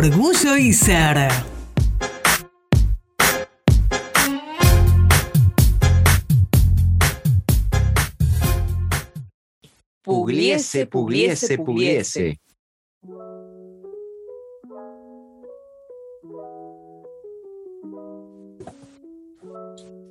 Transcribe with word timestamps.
Orgullo 0.00 0.56
y 0.56 0.72
ser. 0.72 1.28
Pugliese, 10.04 10.86
pugliese, 10.86 11.58
pugliese. 11.58 12.40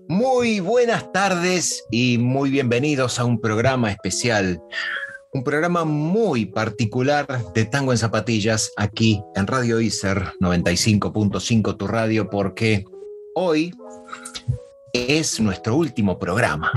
Muy 0.10 0.60
buenas 0.60 1.14
tardes 1.14 1.86
y 1.92 2.18
muy 2.18 2.50
bienvenidos 2.50 3.20
a 3.20 3.24
un 3.24 3.40
programa 3.40 3.90
especial, 3.90 4.62
un 5.38 5.44
programa 5.44 5.86
muy 5.86 6.48
particular 6.48 7.28
de 7.54 7.66
Tango 7.66 7.92
en 7.92 8.00
Zapatillas 8.00 8.72
aquí 8.76 9.22
en 9.36 9.46
Radio 9.46 9.80
Iser 9.80 10.34
95.5 10.42 11.78
tu 11.78 11.86
radio 11.86 12.28
porque 12.28 12.84
hoy 13.36 13.72
es 14.94 15.40
nuestro 15.40 15.76
último 15.76 16.18
programa. 16.18 16.72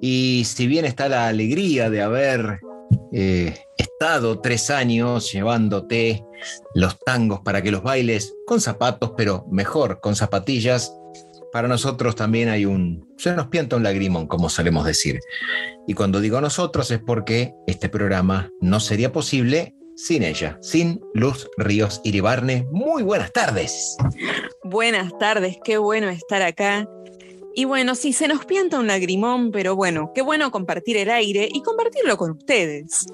Y 0.00 0.42
si 0.46 0.66
bien 0.66 0.84
está 0.84 1.08
la 1.08 1.28
alegría 1.28 1.88
de 1.88 2.02
haber 2.02 2.58
eh, 3.12 3.56
estado 3.76 4.40
tres 4.40 4.68
años 4.70 5.30
llevándote 5.32 6.24
los 6.74 6.98
tangos 6.98 7.38
para 7.44 7.62
que 7.62 7.70
los 7.70 7.84
bailes 7.84 8.34
con 8.48 8.60
zapatos, 8.60 9.12
pero 9.16 9.46
mejor 9.48 10.00
con 10.00 10.16
zapatillas, 10.16 10.92
para 11.52 11.68
nosotros 11.68 12.16
también 12.16 12.48
hay 12.48 12.64
un, 12.64 13.08
se 13.16 13.32
nos 13.32 13.48
pianta 13.48 13.76
un 13.76 13.82
lagrimón, 13.82 14.26
como 14.26 14.48
solemos 14.48 14.84
decir. 14.84 15.20
Y 15.86 15.94
cuando 15.94 16.20
digo 16.20 16.40
nosotros 16.40 16.90
es 16.90 17.00
porque 17.00 17.52
este 17.66 17.88
programa 17.88 18.50
no 18.60 18.80
sería 18.80 19.12
posible 19.12 19.74
sin 19.96 20.22
ella, 20.22 20.58
sin 20.60 21.00
Luz 21.14 21.48
Ríos 21.56 22.00
Iribarne. 22.04 22.66
Muy 22.70 23.02
buenas 23.02 23.32
tardes. 23.32 23.96
Buenas 24.64 25.16
tardes, 25.18 25.56
qué 25.64 25.78
bueno 25.78 26.08
estar 26.08 26.42
acá. 26.42 26.88
Y 27.54 27.64
bueno, 27.64 27.94
sí, 27.94 28.12
se 28.12 28.28
nos 28.28 28.44
pianta 28.44 28.78
un 28.78 28.86
lagrimón, 28.86 29.50
pero 29.50 29.74
bueno, 29.74 30.12
qué 30.14 30.20
bueno 30.20 30.50
compartir 30.50 30.98
el 30.98 31.10
aire 31.10 31.48
y 31.50 31.62
compartirlo 31.62 32.18
con 32.18 32.32
ustedes. 32.32 33.06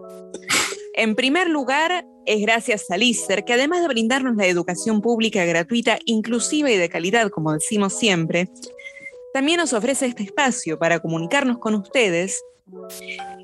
En 0.94 1.14
primer 1.14 1.48
lugar, 1.48 2.06
es 2.26 2.40
gracias 2.42 2.90
a 2.90 2.96
LISER, 2.96 3.44
que 3.44 3.54
además 3.54 3.80
de 3.80 3.88
brindarnos 3.88 4.36
la 4.36 4.46
educación 4.46 5.00
pública 5.00 5.44
gratuita, 5.44 5.98
inclusiva 6.04 6.70
y 6.70 6.76
de 6.76 6.88
calidad, 6.88 7.30
como 7.30 7.52
decimos 7.52 7.94
siempre, 7.94 8.48
también 9.32 9.58
nos 9.58 9.72
ofrece 9.72 10.06
este 10.06 10.24
espacio 10.24 10.78
para 10.78 11.00
comunicarnos 11.00 11.58
con 11.58 11.74
ustedes. 11.74 12.42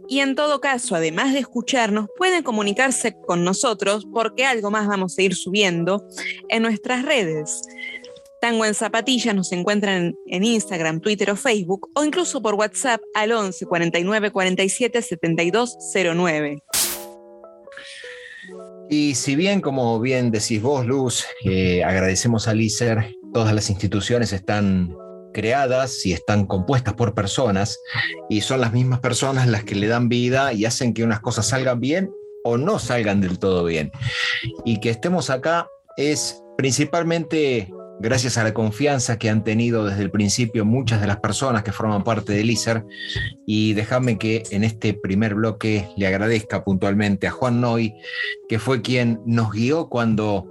Y 0.08 0.20
en 0.20 0.34
todo 0.34 0.60
caso, 0.60 0.94
además 0.94 1.32
de 1.32 1.40
escucharnos, 1.40 2.08
pueden 2.16 2.42
comunicarse 2.42 3.16
con 3.26 3.44
nosotros 3.44 4.06
porque 4.12 4.44
algo 4.44 4.70
más 4.70 4.86
vamos 4.86 5.18
a 5.18 5.22
ir 5.22 5.34
subiendo 5.34 6.06
en 6.50 6.62
nuestras 6.62 7.04
redes. 7.04 7.62
Tango 8.40 8.64
en 8.64 8.74
Zapatillas 8.74 9.34
nos 9.34 9.50
encuentran 9.52 10.14
en 10.26 10.44
Instagram, 10.44 11.00
Twitter 11.00 11.30
o 11.30 11.36
Facebook 11.36 11.90
o 11.94 12.04
incluso 12.04 12.40
por 12.40 12.54
WhatsApp 12.54 13.00
al 13.14 13.32
11 13.32 13.66
49 13.66 14.30
47 14.30 15.02
72 15.02 15.76
09. 16.14 16.62
Y 18.90 19.14
si 19.14 19.36
bien, 19.36 19.60
como 19.60 20.00
bien 20.00 20.30
decís 20.30 20.62
vos, 20.62 20.86
Luz, 20.86 21.26
eh, 21.44 21.84
agradecemos 21.84 22.48
al 22.48 22.60
ISER, 22.60 23.14
todas 23.34 23.54
las 23.54 23.68
instituciones 23.68 24.32
están 24.32 24.96
creadas 25.34 26.06
y 26.06 26.12
están 26.12 26.46
compuestas 26.46 26.94
por 26.94 27.14
personas 27.14 27.78
y 28.30 28.40
son 28.40 28.60
las 28.62 28.72
mismas 28.72 29.00
personas 29.00 29.46
las 29.46 29.62
que 29.64 29.74
le 29.74 29.86
dan 29.86 30.08
vida 30.08 30.52
y 30.52 30.64
hacen 30.64 30.94
que 30.94 31.04
unas 31.04 31.20
cosas 31.20 31.46
salgan 31.46 31.80
bien 31.80 32.10
o 32.44 32.56
no 32.56 32.78
salgan 32.78 33.20
del 33.20 33.38
todo 33.38 33.64
bien. 33.64 33.92
Y 34.64 34.80
que 34.80 34.90
estemos 34.90 35.28
acá 35.28 35.68
es 35.96 36.42
principalmente 36.56 37.70
gracias 38.00 38.38
a 38.38 38.44
la 38.44 38.54
confianza 38.54 39.18
que 39.18 39.30
han 39.30 39.44
tenido 39.44 39.84
desde 39.84 40.02
el 40.02 40.10
principio 40.10 40.64
muchas 40.64 41.00
de 41.00 41.06
las 41.06 41.18
personas 41.18 41.62
que 41.62 41.72
forman 41.72 42.04
parte 42.04 42.32
del 42.32 42.50
ISER. 42.50 42.84
Y 43.46 43.74
déjame 43.74 44.18
que 44.18 44.42
en 44.50 44.64
este 44.64 44.94
primer 44.94 45.34
bloque 45.34 45.88
le 45.96 46.06
agradezca 46.06 46.64
puntualmente 46.64 47.26
a 47.26 47.30
Juan 47.30 47.60
Noy, 47.60 47.94
que 48.48 48.58
fue 48.58 48.82
quien 48.82 49.20
nos 49.26 49.52
guió 49.52 49.88
cuando 49.88 50.46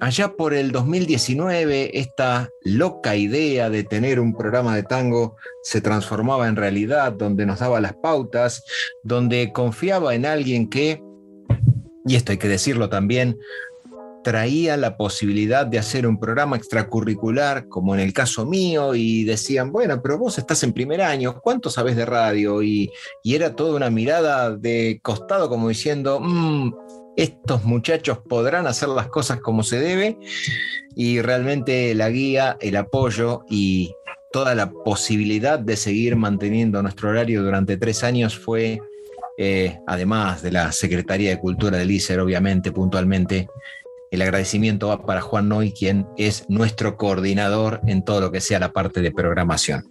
allá 0.00 0.32
por 0.32 0.54
el 0.54 0.72
2019 0.72 1.98
esta 1.98 2.48
loca 2.62 3.16
idea 3.16 3.70
de 3.70 3.84
tener 3.84 4.18
un 4.18 4.34
programa 4.34 4.74
de 4.74 4.82
tango 4.82 5.36
se 5.62 5.80
transformaba 5.80 6.48
en 6.48 6.56
realidad, 6.56 7.12
donde 7.12 7.46
nos 7.46 7.60
daba 7.60 7.80
las 7.80 7.94
pautas, 7.94 8.64
donde 9.02 9.52
confiaba 9.52 10.14
en 10.14 10.26
alguien 10.26 10.68
que, 10.70 11.02
y 12.06 12.16
esto 12.16 12.32
hay 12.32 12.38
que 12.38 12.48
decirlo 12.48 12.88
también, 12.88 13.38
traía 14.22 14.76
la 14.76 14.96
posibilidad 14.96 15.66
de 15.66 15.78
hacer 15.78 16.06
un 16.06 16.18
programa 16.18 16.56
extracurricular, 16.56 17.68
como 17.68 17.94
en 17.94 18.00
el 18.00 18.12
caso 18.12 18.44
mío, 18.44 18.94
y 18.94 19.24
decían, 19.24 19.72
bueno, 19.72 20.00
pero 20.02 20.18
vos 20.18 20.38
estás 20.38 20.62
en 20.62 20.72
primer 20.72 21.00
año, 21.00 21.40
¿cuánto 21.40 21.70
sabes 21.70 21.96
de 21.96 22.06
radio? 22.06 22.62
Y, 22.62 22.90
era 23.24 23.54
toda 23.54 23.76
una 23.76 23.90
mirada 23.90 24.56
de 24.56 25.00
costado 25.02 25.48
como 25.48 25.68
diciendo, 25.68 26.20
mm, 26.20 26.74
estos 27.16 27.64
muchachos 27.64 28.18
podrán 28.28 28.66
hacer 28.66 28.88
las 28.88 29.08
cosas 29.08 29.40
como 29.40 29.62
se 29.62 29.78
debe, 29.78 30.18
y 30.94 31.20
realmente 31.20 31.94
la 31.94 32.10
guía, 32.10 32.56
el 32.60 32.76
apoyo 32.76 33.44
y 33.48 33.94
toda 34.32 34.54
la 34.54 34.70
posibilidad 34.70 35.58
de 35.58 35.76
seguir 35.76 36.16
manteniendo 36.16 36.82
nuestro 36.82 37.10
horario 37.10 37.42
durante 37.42 37.76
tres 37.76 38.04
años 38.04 38.38
fue... 38.38 38.80
Eh, 39.42 39.78
además 39.86 40.42
de 40.42 40.50
la 40.50 40.70
Secretaría 40.70 41.30
de 41.30 41.38
Cultura 41.38 41.78
del 41.78 41.90
ICER, 41.90 42.20
obviamente, 42.20 42.72
puntualmente, 42.72 43.48
el 44.10 44.22
agradecimiento 44.22 44.88
va 44.88 45.04
para 45.06 45.20
Juan 45.20 45.48
Noy, 45.48 45.72
quien 45.72 46.06
es 46.16 46.44
nuestro 46.48 46.96
coordinador 46.96 47.80
en 47.86 48.04
todo 48.04 48.20
lo 48.20 48.32
que 48.32 48.40
sea 48.40 48.58
la 48.58 48.72
parte 48.72 49.00
de 49.00 49.12
programación. 49.12 49.90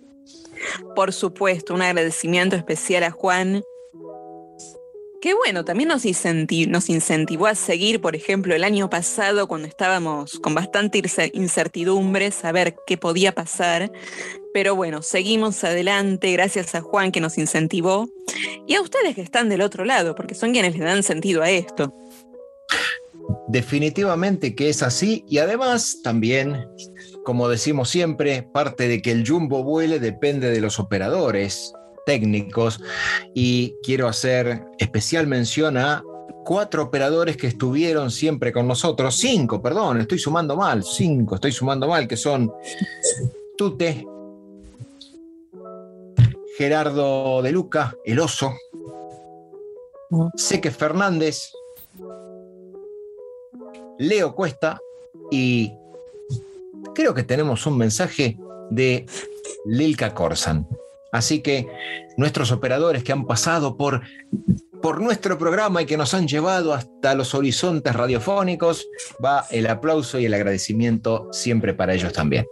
Por 0.95 1.13
supuesto, 1.13 1.73
un 1.73 1.81
agradecimiento 1.81 2.55
especial 2.55 3.03
a 3.03 3.11
Juan. 3.11 3.63
Que 5.21 5.33
bueno, 5.33 5.65
también 5.65 5.89
nos, 5.89 6.03
nos 6.05 6.89
incentivó 6.89 7.47
a 7.47 7.55
seguir, 7.55 7.99
por 7.99 8.15
ejemplo, 8.15 8.55
el 8.55 8.63
año 8.63 8.89
pasado 8.89 9.47
cuando 9.47 9.67
estábamos 9.67 10.39
con 10.39 10.55
bastante 10.55 11.01
incertidumbre, 11.33 12.31
saber 12.31 12.75
qué 12.87 12.97
podía 12.97 13.33
pasar. 13.33 13.91
Pero 14.53 14.75
bueno, 14.75 15.01
seguimos 15.01 15.63
adelante 15.63 16.31
gracias 16.31 16.73
a 16.73 16.81
Juan 16.81 17.11
que 17.11 17.19
nos 17.19 17.37
incentivó 17.37 18.09
y 18.65 18.75
a 18.75 18.81
ustedes 18.81 19.15
que 19.15 19.21
están 19.21 19.49
del 19.49 19.61
otro 19.61 19.83
lado, 19.83 20.15
porque 20.15 20.35
son 20.35 20.53
quienes 20.53 20.77
le 20.77 20.85
dan 20.85 21.03
sentido 21.03 21.43
a 21.43 21.49
esto. 21.49 21.93
Definitivamente 23.47 24.55
que 24.55 24.69
es 24.69 24.83
así 24.83 25.23
y 25.27 25.39
además 25.39 26.01
también, 26.03 26.67
como 27.23 27.49
decimos 27.49 27.89
siempre, 27.89 28.43
parte 28.43 28.87
de 28.87 29.01
que 29.01 29.11
el 29.11 29.27
jumbo 29.27 29.63
vuele 29.63 29.99
depende 29.99 30.51
de 30.51 30.61
los 30.61 30.79
operadores 30.79 31.73
técnicos. 32.05 32.81
Y 33.33 33.75
quiero 33.83 34.07
hacer 34.07 34.63
especial 34.77 35.27
mención 35.27 35.77
a 35.77 36.03
cuatro 36.45 36.83
operadores 36.83 37.37
que 37.37 37.47
estuvieron 37.47 38.09
siempre 38.09 38.51
con 38.51 38.67
nosotros, 38.67 39.15
cinco, 39.15 39.61
perdón, 39.61 40.01
estoy 40.01 40.17
sumando 40.17 40.55
mal, 40.55 40.83
cinco, 40.83 41.35
estoy 41.35 41.51
sumando 41.51 41.87
mal, 41.87 42.07
que 42.07 42.17
son 42.17 42.51
Tute, 43.57 44.05
Gerardo 46.57 47.41
de 47.43 47.51
Luca, 47.51 47.95
el 48.03 48.19
oso, 48.19 48.53
Seque 50.35 50.71
Fernández, 50.71 51.51
Leo 53.99 54.33
Cuesta 54.33 54.79
y 55.29 55.73
creo 56.95 57.13
que 57.13 57.23
tenemos 57.23 57.65
un 57.67 57.77
mensaje 57.77 58.37
de 58.71 59.05
Lilka 59.65 60.13
Corsan. 60.13 60.67
Así 61.11 61.41
que 61.41 61.67
nuestros 62.17 62.51
operadores 62.51 63.03
que 63.03 63.11
han 63.11 63.25
pasado 63.25 63.75
por, 63.77 64.01
por 64.81 65.01
nuestro 65.01 65.37
programa 65.37 65.81
y 65.81 65.85
que 65.85 65.97
nos 65.97 66.13
han 66.13 66.27
llevado 66.27 66.73
hasta 66.73 67.13
los 67.13 67.35
horizontes 67.35 67.95
radiofónicos, 67.95 68.87
va 69.23 69.45
el 69.51 69.67
aplauso 69.67 70.19
y 70.19 70.25
el 70.25 70.33
agradecimiento 70.33 71.27
siempre 71.31 71.73
para 71.73 71.93
ellos 71.93 72.13
también. 72.13 72.45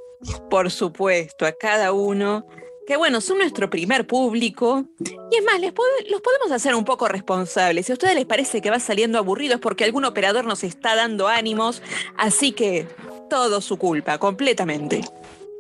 Por 0.50 0.72
supuesto, 0.72 1.46
a 1.46 1.52
cada 1.52 1.94
uno 1.94 2.46
que 2.88 2.96
bueno, 2.96 3.20
son 3.20 3.40
nuestro 3.40 3.70
primer 3.70 4.08
público. 4.08 4.86
Y 5.30 5.38
es 5.38 5.44
más, 5.44 5.60
les 5.60 5.74
los 6.10 6.22
podemos 6.22 6.52
hacer 6.54 6.74
un 6.74 6.86
poco 6.86 7.10
responsables. 7.10 7.86
Si 7.86 7.92
a 7.92 7.96
ustedes 7.96 8.16
les 8.16 8.26
parece 8.26 8.62
que 8.62 8.70
va 8.70 8.80
saliendo 8.80 9.18
aburrido 9.18 9.56
es 9.56 9.60
porque 9.60 9.84
algún 9.84 10.06
operador 10.06 10.46
nos 10.46 10.64
está 10.64 10.96
dando 10.96 11.28
ánimos. 11.28 11.82
Así 12.18 12.54
que 12.54 12.88
todo 13.30 13.60
su 13.60 13.78
culpa, 13.78 14.18
completamente. 14.20 15.02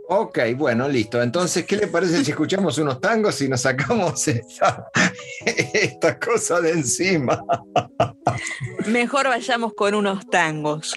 Ok, 0.07 0.39
bueno, 0.56 0.88
listo. 0.88 1.21
Entonces, 1.21 1.65
¿qué 1.65 1.75
le 1.75 1.88
parece 1.88 2.24
si 2.24 2.31
escuchamos 2.31 2.77
unos 2.77 3.01
tangos 3.01 3.41
y 3.41 3.50
nos 3.50 3.59
sacamos 3.59 4.25
esta, 4.30 4.89
esta 5.45 6.18
cosa 6.18 6.62
de 6.62 6.71
encima? 6.71 7.44
Mejor 8.85 9.27
vayamos 9.27 9.73
con 9.73 9.95
unos 9.95 10.25
tangos. 10.30 10.95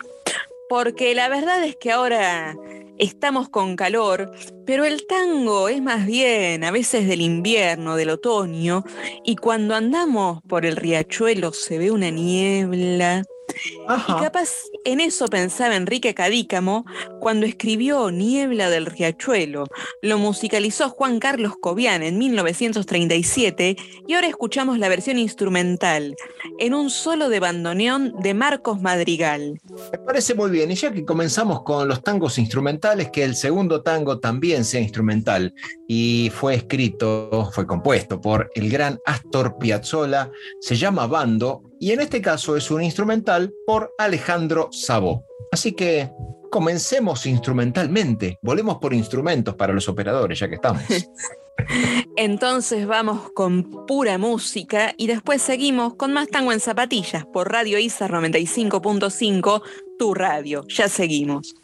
Porque 0.68 1.12
la 1.16 1.28
verdad 1.28 1.64
es 1.64 1.74
que 1.74 1.90
ahora 1.90 2.54
estamos 3.00 3.48
con 3.48 3.76
calor, 3.76 4.30
pero 4.66 4.84
el 4.84 5.06
tango 5.06 5.68
es 5.68 5.82
más 5.82 6.06
bien 6.06 6.62
a 6.64 6.70
veces 6.70 7.08
del 7.08 7.22
invierno, 7.22 7.96
del 7.96 8.10
otoño, 8.10 8.84
y 9.24 9.36
cuando 9.36 9.74
andamos 9.74 10.42
por 10.48 10.66
el 10.66 10.76
riachuelo 10.76 11.52
se 11.52 11.78
ve 11.78 11.90
una 11.90 12.10
niebla 12.10 13.24
y 13.56 14.12
capaz 14.22 14.50
en 14.84 15.00
eso 15.00 15.26
pensaba 15.28 15.76
Enrique 15.76 16.14
Cadícamo 16.14 16.84
cuando 17.20 17.46
escribió 17.46 18.10
Niebla 18.10 18.70
del 18.70 18.86
Riachuelo. 18.86 19.66
Lo 20.02 20.18
musicalizó 20.18 20.90
Juan 20.90 21.18
Carlos 21.18 21.54
Cobian 21.60 22.02
en 22.02 22.18
1937 22.18 23.76
y 24.06 24.14
ahora 24.14 24.28
escuchamos 24.28 24.78
la 24.78 24.88
versión 24.88 25.18
instrumental 25.18 26.16
en 26.58 26.74
un 26.74 26.90
solo 26.90 27.28
de 27.28 27.40
bandoneón 27.40 28.14
de 28.20 28.34
Marcos 28.34 28.80
Madrigal. 28.80 29.60
Me 29.92 29.98
parece 29.98 30.34
muy 30.34 30.50
bien, 30.50 30.70
y 30.70 30.74
ya 30.74 30.92
que 30.92 31.04
comenzamos 31.04 31.62
con 31.62 31.88
los 31.88 32.02
tangos 32.02 32.38
instrumentales, 32.38 33.10
que 33.10 33.24
el 33.24 33.34
segundo 33.34 33.82
tango 33.82 34.18
también 34.18 34.64
sea 34.64 34.80
instrumental 34.80 35.54
y 35.88 36.30
fue 36.34 36.54
escrito, 36.54 37.50
fue 37.52 37.66
compuesto 37.66 38.20
por 38.20 38.50
el 38.54 38.70
gran 38.70 38.98
Astor 39.06 39.58
Piazzolla, 39.58 40.30
se 40.60 40.76
llama 40.76 41.06
Bando 41.06 41.69
y 41.80 41.92
en 41.92 42.00
este 42.00 42.20
caso 42.20 42.56
es 42.56 42.70
un 42.70 42.82
instrumental 42.82 43.52
por 43.66 43.94
Alejandro 43.98 44.68
Sabó. 44.70 45.24
Así 45.50 45.72
que 45.72 46.10
comencemos 46.50 47.24
instrumentalmente, 47.24 48.38
volvemos 48.42 48.76
por 48.78 48.92
instrumentos 48.92 49.54
para 49.54 49.72
los 49.72 49.88
operadores, 49.88 50.38
ya 50.38 50.48
que 50.48 50.56
estamos. 50.56 50.82
Entonces 52.16 52.86
vamos 52.86 53.32
con 53.32 53.86
pura 53.86 54.18
música 54.18 54.94
y 54.98 55.06
después 55.06 55.40
seguimos 55.40 55.94
con 55.94 56.12
más 56.12 56.28
tango 56.28 56.52
en 56.52 56.60
zapatillas 56.60 57.24
por 57.24 57.50
Radio 57.50 57.78
ISA 57.78 58.08
95.5, 58.08 59.62
tu 59.98 60.14
radio. 60.14 60.64
Ya 60.68 60.88
seguimos. 60.88 61.54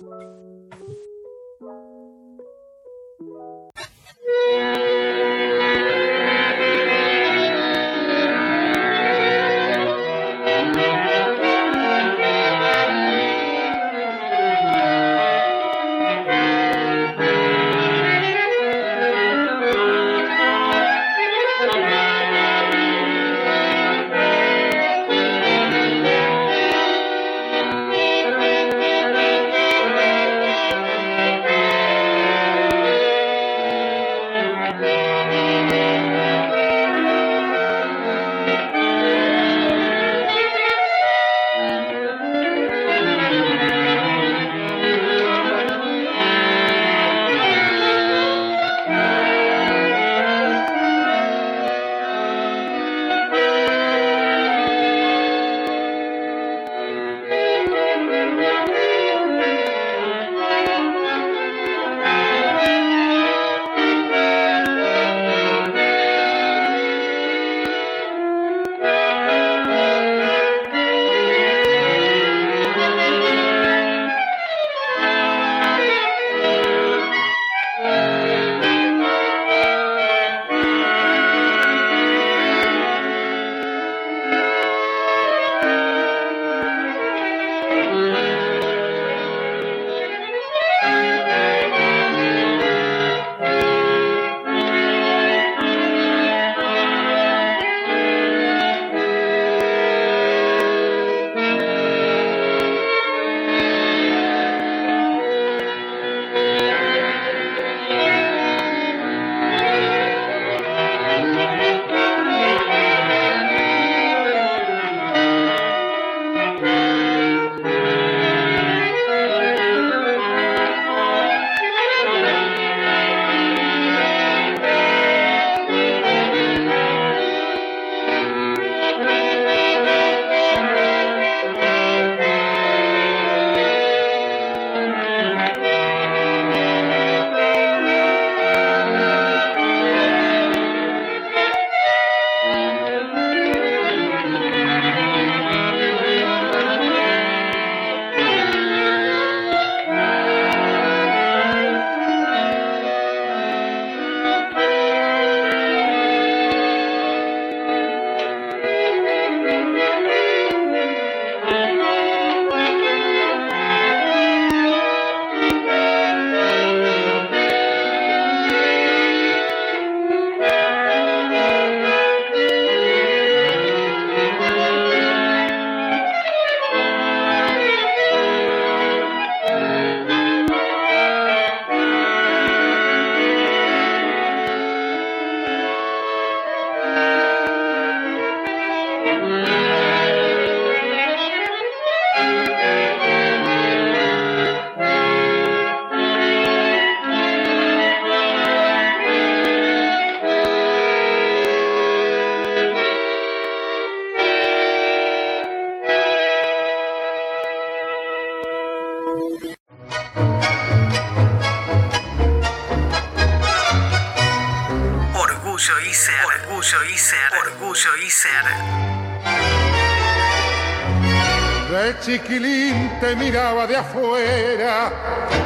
Miraba 223.14 223.66
de 223.66 223.76
afuera, 223.76 224.90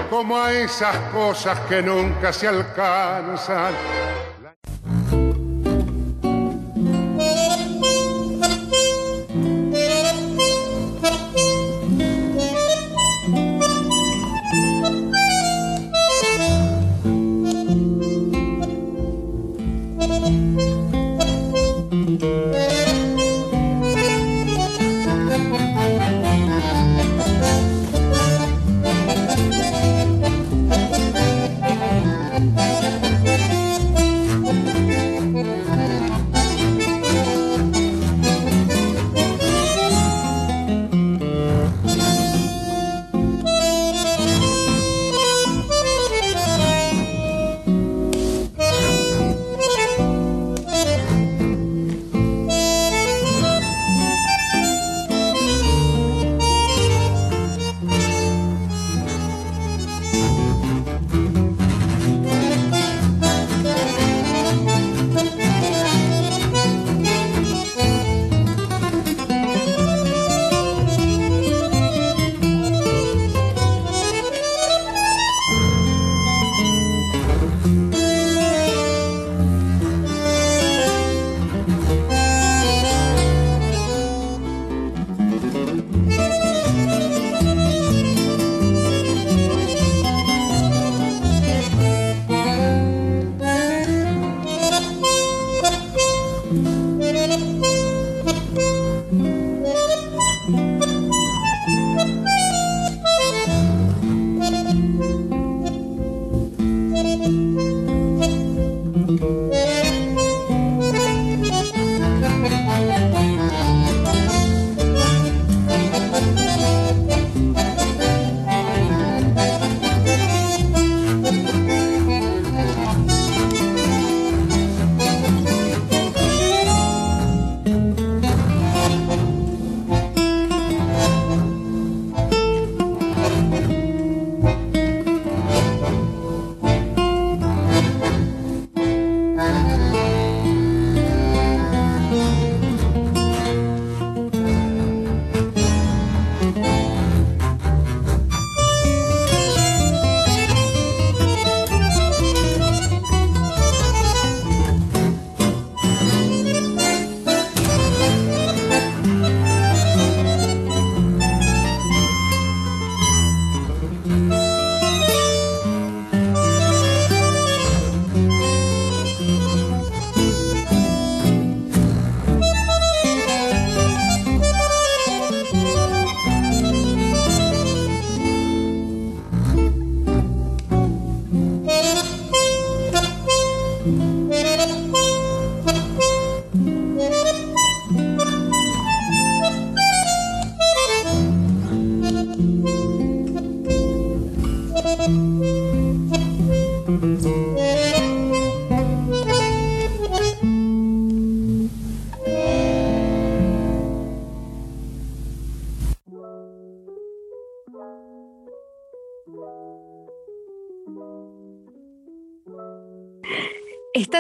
como 0.09 0.39
a 0.39 0.53
esas 0.53 0.97
cosas 1.13 1.59
que 1.69 1.83
nunca 1.83 2.33
se 2.33 2.49
alcanzan. 2.49 3.75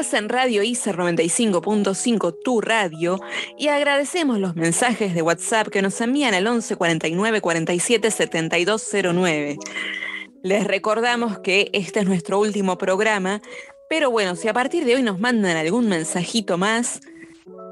En 0.01 0.31
Radio 0.31 0.63
ICER 0.63 0.97
95.5, 0.97 2.39
tu 2.43 2.63
radio, 2.63 3.21
y 3.59 3.69
agradecemos 3.69 4.39
los 4.39 4.57
mensajes 4.57 5.15
de 5.15 5.21
WhatsApp 5.21 5.69
que 5.69 5.83
nos 5.83 6.01
envían 6.01 6.33
al 6.33 6.47
11 6.47 6.75
49 6.75 7.43
47 7.43 8.11
7209. 8.11 9.59
Les 10.43 10.67
recordamos 10.67 11.41
que 11.41 11.69
este 11.75 12.01
es 12.01 12.07
nuestro 12.07 12.41
último 12.41 12.79
programa, 12.79 13.43
pero 13.91 14.11
bueno, 14.11 14.37
si 14.37 14.49
a 14.49 14.55
partir 14.55 14.87
de 14.87 14.95
hoy 14.95 15.03
nos 15.03 15.21
mandan 15.21 15.59
algún 15.59 15.87
mensajito 15.91 16.57
más, 16.57 17.01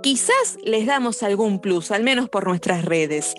quizás 0.02 0.58
les 0.62 0.84
damos 0.84 1.22
algún 1.22 1.62
plus, 1.62 1.90
al 1.90 2.02
menos 2.02 2.28
por 2.28 2.46
nuestras 2.46 2.84
redes, 2.84 3.32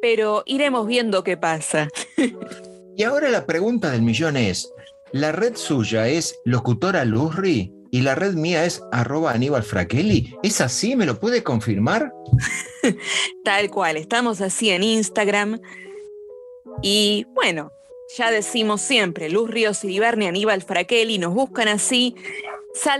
pero 0.00 0.44
iremos 0.46 0.86
viendo 0.86 1.24
qué 1.24 1.36
pasa. 1.36 1.88
Y 2.96 3.04
ahora 3.04 3.28
la 3.28 3.46
pregunta 3.46 3.92
del 3.92 4.02
millón 4.02 4.36
es, 4.36 4.72
¿la 5.12 5.30
red 5.30 5.54
suya 5.54 6.08
es 6.08 6.34
locutora 6.44 7.04
Luzri? 7.04 7.77
Y 7.90 8.02
la 8.02 8.14
red 8.14 8.34
mía 8.34 8.64
es 8.64 8.82
arroba 8.92 9.32
Aníbal 9.32 9.62
Fraquelli. 9.62 10.34
¿Es 10.42 10.60
así? 10.60 10.96
¿Me 10.96 11.06
lo 11.06 11.18
puede 11.18 11.42
confirmar? 11.42 12.12
Tal 13.44 13.70
cual, 13.70 13.96
estamos 13.96 14.40
así 14.40 14.70
en 14.70 14.82
Instagram. 14.82 15.60
Y 16.82 17.26
bueno, 17.34 17.72
ya 18.16 18.30
decimos 18.30 18.80
siempre, 18.80 19.28
Luz 19.28 19.50
Ríos 19.50 19.84
y 19.84 19.96
y 19.98 20.02
Aníbal 20.02 20.62
Fraquelli, 20.62 21.18
nos 21.18 21.34
buscan 21.34 21.68
así. 21.68 22.14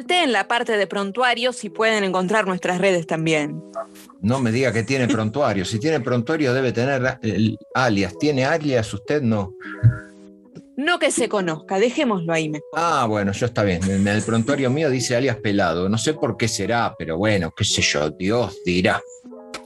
en 0.09 0.33
la 0.33 0.49
parte 0.49 0.76
de 0.76 0.87
prontuarios 0.87 1.64
y 1.64 1.71
pueden 1.71 2.04
encontrar 2.04 2.47
nuestras 2.47 2.78
redes 2.78 3.07
también. 3.07 3.62
No 4.21 4.40
me 4.40 4.50
diga 4.50 4.73
que 4.73 4.83
tiene 4.83 5.07
prontuario. 5.07 5.64
Si 5.64 5.78
tiene 5.78 6.00
prontuario 6.00 6.52
debe 6.52 6.73
tener 6.73 7.18
el 7.23 7.57
alias. 7.75 8.18
¿Tiene 8.18 8.45
alias? 8.45 8.92
Usted 8.92 9.23
no. 9.23 9.54
No 10.78 11.00
que 11.00 11.11
se 11.11 11.28
conozca, 11.28 11.80
dejémoslo 11.80 12.32
ahí. 12.32 12.52
Ah, 12.73 13.04
bueno, 13.08 13.32
yo 13.32 13.47
está 13.47 13.64
bien. 13.64 13.82
En 13.90 14.06
el 14.06 14.23
prontuario 14.23 14.70
mío 14.70 14.88
dice 14.88 15.16
alias 15.16 15.38
pelado. 15.38 15.88
No 15.88 15.99
sé 15.99 16.14
por 16.14 16.37
qué 16.37 16.47
será, 16.47 16.94
pero 16.97 17.18
bueno, 17.18 17.50
qué 17.50 17.64
sé 17.64 17.82
yo, 17.82 18.08
Dios 18.11 18.56
dirá. 18.64 19.02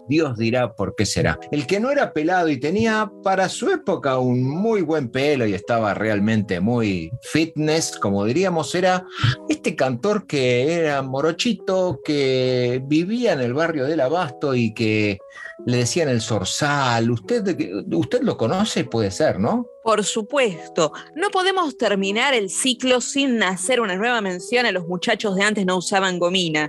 Dios 0.09 0.39
dirá 0.39 0.75
por 0.75 0.95
qué 0.95 1.05
será. 1.05 1.39
El 1.51 1.67
que 1.67 1.81
no 1.81 1.91
era 1.91 2.15
pelado 2.15 2.49
y 2.49 2.59
tenía 2.59 3.13
para 3.23 3.51
su 3.51 3.71
época 3.71 4.19
un 4.19 4.43
muy 4.43 4.81
buen 4.81 5.11
pelo 5.11 5.47
y 5.47 5.53
estaba 5.53 5.93
realmente 5.93 6.61
muy 6.61 7.13
fitness, 7.21 7.99
como 7.99 8.25
diríamos, 8.25 8.75
era 8.75 9.05
este 9.51 9.77
cantor 9.77 10.27
que 10.27 10.73
era 10.73 11.03
morochito, 11.03 12.01
que 12.03 12.81
vivía 12.87 13.35
en 13.35 13.41
el 13.41 13.53
barrio 13.53 13.85
del 13.85 14.01
Abasto 14.01 14.55
y 14.55 14.73
que 14.73 15.19
le 15.67 15.79
decían 15.79 16.09
el 16.09 16.21
Zorzal. 16.21 17.11
¿Usted, 17.11 17.87
usted 17.93 18.23
lo 18.23 18.37
conoce? 18.37 18.85
Puede 18.85 19.11
ser, 19.11 19.39
¿no? 19.39 19.67
Por 19.85 20.05
supuesto. 20.05 20.93
No 21.15 21.31
podemos 21.31 21.77
terminar 21.77 22.35
el 22.35 22.51
ciclo 22.51 23.01
sin 23.01 23.43
hacer 23.43 23.81
una 23.81 23.97
nueva 23.97 24.21
mención 24.21 24.67
a 24.67 24.73
los 24.73 24.87
muchachos 24.87 25.37
de 25.37 25.43
antes 25.43 25.67
no 25.67 25.77
usaban 25.77 26.19
gomina. 26.19 26.69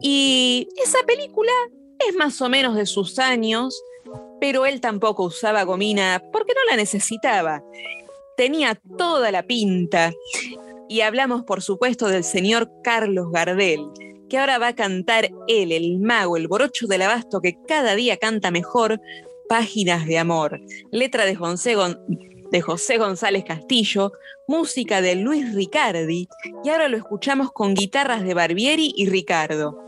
Y 0.00 0.68
esa 0.82 0.98
película 1.06 1.52
es 2.08 2.14
más 2.16 2.40
o 2.40 2.48
menos 2.48 2.76
de 2.76 2.86
sus 2.86 3.18
años, 3.18 3.80
pero 4.40 4.66
él 4.66 4.80
tampoco 4.80 5.24
usaba 5.24 5.64
gomina 5.64 6.22
porque 6.32 6.54
no 6.54 6.70
la 6.70 6.76
necesitaba. 6.76 7.62
Tenía 8.36 8.80
toda 8.96 9.32
la 9.32 9.42
pinta. 9.42 10.12
Y 10.88 11.02
hablamos, 11.02 11.44
por 11.44 11.60
supuesto, 11.60 12.08
del 12.08 12.24
señor 12.24 12.70
Carlos 12.82 13.30
Gardel, 13.30 13.80
que 14.28 14.38
ahora 14.38 14.58
va 14.58 14.68
a 14.68 14.74
cantar 14.74 15.30
él, 15.46 15.72
el 15.72 15.98
mago, 15.98 16.36
el 16.36 16.48
borocho 16.48 16.86
del 16.86 17.02
abasto 17.02 17.40
que 17.40 17.56
cada 17.66 17.94
día 17.94 18.16
canta 18.16 18.50
mejor, 18.50 19.00
Páginas 19.48 20.06
de 20.06 20.18
Amor, 20.18 20.60
letra 20.92 21.24
de 21.24 21.34
José, 21.34 21.74
de 22.50 22.60
José 22.60 22.98
González 22.98 23.44
Castillo, 23.44 24.12
música 24.46 25.00
de 25.00 25.14
Luis 25.14 25.54
Ricardi, 25.54 26.28
y 26.64 26.68
ahora 26.68 26.88
lo 26.88 26.96
escuchamos 26.96 27.50
con 27.52 27.74
guitarras 27.74 28.24
de 28.24 28.34
Barbieri 28.34 28.92
y 28.94 29.08
Ricardo. 29.08 29.78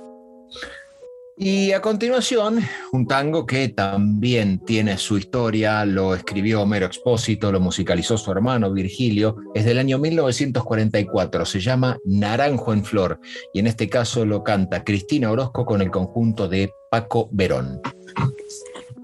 Y 1.43 1.73
a 1.73 1.81
continuación, 1.81 2.59
un 2.93 3.07
tango 3.07 3.47
que 3.47 3.71
también 3.71 4.59
tiene 4.59 4.99
su 4.99 5.17
historia, 5.17 5.87
lo 5.87 6.15
escribió 6.15 6.61
Homero 6.61 6.85
Expósito, 6.85 7.51
lo 7.51 7.61
musicalizó 7.61 8.19
su 8.19 8.31
hermano 8.31 8.71
Virgilio, 8.71 9.37
es 9.55 9.65
del 9.65 9.79
año 9.79 9.97
1944, 9.97 11.47
se 11.47 11.61
llama 11.61 11.97
Naranjo 12.05 12.75
en 12.75 12.85
Flor, 12.85 13.21
y 13.55 13.61
en 13.61 13.69
este 13.69 13.89
caso 13.89 14.27
lo 14.27 14.45
canta 14.45 14.85
Cristina 14.85 15.31
Orozco 15.31 15.65
con 15.65 15.81
el 15.81 15.91
conjunto 15.91 16.47
de 16.47 16.71
Paco 16.91 17.31
Verón. 17.33 17.81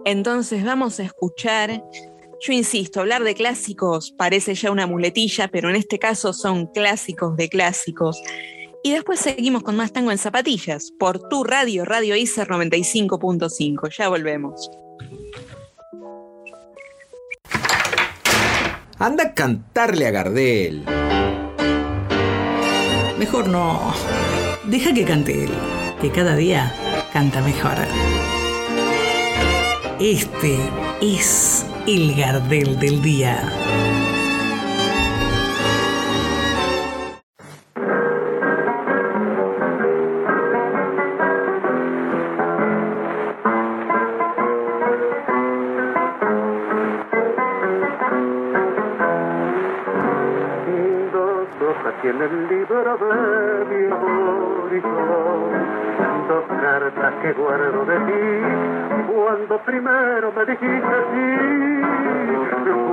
Entonces 0.04 0.62
vamos 0.62 1.00
a 1.00 1.04
escuchar, 1.04 1.82
yo 2.42 2.52
insisto, 2.52 3.00
hablar 3.00 3.24
de 3.24 3.34
clásicos 3.34 4.12
parece 4.12 4.54
ya 4.54 4.70
una 4.70 4.86
muletilla, 4.86 5.48
pero 5.48 5.70
en 5.70 5.76
este 5.76 5.98
caso 5.98 6.34
son 6.34 6.66
clásicos 6.66 7.34
de 7.38 7.48
clásicos. 7.48 8.20
Y 8.86 8.92
después 8.92 9.18
seguimos 9.18 9.64
con 9.64 9.74
más 9.74 9.92
tango 9.92 10.12
en 10.12 10.18
zapatillas 10.18 10.92
por 10.96 11.28
tu 11.28 11.42
radio, 11.42 11.84
Radio 11.84 12.14
ICER 12.14 12.46
95.5. 12.46 13.90
Ya 13.98 14.08
volvemos. 14.08 14.70
Anda 18.96 19.24
a 19.24 19.34
cantarle 19.34 20.06
a 20.06 20.12
Gardel. 20.12 20.84
Mejor 23.18 23.48
no. 23.48 23.92
Deja 24.66 24.94
que 24.94 25.04
cante 25.04 25.46
él, 25.46 25.50
que 26.00 26.12
cada 26.12 26.36
día 26.36 26.72
canta 27.12 27.42
mejor. 27.42 27.78
Este 29.98 30.60
es 31.02 31.66
el 31.88 32.14
Gardel 32.14 32.78
del 32.78 33.02
día. 33.02 33.52
Que 57.22 57.32
guardo 57.32 57.84
de 57.84 57.98
ti 58.00 59.12
cuando 59.12 59.58
primero 59.62 60.32
me 60.32 60.44
dijiste 60.44 60.96
sí 61.12 61.76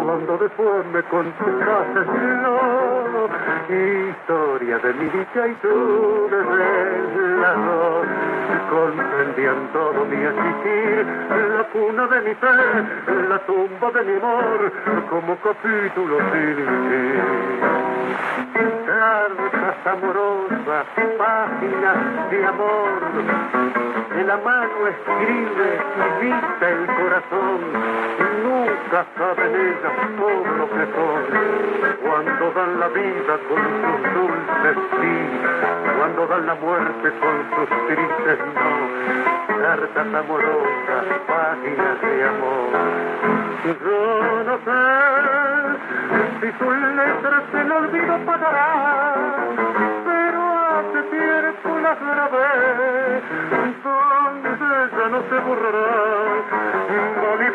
cuando 0.05 0.37
después 0.37 0.85
me 0.93 1.03
contestaste 1.03 1.99
no 2.41 2.92
historia 3.69 4.77
de 4.79 4.93
mi 4.93 5.05
dicha 5.05 5.47
y 5.47 5.53
tu 5.55 6.29
desvelo 6.29 8.01
comprendían 8.69 9.69
todo 9.71 10.05
mi 10.05 10.15
existir 10.15 11.05
la 11.57 11.63
cuna 11.71 12.07
de 12.07 12.21
mi 12.21 12.35
fe 12.35 12.47
la 13.29 13.39
tumba 13.45 13.91
de 13.91 14.03
mi 14.03 14.15
amor 14.17 14.71
como 15.09 15.37
capítulo 15.37 16.17
sin 16.31 16.55
fin 16.55 17.63
cartas 19.83 20.03
amorosas 20.03 20.85
páginas 21.17 22.29
de 22.31 22.45
amor 22.45 22.89
de 24.15 24.23
la 24.23 24.37
mano 24.37 24.87
escribe 24.87 25.79
y 25.97 26.25
dicta 26.25 26.69
el 26.69 26.85
corazón. 26.85 27.59
Nunca 28.43 29.05
saben 29.17 29.55
ellas 29.55 29.93
todo 30.17 30.57
lo 30.57 30.69
que 30.69 30.85
son. 30.93 31.21
Cuando 32.03 32.51
dan 32.51 32.79
la 32.79 32.87
vida 32.89 33.37
con 33.49 33.61
sus 33.81 34.13
dulces 34.13 34.77
sí, 34.91 35.92
cuando 35.97 36.27
dan 36.27 36.45
la 36.45 36.55
muerte 36.55 37.11
con 37.19 37.35
sus 37.55 37.69
tristes 37.87 38.39
no. 38.55 39.61
Cartas 39.61 40.13
amorosas, 40.13 41.05
páginas 41.27 42.01
de 42.01 42.23
amor. 42.23 42.71
Yo 43.63 44.43
no 44.43 44.55
sé 44.65 44.81
si 46.41 46.47
sus 46.57 46.77
letras 46.95 47.43
el 47.53 47.71
olvido 47.71 48.17
pagará, 48.25 49.15
pero 50.05 50.41
hace 50.75 51.01
tiempo 51.09 51.79
las 51.81 51.99
grabé 51.99 52.93
ya 54.97 55.09
no 55.09 55.21
se 55.29 55.39
borrará. 55.39 55.87
Va 57.23 57.35
bien, 57.37 57.53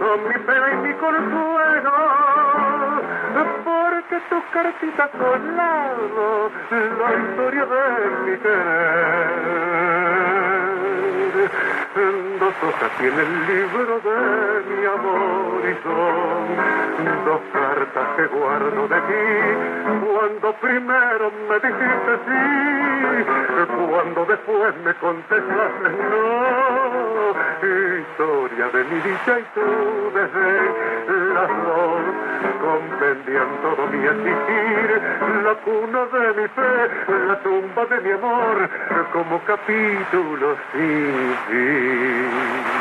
con 0.00 0.18
mi 0.28 0.38
pena 0.46 0.66
y 0.72 0.76
mi 0.76 0.94
consuelo, 0.94 1.92
porque 4.18 4.30
tu 4.30 4.42
cartita 4.52 5.10
lado 5.56 6.50
la 6.70 7.10
historia 7.14 7.64
de 7.66 8.10
mi 8.24 8.36
querer. 8.38 9.68
Dos 12.38 12.54
hojas 12.62 12.90
tiene 12.98 13.20
el 13.22 13.46
libro 13.46 14.00
de 14.00 14.16
mi 14.70 14.86
amor 14.86 15.60
y 15.64 15.74
son 15.82 16.46
dos 17.24 17.40
cartas 17.52 18.06
que 18.16 18.26
guardo 18.26 18.88
de 18.88 19.00
ti. 19.00 19.26
Cuando 20.06 20.52
primero 20.54 21.32
me 21.48 21.54
dijiste 21.54 22.12
sí, 22.26 22.42
cuando 23.90 24.24
después 24.26 24.74
me 24.84 24.94
contestaste 24.94 25.88
no. 26.10 26.28
Historia 28.00 28.68
de 28.68 28.84
mi 28.84 29.00
dicha 29.00 29.40
y 29.40 29.44
tu 29.54 29.60
desde 30.14 31.34
las 31.34 31.48
dos 31.48 32.47
comprendían 32.60 33.48
todo 33.62 33.86
mi 33.88 34.04
existir, 34.04 35.02
la 35.44 35.54
cuna 35.64 36.04
de 36.06 36.40
mi 36.40 36.48
fe, 36.48 36.72
la 37.26 37.42
tumba 37.42 37.86
de 37.86 38.00
mi 38.00 38.10
amor, 38.12 38.68
como 39.12 39.40
capítulo 39.44 40.56
sin 40.72 41.34
fin. 41.48 42.78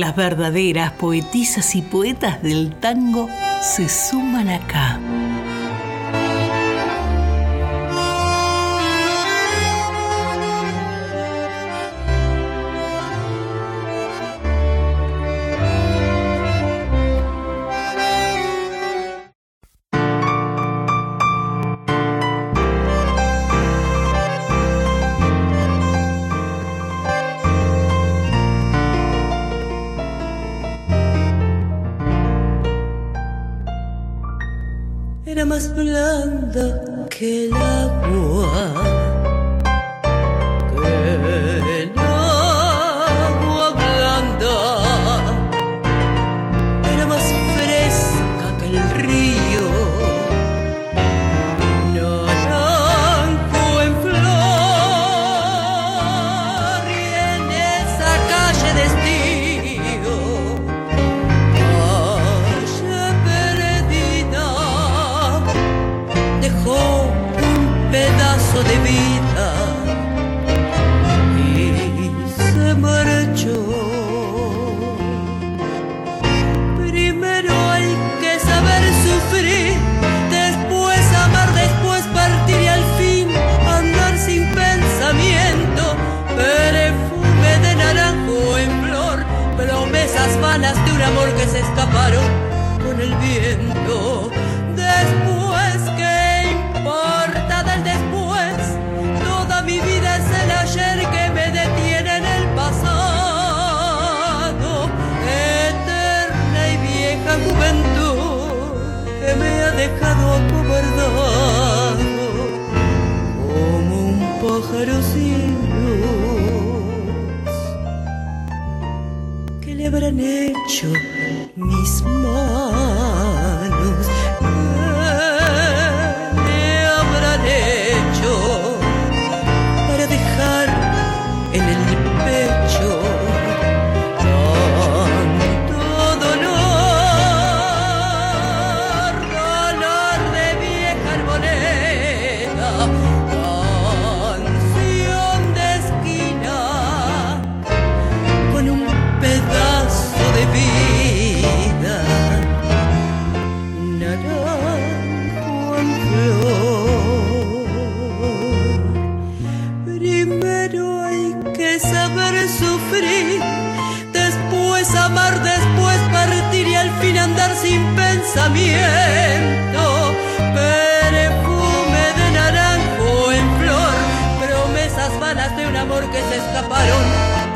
Las 0.00 0.16
verdaderas 0.16 0.90
poetisas 0.92 1.76
y 1.76 1.82
poetas 1.82 2.42
del 2.42 2.74
tango 2.80 3.28
se 3.60 3.88
suman 3.88 4.48
acá. 4.48 4.98
El 35.56 35.96
agua, 35.96 37.06
que 37.10 37.44
el 37.44 37.52
agua 37.54 38.93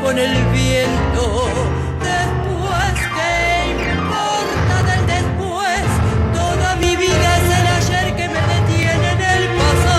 con 0.09 0.17
el 0.17 0.33
viento. 0.51 1.23
Después, 2.01 2.93
¿qué 3.15 3.33
importa 3.91 4.75
del 4.89 5.03
después? 5.05 5.85
Toda 6.33 6.69
mi 6.77 6.95
vida 6.95 7.29
es 7.37 7.47
el 7.59 7.67
ayer 7.77 8.07
que 8.15 8.25
me 8.27 8.41
detiene 8.53 9.07
en 9.11 9.21
el 9.35 9.43
pasado. 9.59 9.89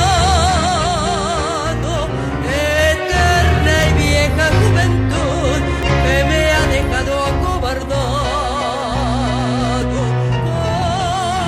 Eterna 2.43 3.77
y 3.89 3.91
vieja 4.03 4.47
juventud 4.61 5.61
que 6.05 6.17
me 6.31 6.41
ha 6.57 6.63
dejado 6.77 7.13
acobardado 7.31 8.11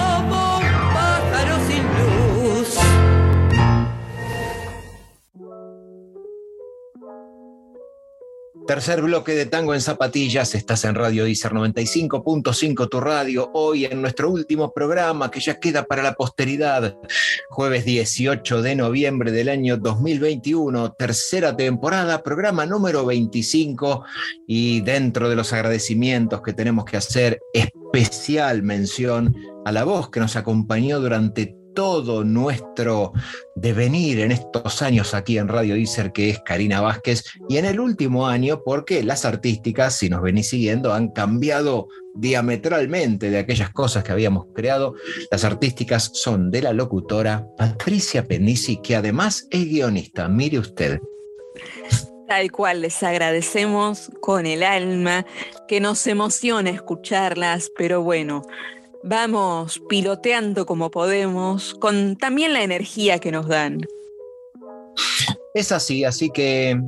como 0.06 0.38
un 0.58 0.66
pájaro 0.94 1.54
sin 1.66 1.84
luz. 1.98 2.70
Tercer 8.66 9.00
bloque 9.00 9.34
de 9.34 9.46
Tango 9.46 9.72
en 9.72 9.80
Zapatillas, 9.80 10.54
estás 10.54 10.84
en 10.84 10.94
Radio 10.94 11.24
Deezer 11.24 11.52
95.5 11.52 12.88
tu 12.90 13.00
radio, 13.00 13.50
hoy 13.54 13.86
en 13.86 14.02
nuestro 14.02 14.30
último 14.30 14.72
programa 14.74 15.30
que 15.30 15.40
ya 15.40 15.58
queda 15.58 15.84
para 15.84 16.02
la 16.02 16.12
posteridad, 16.12 16.98
jueves 17.48 17.86
18 17.86 18.60
de 18.60 18.76
noviembre 18.76 19.32
del 19.32 19.48
año 19.48 19.78
2021, 19.78 20.92
tercera 20.92 21.56
temporada, 21.56 22.22
programa 22.22 22.66
número 22.66 23.06
25 23.06 24.04
y 24.46 24.82
dentro 24.82 25.30
de 25.30 25.36
los 25.36 25.54
agradecimientos 25.54 26.42
que 26.42 26.52
tenemos 26.52 26.84
que 26.84 26.98
hacer, 26.98 27.40
especial 27.54 28.62
mención 28.62 29.34
a 29.64 29.72
la 29.72 29.84
voz 29.84 30.10
que 30.10 30.20
nos 30.20 30.36
acompañó 30.36 31.00
durante 31.00 31.61
todo 31.74 32.24
nuestro 32.24 33.12
devenir 33.54 34.20
en 34.20 34.32
estos 34.32 34.82
años 34.82 35.14
aquí 35.14 35.38
en 35.38 35.48
Radio 35.48 35.74
Deezer, 35.74 36.12
que 36.12 36.30
es 36.30 36.40
Karina 36.40 36.80
Vázquez, 36.80 37.24
y 37.48 37.56
en 37.56 37.64
el 37.64 37.80
último 37.80 38.26
año, 38.26 38.62
porque 38.64 39.02
las 39.02 39.24
artísticas, 39.24 39.96
si 39.96 40.08
nos 40.08 40.22
venís 40.22 40.48
siguiendo, 40.48 40.92
han 40.92 41.08
cambiado 41.08 41.88
diametralmente 42.14 43.30
de 43.30 43.38
aquellas 43.38 43.70
cosas 43.70 44.04
que 44.04 44.12
habíamos 44.12 44.46
creado. 44.54 44.94
Las 45.30 45.44
artísticas 45.44 46.10
son 46.14 46.50
de 46.50 46.62
la 46.62 46.72
locutora 46.72 47.46
Patricia 47.56 48.26
Penisi, 48.26 48.80
que 48.82 48.96
además 48.96 49.46
es 49.50 49.64
guionista. 49.64 50.28
Mire 50.28 50.58
usted. 50.58 51.00
Tal 52.28 52.50
cual, 52.50 52.80
les 52.80 53.02
agradecemos 53.02 54.10
con 54.20 54.46
el 54.46 54.62
alma, 54.62 55.26
que 55.68 55.80
nos 55.80 56.06
emociona 56.06 56.70
escucharlas, 56.70 57.70
pero 57.76 58.02
bueno, 58.02 58.42
vamos 59.02 59.82
piloteando 59.88 60.66
como 60.66 60.90
podemos, 60.90 61.74
con 61.74 62.16
también 62.16 62.52
la 62.52 62.62
energía 62.62 63.18
que 63.18 63.32
nos 63.32 63.46
dan. 63.48 63.80
Es 65.54 65.72
así, 65.72 66.04
así 66.04 66.30
que 66.30 66.80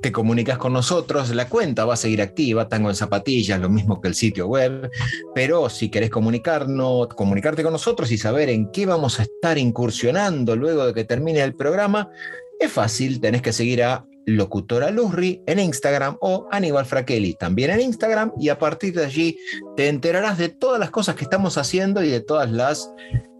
te 0.00 0.12
comunicas 0.12 0.56
con 0.56 0.72
nosotros, 0.72 1.30
la 1.30 1.48
cuenta 1.48 1.84
va 1.84 1.94
a 1.94 1.96
seguir 1.96 2.22
activa, 2.22 2.68
Tango 2.68 2.88
en 2.88 2.96
Zapatillas, 2.96 3.60
lo 3.60 3.68
mismo 3.68 4.00
que 4.00 4.08
el 4.08 4.14
sitio 4.14 4.46
web, 4.46 4.90
pero 5.34 5.68
si 5.68 5.90
querés 5.90 6.10
comunicarnos, 6.10 7.08
comunicarte 7.08 7.62
con 7.62 7.72
nosotros 7.72 8.10
y 8.10 8.18
saber 8.18 8.48
en 8.48 8.70
qué 8.70 8.86
vamos 8.86 9.20
a 9.20 9.24
estar 9.24 9.58
incursionando 9.58 10.56
luego 10.56 10.86
de 10.86 10.94
que 10.94 11.04
termine 11.04 11.42
el 11.42 11.54
programa, 11.54 12.10
es 12.58 12.72
fácil, 12.72 13.20
tenés 13.20 13.42
que 13.42 13.52
seguir 13.52 13.82
a 13.82 14.06
Locutora 14.36 14.90
Luzri 14.90 15.42
en 15.46 15.58
Instagram 15.58 16.16
o 16.20 16.46
Aníbal 16.50 16.86
Fraquelli 16.86 17.34
también 17.34 17.70
en 17.70 17.80
Instagram 17.80 18.32
y 18.38 18.48
a 18.48 18.58
partir 18.58 18.94
de 18.94 19.04
allí 19.04 19.38
te 19.76 19.88
enterarás 19.88 20.38
de 20.38 20.48
todas 20.48 20.78
las 20.78 20.90
cosas 20.90 21.16
que 21.16 21.24
estamos 21.24 21.56
haciendo 21.58 22.02
y 22.02 22.10
de 22.10 22.20
todas 22.20 22.50
las 22.50 22.90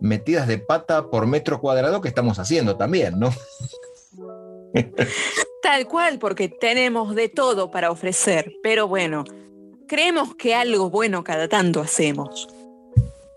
metidas 0.01 0.49
de 0.49 0.59
pata 0.59 1.09
por 1.11 1.27
metro 1.27 1.61
cuadrado 1.61 2.01
que 2.01 2.09
estamos 2.09 2.39
haciendo 2.39 2.77
también, 2.77 3.19
¿no? 3.19 3.31
Tal 5.63 5.87
cual, 5.87 6.19
porque 6.19 6.49
tenemos 6.49 7.15
de 7.15 7.29
todo 7.29 7.71
para 7.71 7.91
ofrecer, 7.91 8.53
pero 8.63 8.89
bueno, 8.89 9.25
creemos 9.87 10.35
que 10.35 10.55
algo 10.55 10.91
bueno 10.91 11.23
cada 11.23 11.49
tanto 11.49 11.81
hacemos. 11.81 12.49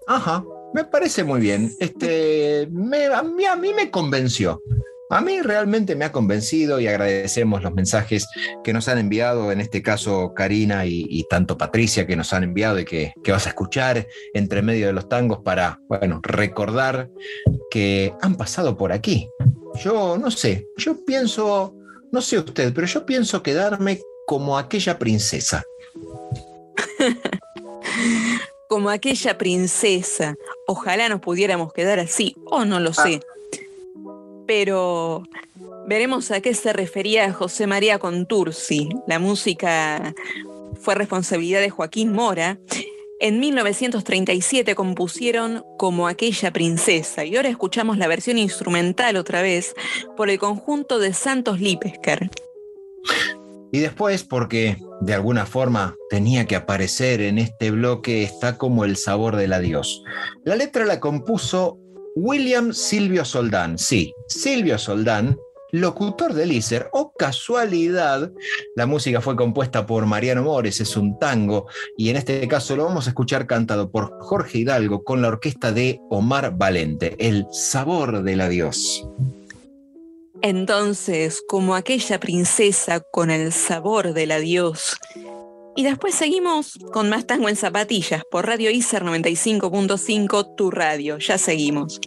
Ajá, 0.08 0.44
me 0.74 0.84
parece 0.86 1.24
muy 1.24 1.40
bien. 1.40 1.72
Este, 1.80 2.68
me- 2.72 3.06
a, 3.08 3.24
mí, 3.24 3.46
a 3.46 3.56
mí 3.56 3.74
me 3.74 3.92
convenció. 3.92 4.62
A 5.10 5.22
mí 5.22 5.42
realmente 5.42 5.96
me 5.96 6.06
ha 6.06 6.12
convencido 6.12 6.80
y 6.80 6.88
agradecemos 6.88 7.62
los 7.62 7.74
mensajes 7.74 8.28
que 8.64 8.74
nos 8.74 8.88
han 8.88 8.98
enviado, 8.98 9.52
en 9.52 9.62
este 9.62 9.82
caso 9.82 10.34
Karina 10.34 10.86
y, 10.86 11.06
y 11.10 11.28
tanto 11.28 11.58
Patricia 11.58 12.08
que 12.08 12.16
nos 12.16 12.34
han 12.34 12.44
enviado 12.44 12.80
y 12.80 12.86
que, 12.86 13.14
que 13.24 13.32
vas 13.32 13.46
a 13.46 13.50
escuchar 13.50 14.08
entre 14.34 14.62
medio 14.62 14.88
de 14.88 14.94
los 14.94 15.10
tangos 15.10 15.40
para, 15.44 15.80
bueno, 15.88 16.20
recordar 16.24 17.10
que 17.70 18.14
han 18.22 18.36
pasado 18.36 18.78
por 18.78 18.92
aquí. 18.92 19.30
Yo 19.84 20.18
no 20.18 20.32
sé, 20.32 20.68
yo 20.78 21.04
pienso, 21.06 21.76
no 22.12 22.22
sé 22.22 22.40
usted, 22.40 22.74
pero 22.74 22.88
yo 22.88 23.06
pienso 23.06 23.44
quedarme 23.44 24.00
como 24.26 24.58
aquella 24.58 24.98
princesa. 24.98 25.64
Como 28.68 28.90
aquella 28.90 29.38
princesa, 29.38 30.36
ojalá 30.66 31.08
nos 31.08 31.20
pudiéramos 31.20 31.74
quedar 31.74 32.00
así, 32.00 32.36
o 32.46 32.66
no 32.66 32.80
lo 32.80 32.92
sé. 32.92 33.20
Pero 34.46 35.24
veremos 35.88 36.32
a 36.32 36.42
qué 36.42 36.54
se 36.54 36.74
refería 36.74 37.32
José 37.34 37.68
María 37.68 38.00
Contursi. 38.00 38.90
La 39.08 39.20
música 39.20 40.14
fue 40.80 40.96
responsabilidad 40.96 41.62
de 41.62 41.70
Joaquín 41.70 42.12
Mora. 42.12 42.60
En 43.20 43.40
1937 43.40 44.76
compusieron 44.76 45.64
Como 45.78 46.08
aquella 46.08 46.52
princesa 46.52 47.24
y 47.24 47.38
ahora 47.38 47.50
escuchamos 47.50 47.98
la 47.98 48.08
versión 48.08 48.38
instrumental 48.38 49.16
otra 49.16 49.42
vez 49.42 49.76
por 50.18 50.30
el 50.30 50.40
conjunto 50.40 51.00
de 51.00 51.14
Santos 51.14 51.62
Lipesker. 51.62 52.30
Y 53.72 53.80
después, 53.80 54.24
porque 54.24 54.78
de 55.02 55.14
alguna 55.16 55.46
forma 55.48 55.96
tenía 56.10 56.46
que 56.46 56.56
aparecer 56.56 57.22
en 57.22 57.40
este 57.40 57.72
bloque, 57.72 58.24
está 58.24 58.58
como 58.58 58.86
el 58.86 58.98
sabor 58.98 59.36
del 59.36 59.52
adiós. 59.52 60.04
La 60.44 60.56
letra 60.56 60.86
la 60.86 61.00
compuso 61.00 61.80
William 62.16 62.74
Silvio 62.74 63.26
Soldán. 63.26 63.78
Sí, 63.78 64.14
Silvio 64.28 64.78
Soldán, 64.78 65.38
locutor 65.72 66.34
de 66.34 66.46
Lícer, 66.46 66.90
o 66.92 67.14
casualidad, 67.14 68.32
la 68.76 68.86
música 68.86 69.22
fue 69.22 69.36
compuesta 69.36 69.86
por 69.86 70.06
Mariano 70.06 70.44
Mores, 70.44 70.80
es 70.80 70.96
un 70.96 71.18
tango, 71.18 71.68
y 71.98 72.10
en 72.10 72.18
este 72.18 72.48
caso 72.48 72.76
lo 72.76 72.86
vamos 72.86 73.08
a 73.08 73.10
escuchar 73.10 73.48
cantado 73.48 73.90
por 73.90 74.12
Jorge 74.22 74.60
Hidalgo 74.60 75.04
con 75.04 75.22
la 75.22 75.30
orquesta 75.30 75.72
de 75.72 76.00
Omar 76.10 76.56
Valente, 76.56 77.16
El 77.18 77.48
sabor 77.52 78.22
del 78.22 78.42
adiós. 78.42 79.08
Entonces, 80.44 81.42
como 81.48 81.74
aquella 81.74 82.20
princesa 82.20 83.00
con 83.00 83.32
el 83.32 83.54
sabor 83.54 84.14
del 84.14 84.32
adiós, 84.32 84.98
Y 85.76 85.84
después 85.84 86.14
seguimos 86.14 86.78
con 86.92 87.10
más 87.10 87.26
tango 87.26 87.50
en 87.50 87.56
zapatillas 87.56 88.24
por 88.30 88.46
Radio 88.46 88.70
ICER 88.70 89.04
95.5, 89.04 90.56
tu 90.56 90.70
radio. 90.70 91.18
Ya 91.18 91.38
seguimos. 91.40 92.00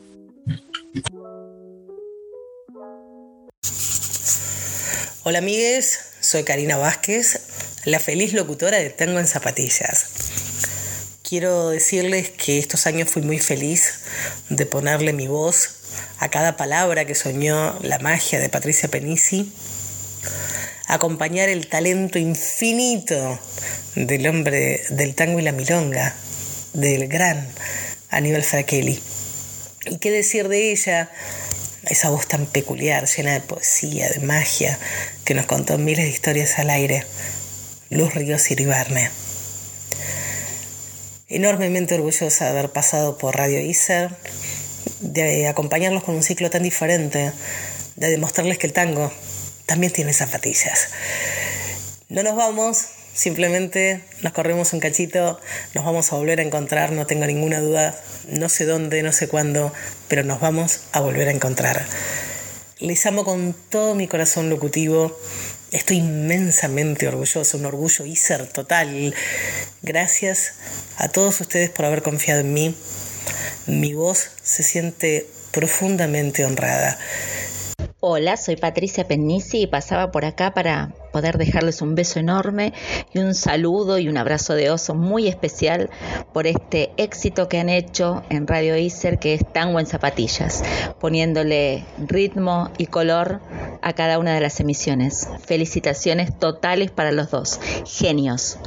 Hola 5.24 5.38
amigues, 5.38 5.98
soy 6.20 6.44
Karina 6.44 6.76
Vázquez, 6.76 7.82
la 7.84 7.98
feliz 7.98 8.32
locutora 8.32 8.78
de 8.78 8.90
Tango 8.90 9.18
en 9.18 9.26
Zapatillas. 9.26 10.06
Quiero 11.28 11.70
decirles 11.70 12.30
que 12.30 12.60
estos 12.60 12.86
años 12.86 13.10
fui 13.10 13.22
muy 13.22 13.40
feliz 13.40 14.02
de 14.48 14.64
ponerle 14.66 15.12
mi 15.12 15.26
voz 15.26 15.70
a 16.20 16.28
cada 16.28 16.56
palabra 16.56 17.04
que 17.04 17.16
soñó 17.16 17.76
la 17.82 17.98
magia 17.98 18.38
de 18.38 18.48
Patricia 18.48 18.88
Penisi, 18.88 19.52
acompañar 20.86 21.48
el 21.48 21.66
talento 21.66 22.18
infinito 22.18 23.38
del 23.94 24.26
hombre 24.26 24.82
del 24.90 25.14
tango 25.14 25.38
y 25.38 25.42
la 25.42 25.52
milonga, 25.52 26.14
del 26.72 27.08
gran 27.08 27.48
Aníbal 28.10 28.42
Fraquelli. 28.42 29.00
¿Y 29.86 29.98
qué 29.98 30.10
decir 30.10 30.48
de 30.48 30.72
ella? 30.72 31.10
Esa 31.84 32.10
voz 32.10 32.26
tan 32.26 32.46
peculiar, 32.46 33.06
llena 33.06 33.32
de 33.32 33.40
poesía, 33.40 34.08
de 34.08 34.20
magia, 34.20 34.78
que 35.24 35.34
nos 35.34 35.46
contó 35.46 35.78
miles 35.78 36.04
de 36.04 36.10
historias 36.10 36.58
al 36.58 36.70
aire. 36.70 37.04
Luz 37.90 38.14
Ríos 38.14 38.50
Iribarne 38.50 39.10
enormemente 41.28 41.94
orgullosa 41.94 42.44
de 42.44 42.50
haber 42.50 42.70
pasado 42.70 43.18
por 43.18 43.36
Radio 43.36 43.60
ISER, 43.60 44.10
de 45.00 45.48
acompañarlos 45.48 46.04
con 46.04 46.14
un 46.14 46.22
ciclo 46.22 46.50
tan 46.50 46.62
diferente, 46.62 47.32
de 47.96 48.10
demostrarles 48.10 48.58
que 48.58 48.66
el 48.66 48.72
tango 48.72 49.12
también 49.66 49.92
tiene 49.92 50.12
zapatillas. 50.12 50.88
No 52.08 52.22
nos 52.22 52.36
vamos, 52.36 52.86
simplemente 53.14 54.02
nos 54.22 54.32
corremos 54.32 54.72
un 54.72 54.80
cachito, 54.80 55.40
nos 55.74 55.84
vamos 55.84 56.12
a 56.12 56.16
volver 56.16 56.40
a 56.40 56.42
encontrar, 56.42 56.92
no 56.92 57.06
tengo 57.06 57.26
ninguna 57.26 57.60
duda, 57.60 57.94
no 58.28 58.48
sé 58.48 58.64
dónde, 58.64 59.02
no 59.02 59.12
sé 59.12 59.28
cuándo, 59.28 59.72
pero 60.08 60.22
nos 60.22 60.40
vamos 60.40 60.80
a 60.92 61.00
volver 61.00 61.28
a 61.28 61.32
encontrar. 61.32 61.84
Les 62.78 63.04
amo 63.06 63.24
con 63.24 63.54
todo 63.70 63.94
mi 63.94 64.06
corazón 64.06 64.50
locutivo 64.50 65.16
Estoy 65.72 65.96
inmensamente 65.98 67.08
orgulloso, 67.08 67.58
un 67.58 67.66
orgullo 67.66 68.06
ISER 68.06 68.46
total. 68.46 69.14
Gracias 69.82 70.52
a 70.96 71.08
todos 71.08 71.40
ustedes 71.40 71.70
por 71.70 71.84
haber 71.84 72.02
confiado 72.02 72.40
en 72.40 72.54
mí. 72.54 72.74
Mi 73.66 73.92
voz 73.92 74.30
se 74.44 74.62
siente 74.62 75.26
profundamente 75.50 76.44
honrada. 76.44 76.98
Hola, 78.00 78.36
soy 78.36 78.56
Patricia 78.56 79.08
Penisi 79.08 79.62
y 79.62 79.66
pasaba 79.66 80.10
por 80.10 80.26
acá 80.26 80.52
para 80.52 80.92
poder 81.14 81.38
dejarles 81.38 81.80
un 81.80 81.94
beso 81.94 82.20
enorme 82.20 82.74
y 83.14 83.20
un 83.20 83.34
saludo 83.34 83.98
y 83.98 84.10
un 84.10 84.18
abrazo 84.18 84.52
de 84.52 84.68
oso 84.68 84.94
muy 84.94 85.28
especial 85.28 85.88
por 86.34 86.46
este 86.46 86.90
éxito 86.98 87.48
que 87.48 87.58
han 87.58 87.70
hecho 87.70 88.22
en 88.28 88.46
Radio 88.46 88.76
Iser, 88.76 89.18
que 89.18 89.32
es 89.32 89.50
Tango 89.50 89.80
en 89.80 89.86
Zapatillas, 89.86 90.62
poniéndole 91.00 91.86
ritmo 91.96 92.70
y 92.76 92.84
color 92.84 93.40
a 93.80 93.94
cada 93.94 94.18
una 94.18 94.34
de 94.34 94.42
las 94.42 94.60
emisiones. 94.60 95.26
Felicitaciones 95.46 96.38
totales 96.38 96.90
para 96.90 97.12
los 97.12 97.30
dos. 97.30 97.58
Genios. 97.86 98.58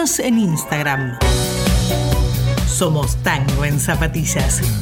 En 0.00 0.38
Instagram. 0.38 1.18
Somos 2.66 3.16
Tango 3.16 3.66
en 3.66 3.78
Zapatillas. 3.78 4.79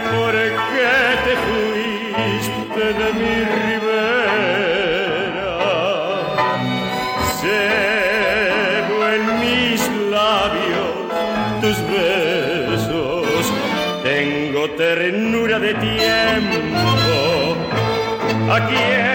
Por 0.00 0.32
qué 0.32 0.94
te 1.24 1.34
fuiste 1.44 2.84
de 2.94 3.08
mi 3.12 3.34
ribera. 3.60 4.00
Llevo 7.42 8.98
en 9.06 9.22
mis 9.40 9.80
labios 10.10 10.94
tus 11.60 11.76
besos. 11.90 13.44
Tengo 14.02 14.62
ternura 14.70 15.58
de 15.58 15.74
tiempo 15.74 16.88
aquí 18.50 19.11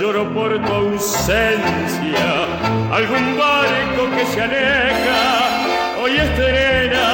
lloro 0.00 0.32
por 0.32 0.50
tu 0.64 0.72
ausencia, 0.72 2.46
algún 2.92 3.36
barco 3.36 4.16
que 4.16 4.26
se 4.26 4.42
aleja 4.42 6.00
hoy 6.00 6.16
estrena 6.16 7.07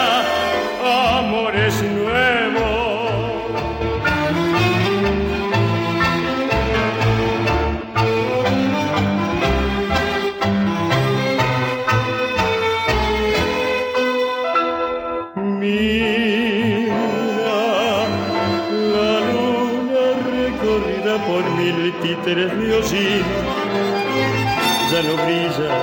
no 25.02 25.14
brilla, 25.24 25.74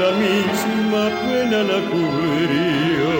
la 0.00 0.10
misma 0.24 1.04
pena 1.24 1.58
la 1.62 1.78
cubrió. 1.90 3.12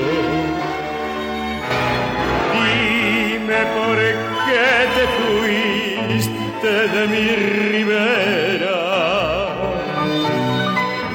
Dime 2.55 3.61
por 3.77 3.99
qué 4.47 4.69
te 4.97 5.05
fuiste 5.19 6.73
de 6.95 7.03
mi 7.09 7.27
ribera. 7.71 8.81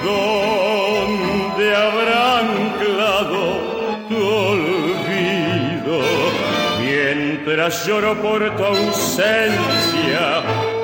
¿Dónde 0.03 1.65
habrá 1.75 2.39
anclado 2.39 3.41
tu 4.09 4.17
olvido? 4.25 5.97
Mientras 6.81 7.85
lloro 7.85 8.15
por 8.21 8.55
tu 8.55 8.63
ausencia, 8.63 10.40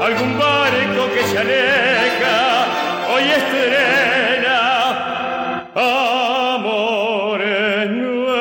algún 0.08 0.40
barco 0.40 1.14
que 1.14 1.24
se 1.24 1.38
aleja 1.38 2.66
hoy 3.14 3.24
estrena 3.24 4.80
amores 5.76 7.90
nuevos. 7.90 8.38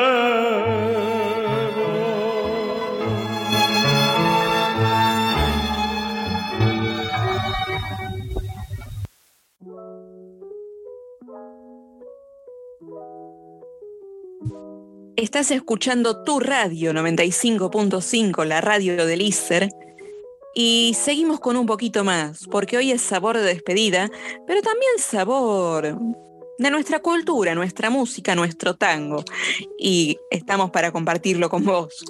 Estás 15.17 15.51
escuchando 15.51 16.23
tu 16.23 16.39
radio 16.39 16.93
95.5, 16.93 18.45
la 18.45 18.61
radio 18.61 19.05
del 19.05 19.21
ISER. 19.21 19.67
Y 20.59 20.95
seguimos 20.99 21.39
con 21.39 21.55
un 21.55 21.67
poquito 21.67 22.03
más, 22.03 22.47
porque 22.49 22.77
hoy 22.77 22.91
es 22.91 23.03
sabor 23.03 23.37
de 23.37 23.43
despedida, 23.43 24.09
pero 24.47 24.59
también 24.63 24.91
sabor 24.97 25.99
de 26.57 26.71
nuestra 26.71 26.97
cultura, 26.99 27.53
nuestra 27.53 27.91
música, 27.91 28.33
nuestro 28.33 28.75
tango. 28.75 29.23
Y 29.77 30.17
estamos 30.31 30.71
para 30.71 30.91
compartirlo 30.91 31.47
con 31.47 31.63
vos. 31.63 32.03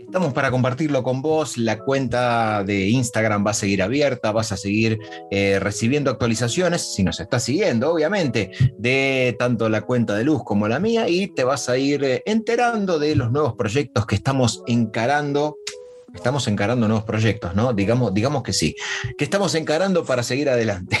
Estamos 0.00 0.32
para 0.32 0.50
compartirlo 0.50 1.02
con 1.02 1.20
vos. 1.20 1.58
La 1.58 1.78
cuenta 1.78 2.64
de 2.64 2.88
Instagram 2.88 3.46
va 3.46 3.50
a 3.50 3.54
seguir 3.54 3.82
abierta, 3.82 4.32
vas 4.32 4.52
a 4.52 4.56
seguir 4.56 4.98
eh, 5.30 5.58
recibiendo 5.60 6.10
actualizaciones, 6.10 6.94
si 6.94 7.04
nos 7.04 7.20
estás 7.20 7.42
siguiendo, 7.42 7.92
obviamente, 7.92 8.50
de 8.78 9.36
tanto 9.38 9.68
la 9.68 9.82
cuenta 9.82 10.14
de 10.14 10.24
Luz 10.24 10.42
como 10.42 10.68
la 10.68 10.80
mía, 10.80 11.06
y 11.06 11.28
te 11.28 11.44
vas 11.44 11.68
a 11.68 11.76
ir 11.76 12.02
eh, 12.02 12.22
enterando 12.24 12.98
de 12.98 13.14
los 13.14 13.30
nuevos 13.30 13.56
proyectos 13.56 14.06
que 14.06 14.14
estamos 14.14 14.62
encarando. 14.66 15.58
Estamos 16.14 16.46
encarando 16.48 16.86
nuevos 16.88 17.04
proyectos, 17.04 17.54
¿no? 17.54 17.72
Digamos, 17.72 18.14
digamos 18.14 18.42
que 18.42 18.52
sí, 18.52 18.76
que 19.18 19.24
estamos 19.24 19.54
encarando 19.54 20.04
para 20.04 20.22
seguir 20.22 20.48
adelante. 20.48 20.96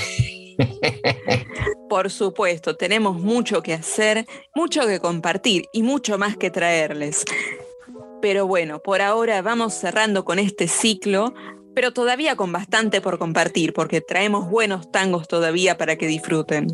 Por 1.88 2.10
supuesto, 2.10 2.76
tenemos 2.76 3.20
mucho 3.20 3.62
que 3.62 3.74
hacer, 3.74 4.26
mucho 4.54 4.86
que 4.86 4.98
compartir 5.00 5.66
y 5.72 5.82
mucho 5.82 6.18
más 6.18 6.36
que 6.36 6.50
traerles. 6.50 7.24
Pero 8.20 8.46
bueno, 8.46 8.80
por 8.80 9.00
ahora 9.02 9.42
vamos 9.42 9.74
cerrando 9.74 10.24
con 10.24 10.38
este 10.38 10.66
ciclo, 10.66 11.34
pero 11.74 11.92
todavía 11.92 12.36
con 12.36 12.50
bastante 12.52 13.00
por 13.00 13.18
compartir, 13.18 13.72
porque 13.74 14.00
traemos 14.00 14.48
buenos 14.50 14.90
tangos 14.90 15.28
todavía 15.28 15.76
para 15.76 15.96
que 15.96 16.06
disfruten. 16.06 16.68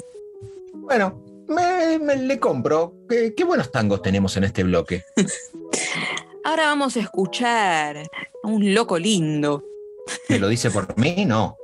Bueno, 0.73 1.21
me, 1.49 1.99
me- 1.99 2.17
le 2.17 2.39
compro. 2.39 2.95
¿Qué, 3.09 3.35
qué 3.37 3.45
buenos 3.45 3.71
tangos 3.73 4.01
tenemos 4.01 4.37
en 4.37 4.45
este 4.45 4.63
bloque? 4.63 5.03
Ahora 6.43 6.67
vamos 6.67 6.97
a 6.97 7.01
escuchar 7.01 7.99
a 7.99 8.49
un 8.49 8.75
loco 8.75 8.99
lindo. 8.99 9.63
¿Me 10.29 10.39
lo 10.39 10.49
dice 10.49 10.71
por 10.71 10.97
mí? 10.99 11.25
No. 11.27 11.57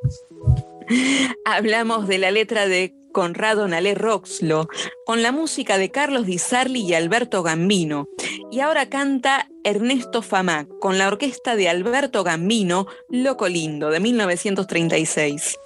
Hablamos 1.45 2.07
de 2.07 2.19
la 2.19 2.31
letra 2.31 2.69
de 2.69 2.95
Conrado 3.13 3.67
Nalé 3.67 3.95
Roxlo, 3.95 4.69
con 5.07 5.23
la 5.23 5.33
música 5.33 5.79
de 5.79 5.91
Carlos 5.91 6.27
Di 6.27 6.37
Sarli 6.37 6.83
y 6.83 6.93
Alberto 6.93 7.43
Gambino. 7.43 8.09
Y 8.53 8.61
ahora 8.61 8.91
canta 8.91 9.49
Ernesto 9.65 10.21
Famac, 10.21 10.69
con 10.79 10.99
la 10.99 11.09
orquesta 11.09 11.57
de 11.57 11.71
Alberto 11.71 12.23
Gambino, 12.23 12.87
Loco 13.09 13.49
Lindo, 13.49 13.89
de 13.89 14.01
1936. 14.01 15.57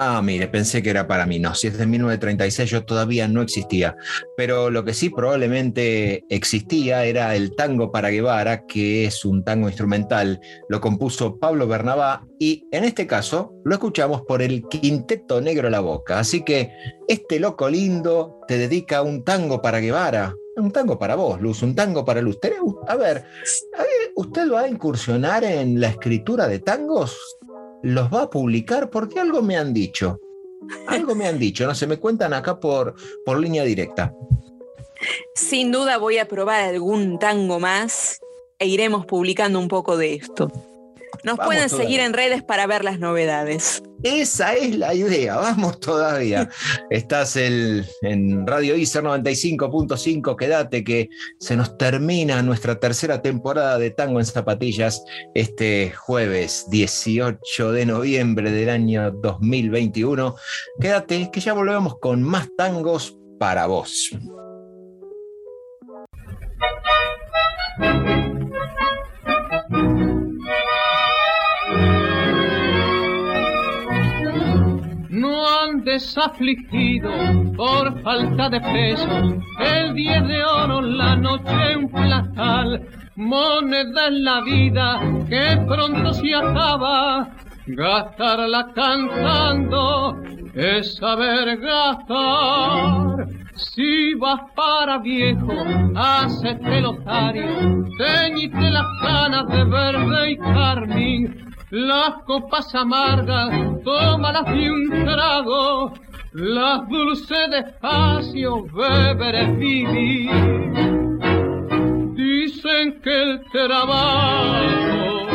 Ah, 0.00 0.22
mire, 0.22 0.46
pensé 0.46 0.80
que 0.80 0.90
era 0.90 1.08
para 1.08 1.26
mí. 1.26 1.40
No, 1.40 1.56
si 1.56 1.66
es 1.66 1.76
de 1.76 1.84
1936 1.84 2.70
yo 2.70 2.84
todavía 2.84 3.26
no 3.26 3.42
existía. 3.42 3.96
Pero 4.36 4.70
lo 4.70 4.84
que 4.84 4.94
sí 4.94 5.10
probablemente 5.10 6.24
existía 6.28 7.04
era 7.04 7.34
el 7.34 7.56
tango 7.56 7.90
para 7.90 8.10
Guevara, 8.10 8.64
que 8.64 9.06
es 9.06 9.24
un 9.24 9.42
tango 9.42 9.66
instrumental. 9.66 10.40
Lo 10.68 10.80
compuso 10.80 11.40
Pablo 11.40 11.66
Bernabá 11.66 12.24
y 12.38 12.64
en 12.70 12.84
este 12.84 13.08
caso 13.08 13.52
lo 13.64 13.74
escuchamos 13.74 14.22
por 14.22 14.40
el 14.40 14.62
Quinteto 14.68 15.40
Negro 15.40 15.68
La 15.68 15.80
Boca. 15.80 16.20
Así 16.20 16.44
que 16.44 16.70
este 17.08 17.40
loco 17.40 17.68
lindo 17.68 18.38
te 18.46 18.56
dedica 18.56 19.02
un 19.02 19.24
tango 19.24 19.60
para 19.60 19.80
Guevara. 19.80 20.32
Un 20.54 20.70
tango 20.70 20.98
para 20.98 21.16
vos, 21.16 21.40
Luz, 21.40 21.62
un 21.62 21.74
tango 21.74 22.04
para 22.04 22.20
Luz. 22.20 22.38
A 22.86 22.96
ver, 22.96 23.24
a 23.76 23.82
ver, 23.82 24.12
¿usted 24.14 24.50
va 24.52 24.62
a 24.62 24.68
incursionar 24.68 25.42
en 25.42 25.80
la 25.80 25.88
escritura 25.88 26.46
de 26.46 26.60
tangos? 26.60 27.37
¿Los 27.82 28.12
va 28.12 28.22
a 28.22 28.30
publicar? 28.30 28.90
Porque 28.90 29.20
algo 29.20 29.42
me 29.42 29.56
han 29.56 29.72
dicho. 29.72 30.20
Algo 30.86 31.14
me 31.14 31.26
han 31.26 31.38
dicho, 31.38 31.66
no 31.66 31.74
se 31.74 31.86
me 31.86 31.98
cuentan 31.98 32.32
acá 32.32 32.58
por, 32.58 32.94
por 33.24 33.38
línea 33.38 33.64
directa. 33.64 34.12
Sin 35.34 35.70
duda 35.70 35.98
voy 35.98 36.18
a 36.18 36.26
probar 36.26 36.62
algún 36.62 37.18
tango 37.18 37.60
más 37.60 38.20
e 38.58 38.66
iremos 38.66 39.06
publicando 39.06 39.60
un 39.60 39.68
poco 39.68 39.96
de 39.96 40.14
esto. 40.14 40.50
Nos 41.28 41.38
pueden 41.40 41.68
seguir 41.68 42.00
en 42.00 42.14
redes 42.14 42.42
para 42.42 42.66
ver 42.66 42.84
las 42.84 43.00
novedades. 43.00 43.82
Esa 44.02 44.54
es 44.54 44.78
la 44.78 44.94
idea, 44.94 45.36
vamos 45.36 45.78
todavía. 45.78 46.48
Estás 46.90 47.36
el, 47.36 47.84
en 48.00 48.46
Radio 48.46 48.74
ICER 48.74 49.04
95.5, 49.04 50.36
quédate 50.36 50.82
que 50.82 51.10
se 51.38 51.54
nos 51.54 51.76
termina 51.76 52.40
nuestra 52.40 52.80
tercera 52.80 53.20
temporada 53.20 53.76
de 53.76 53.90
Tango 53.90 54.20
en 54.20 54.24
Zapatillas 54.24 55.04
este 55.34 55.90
jueves 55.90 56.64
18 56.70 57.72
de 57.72 57.84
noviembre 57.84 58.50
del 58.50 58.70
año 58.70 59.10
2021. 59.10 60.34
Quédate 60.80 61.28
que 61.30 61.40
ya 61.40 61.52
volvemos 61.52 61.98
con 61.98 62.22
más 62.22 62.48
tangos 62.56 63.18
para 63.38 63.66
vos. 63.66 64.16
Desafligido 75.88 77.10
por 77.56 78.02
falta 78.02 78.50
de 78.50 78.60
pesos, 78.60 79.34
el 79.60 79.94
10 79.94 80.28
de 80.28 80.44
oro, 80.44 80.82
la 80.82 81.16
noche 81.16 81.76
un 81.76 81.88
platal, 81.88 82.86
moneda 83.16 84.08
en 84.08 84.24
la 84.24 84.40
vida 84.42 85.00
que 85.28 85.58
pronto 85.66 86.12
se 86.12 86.34
acaba, 86.34 87.30
gastarla 87.66 88.70
cantando 88.74 90.22
es 90.54 90.96
saber 90.96 91.56
gastar. 91.58 93.26
Si 93.54 94.14
vas 94.14 94.40
para 94.54 94.98
viejo, 94.98 95.52
hacete 95.96 96.80
lotario, 96.80 97.48
teñite 97.98 98.70
las 98.70 98.86
canas 99.02 99.48
de 99.48 99.64
verde 99.64 100.30
y 100.32 100.36
carmín, 100.36 101.47
las 101.70 102.22
copas 102.24 102.74
amargas, 102.74 103.82
tómalas 103.84 104.44
de 104.46 104.70
un 104.70 105.04
trago, 105.04 105.92
las 106.32 106.88
dulces 106.88 107.50
despacio, 107.50 108.64
beber 108.72 109.34
es 109.34 109.58
vivir. 109.58 110.30
Dicen 112.14 113.00
que 113.02 113.22
el 113.22 113.40
trabajo 113.50 115.26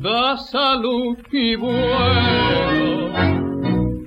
da 0.00 0.36
salud 0.36 1.16
y 1.32 1.56
bueno 1.56 3.08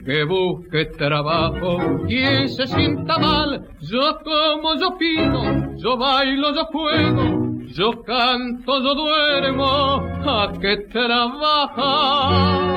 que 0.06 0.24
busque 0.24 0.86
trabajo. 0.98 1.78
Quien 2.08 2.50
se 2.50 2.68
sienta 2.68 3.18
mal, 3.18 3.68
yo 3.82 4.20
como, 4.24 4.76
yo 4.76 4.98
pido, 4.98 5.78
yo 5.78 5.98
bailo, 5.98 6.54
yo 6.54 6.66
juego, 6.66 7.51
yo 7.74 8.04
canto, 8.04 8.84
yo 8.84 8.96
duermo, 8.96 10.06
a 10.26 10.52
que 10.60 10.78
trabaja. 10.92 12.76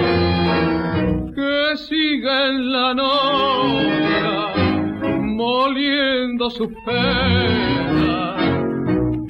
Que 1.34 1.76
siga 1.76 2.48
en 2.48 2.72
la 2.72 2.94
novia, 2.94 4.52
moliendo 5.20 6.50
sus 6.50 6.68
penas 6.84 7.84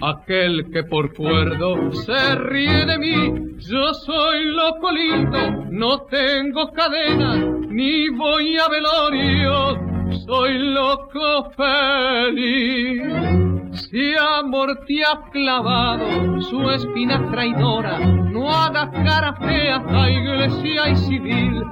aquel 0.07 0.71
que 0.71 0.83
por 0.85 1.15
cuerdo 1.15 1.93
se 1.93 2.35
ríe 2.35 2.85
de 2.85 2.99
mí. 2.99 3.57
Yo 3.59 3.95
soy 3.95 4.45
loco 4.47 4.91
lindo, 4.93 5.39
no 5.71 6.03
tengo 6.03 6.71
cadena, 6.73 7.37
ni 7.37 8.09
voy 8.11 8.57
a 8.59 8.69
velorio, 8.69 9.79
soy 10.27 10.59
loco 10.59 11.51
feliz. 11.57 13.54
Si 13.75 14.15
amor 14.15 14.85
te 14.87 15.03
ha 15.05 15.31
clavado 15.33 16.41
su 16.43 16.71
espina 16.71 17.29
traidora, 17.31 17.99
no 17.99 18.49
hagas 18.49 18.91
cara 18.91 19.35
fea 19.35 19.83
a 19.89 20.11
iglesia 20.11 20.91
y 20.91 20.97
civil. 20.97 21.63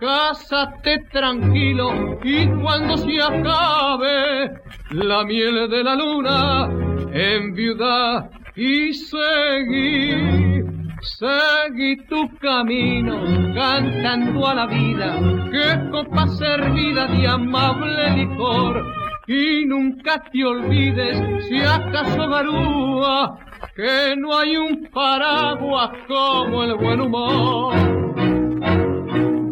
Cásate 0.00 1.04
tranquilo 1.12 2.18
y 2.24 2.48
cuando 2.60 2.96
se 2.96 3.22
acabe 3.22 4.50
la 4.90 5.24
miel 5.24 5.70
de 5.70 5.84
la 5.84 5.94
luna, 5.94 6.68
en 7.12 7.54
viuda 7.54 8.28
y 8.56 8.92
seguí. 8.92 10.62
Seguí 11.02 11.96
tu 12.08 12.28
camino 12.38 13.22
cantando 13.54 14.48
a 14.48 14.54
la 14.54 14.66
vida, 14.66 15.16
que 15.52 15.90
copa 15.90 16.26
servida 16.26 17.06
de 17.06 17.28
amable 17.28 18.10
licor. 18.16 19.01
Y 19.34 19.64
nunca 19.64 20.22
te 20.30 20.44
olvides, 20.44 21.16
si 21.48 21.58
acaso 21.62 22.28
garúa, 22.28 23.38
que 23.74 24.14
no 24.14 24.36
hay 24.36 24.58
un 24.58 24.90
paraguas 24.92 25.90
como 26.06 26.64
el 26.64 26.74
buen 26.74 27.00
humor. 27.00 27.74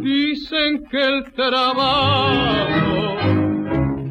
Dicen 0.03 0.85
que 0.91 1.01
el 1.01 1.33
trabajo 1.33 3.16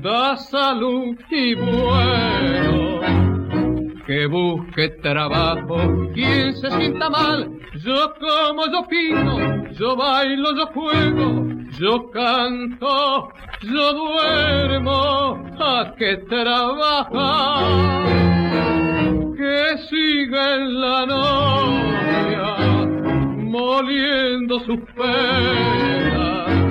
da 0.02 0.38
salud 0.38 1.16
y 1.30 1.54
bueno 1.54 2.89
que 4.10 4.26
busque 4.26 4.90
trabajo. 5.04 5.78
Quien 6.16 6.56
se 6.56 6.72
sienta 6.72 7.12
mal, 7.12 7.48
yo 7.86 8.12
como, 8.20 8.66
yo 8.66 8.88
pinto, 8.88 9.38
yo 9.74 9.96
bailo, 9.96 10.58
yo 10.58 10.66
juego, 10.74 11.48
yo 11.78 12.10
canto, 12.10 13.30
yo 13.62 13.94
duermo, 13.94 15.38
a 15.60 15.94
que 15.96 16.18
trabaja. 16.28 17.62
Que 19.38 19.78
siga 19.88 20.56
en 20.56 20.82
la 20.82 21.06
novia, 21.06 22.56
moliendo 23.38 24.60
sus 24.62 24.80
penas 24.98 26.69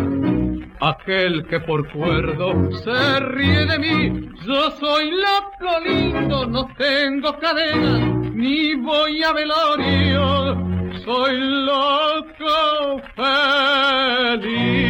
aquel 0.81 1.47
que 1.47 1.61
por 1.61 1.91
cuerdo 1.93 2.70
se 2.83 3.20
ríe 3.20 3.66
de 3.66 3.79
mí. 3.79 4.31
Yo 4.47 4.70
soy 4.72 5.11
loco 5.11 5.81
lindo, 5.85 6.47
no 6.47 6.68
tengo 6.76 7.39
cadena, 7.39 7.99
ni 8.35 8.74
voy 8.74 9.22
a 9.22 9.33
velorio, 9.33 10.57
soy 11.05 11.37
loco 11.39 13.03
feliz. 13.16 14.89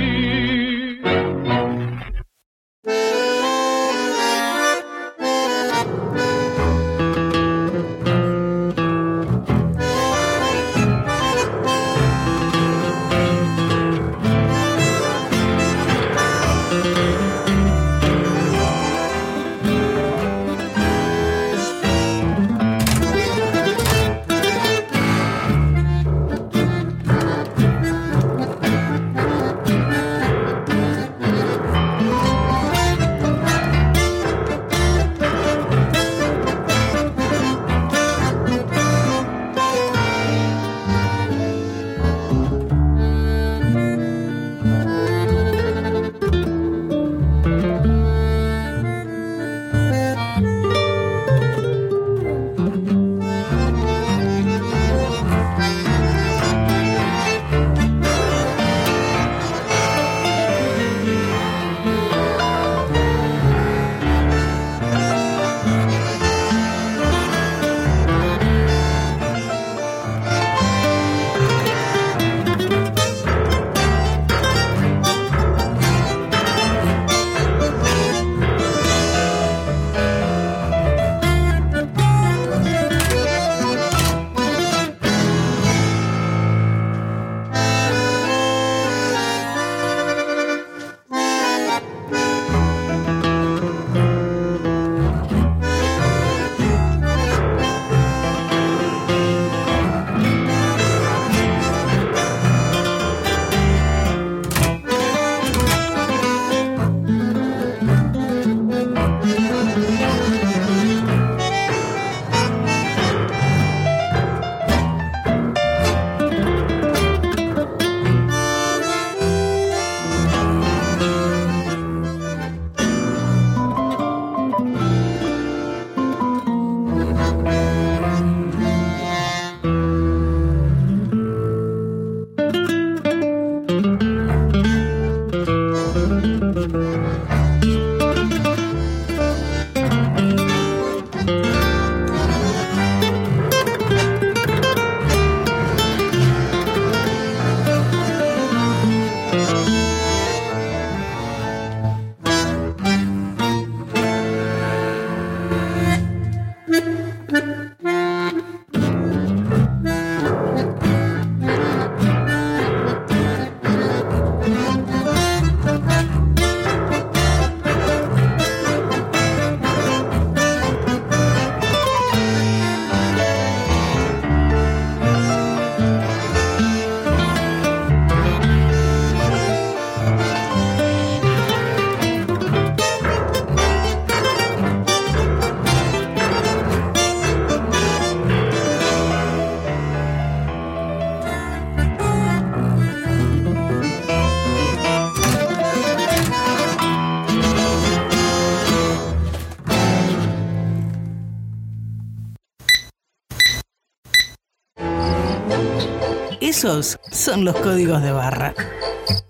Esos 206.58 206.98
son 207.12 207.44
los 207.44 207.54
códigos 207.54 208.02
de 208.02 208.10
barra. 208.10 208.52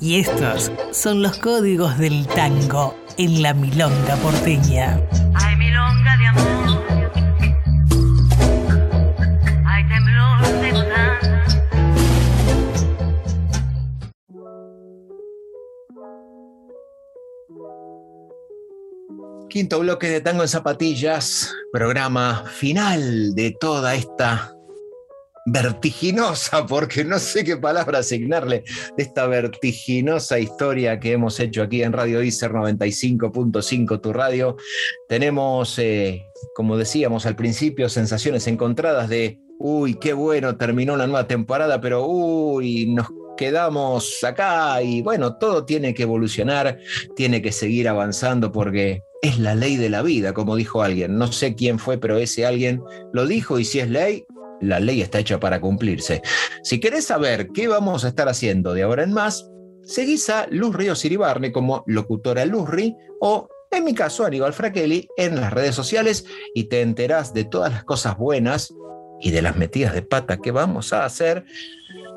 Y 0.01 0.19
estos 0.19 0.73
son 0.93 1.21
los 1.21 1.37
códigos 1.37 1.99
del 1.99 2.27
tango 2.27 2.97
en 3.19 3.43
la 3.43 3.53
milonga 3.53 4.17
porteña. 4.23 4.99
Ay, 5.35 5.55
milonga 5.57 6.17
de 6.17 6.27
amor. 6.27 6.87
Ay, 9.67 9.87
temblor 9.89 10.41
de 10.63 10.71
gozar. 10.73 11.19
Quinto 19.51 19.81
bloque 19.81 20.09
de 20.09 20.23
Tango 20.23 20.45
en 20.45 20.49
Zapatillas, 20.49 21.55
programa 21.75 22.47
final 22.47 23.35
de 23.35 23.55
toda 23.61 23.95
esta 23.97 24.58
vertiginosa, 25.53 26.67
porque 26.67 27.05
no 27.05 27.19
sé 27.19 27.45
qué 27.45 27.57
palabra 27.57 28.01
asignarle, 28.01 28.65
de 28.97 29.03
esta 29.03 29.27
vertiginosa 29.27 30.39
historia 30.39 31.01
que 31.01 31.13
hemos 31.13 31.39
hecho 31.41 31.63
aquí 31.63 31.83
en 31.83 31.93
Radio 31.93 32.23
ICER 32.23 32.53
95.5, 32.53 34.01
tu 34.01 34.13
radio. 34.13 34.57
Tenemos, 35.09 35.79
eh, 35.79 36.27
como 36.55 36.77
decíamos 36.77 37.27
al 37.27 37.37
principio, 37.37 37.89
sensaciones 37.89 38.47
encontradas 38.47 39.09
de, 39.09 39.39
uy, 39.59 39.95
qué 39.95 40.13
bueno, 40.13 40.57
terminó 40.57 40.95
una 40.95 41.07
nueva 41.07 41.27
temporada, 41.27 41.81
pero 41.81 42.07
uy, 42.07 42.87
nos 42.87 43.09
quedamos 43.37 44.23
acá 44.25 44.83
y 44.83 45.01
bueno, 45.01 45.37
todo 45.37 45.65
tiene 45.65 45.95
que 45.95 46.03
evolucionar, 46.03 46.79
tiene 47.15 47.41
que 47.41 47.53
seguir 47.53 47.89
avanzando 47.89 48.51
porque 48.51 49.05
es 49.23 49.39
la 49.39 49.55
ley 49.55 49.77
de 49.77 49.89
la 49.89 50.03
vida, 50.03 50.33
como 50.35 50.57
dijo 50.57 50.83
alguien. 50.83 51.17
No 51.17 51.33
sé 51.33 51.55
quién 51.55 51.79
fue, 51.79 51.99
pero 51.99 52.19
ese 52.19 52.47
alguien 52.47 52.83
lo 53.13 53.27
dijo 53.27 53.59
y 53.59 53.65
si 53.65 53.81
es 53.81 53.89
ley, 53.89 54.25
la 54.61 54.81
ley 54.81 55.03
está 55.03 55.19
hecha 55.19 55.41
para 55.41 55.61
cumplirse. 55.61 56.23
Si 56.63 56.81
querés 56.81 57.07
saber 57.07 57.49
qué 57.49 57.69
vamos 57.69 58.05
a 58.05 58.09
estar 58.09 58.29
haciendo 58.29 58.75
de 58.75 58.83
ahora 58.83 59.03
en 59.03 59.13
más, 59.13 59.51
seguís 59.83 60.29
a 60.31 60.47
Luz 60.51 60.75
Ríos 60.75 61.05
Iribarne 61.05 61.53
como 61.53 61.85
locutora 61.87 62.45
Luzri 62.45 62.95
o 63.21 63.49
en 63.71 63.85
mi 63.85 63.95
caso 63.95 64.25
Aníbal 64.25 64.53
Fraquelli 64.53 65.09
en 65.17 65.41
las 65.41 65.53
redes 65.53 65.75
sociales 65.75 66.25
y 66.55 66.65
te 66.65 66.81
enterás 66.81 67.35
de 67.35 67.45
todas 67.45 67.73
las 67.73 67.85
cosas 67.85 68.17
buenas 68.17 68.73
y 69.21 69.31
de 69.31 69.43
las 69.43 69.57
metidas 69.57 69.95
de 69.95 70.03
pata 70.03 70.39
que 70.39 70.53
vamos 70.53 70.93
a 70.93 71.05
hacer 71.05 71.45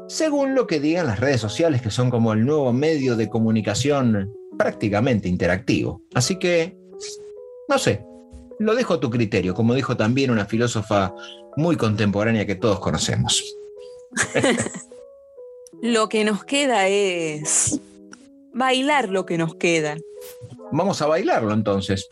según 0.07 0.55
lo 0.55 0.67
que 0.67 0.79
digan 0.79 1.07
las 1.07 1.19
redes 1.19 1.41
sociales 1.41 1.81
que 1.81 1.89
son 1.89 2.09
como 2.09 2.33
el 2.33 2.45
nuevo 2.45 2.71
medio 2.73 3.15
de 3.15 3.29
comunicación 3.29 4.33
prácticamente 4.57 5.29
interactivo. 5.29 6.01
Así 6.13 6.37
que, 6.37 6.77
no 7.69 7.77
sé, 7.77 8.05
lo 8.61 8.75
dejo 8.75 8.93
a 8.93 8.99
tu 8.99 9.09
criterio, 9.09 9.55
como 9.55 9.73
dijo 9.73 9.97
también 9.97 10.29
una 10.29 10.45
filósofa 10.45 11.13
muy 11.57 11.75
contemporánea 11.77 12.45
que 12.45 12.55
todos 12.55 12.79
conocemos. 12.79 13.43
Lo 15.81 16.09
que 16.09 16.23
nos 16.23 16.43
queda 16.43 16.87
es 16.87 17.79
bailar 18.53 19.09
lo 19.09 19.25
que 19.25 19.39
nos 19.39 19.55
queda. 19.55 19.97
Vamos 20.71 21.01
a 21.01 21.07
bailarlo 21.07 21.53
entonces. 21.53 22.07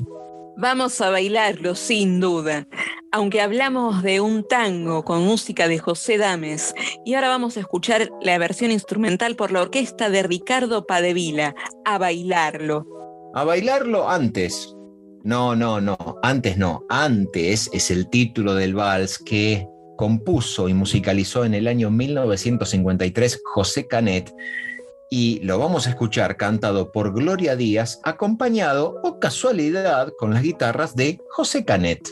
Vamos 0.58 1.00
a 1.02 1.12
bailarlo, 1.12 1.76
sin 1.76 2.20
duda. 2.20 2.68
Aunque 3.12 3.41
hablamos 3.41 4.02
de 4.02 4.22
un 4.22 4.47
tango 4.47 5.06
con 5.06 5.24
música 5.24 5.68
de 5.68 5.78
José 5.78 6.18
Dames, 6.18 6.74
y 7.06 7.14
ahora 7.14 7.30
vamos 7.30 7.58
a 7.58 7.60
escuchar 7.60 8.10
la 8.22 8.39
versión 8.39 8.72
instrumental 8.72 9.36
por 9.36 9.52
la 9.52 9.62
orquesta 9.62 10.10
de 10.10 10.24
Ricardo 10.24 10.88
Padevila, 10.88 11.54
a 11.86 12.00
bailarlo. 12.00 12.88
A 13.36 13.43
bailarlo 13.43 14.10
antes. 14.10 14.76
No, 15.24 15.56
no, 15.56 15.82
no, 15.82 15.98
antes 16.24 16.58
no. 16.58 16.86
Antes 16.90 17.70
es 17.74 17.92
el 17.92 18.10
título 18.10 18.56
del 18.56 18.74
vals 18.74 19.18
que 19.20 19.68
compuso 19.98 20.70
y 20.70 20.74
musicalizó 20.74 21.44
en 21.44 21.54
el 21.54 21.68
año 21.68 21.92
1953 21.92 23.42
José 23.44 23.86
Canet 23.86 24.34
y 25.10 25.40
lo 25.40 25.58
vamos 25.58 25.88
a 25.88 25.90
escuchar 25.90 26.38
cantado 26.38 26.92
por 26.92 27.14
Gloria 27.14 27.56
Díaz, 27.56 28.00
acompañado 28.04 29.02
o 29.04 29.20
casualidad 29.20 30.14
con 30.18 30.34
las 30.34 30.44
guitarras 30.44 30.96
de 30.96 31.20
José 31.32 31.66
Canet. 31.66 32.08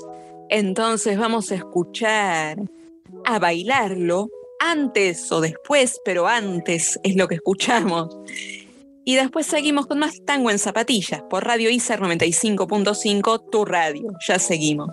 Entonces 0.50 1.18
vamos 1.18 1.52
a 1.52 1.56
escuchar 1.56 2.58
a 3.26 3.40
bailarlo 3.40 4.30
antes 4.60 5.32
o 5.32 5.42
después, 5.42 6.02
pero 6.04 6.28
antes 6.28 7.00
es 7.04 7.16
lo 7.16 7.28
que 7.28 7.36
escuchamos. 7.36 8.18
Y 9.08 9.16
después 9.16 9.46
seguimos 9.46 9.88
con 9.88 10.00
más 10.00 10.26
tango 10.26 10.52
en 10.52 10.60
zapatillas 10.60 11.22
por 11.30 11.46
Radio 11.46 11.70
ICER 11.70 12.02
95.5, 12.02 13.50
tu 13.50 13.64
radio. 13.64 14.04
Ya 14.28 14.38
seguimos. 14.38 14.90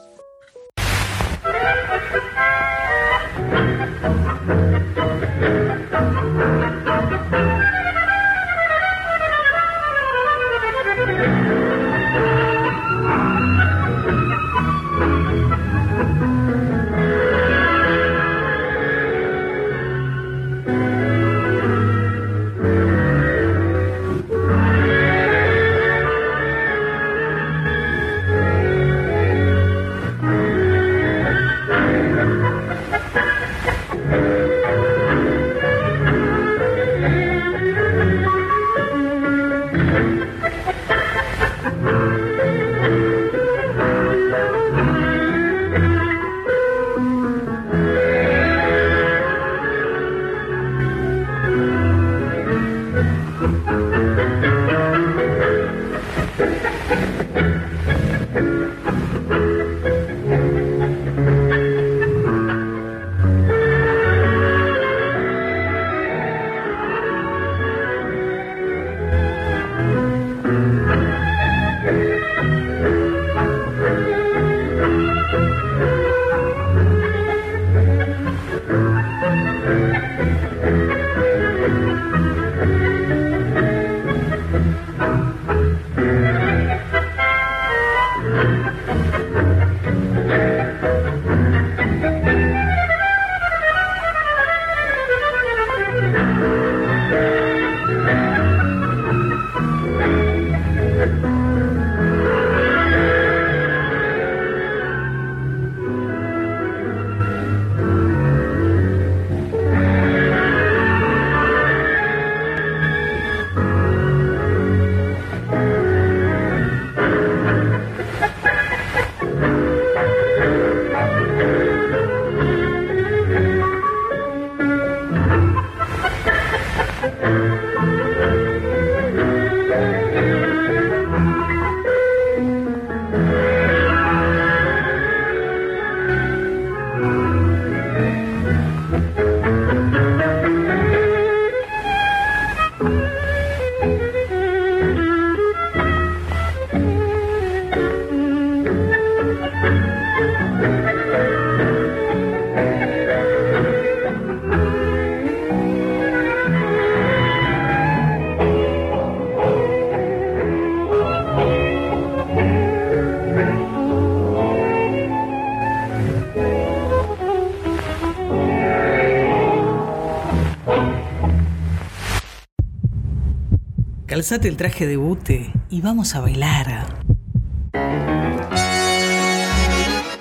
Calzate 174.15 174.47
el 174.47 174.57
traje 174.57 174.87
de 174.87 174.97
bute 174.97 175.53
y 175.71 175.81
vamos 175.81 176.15
a 176.15 176.21
bailar. 176.21 176.87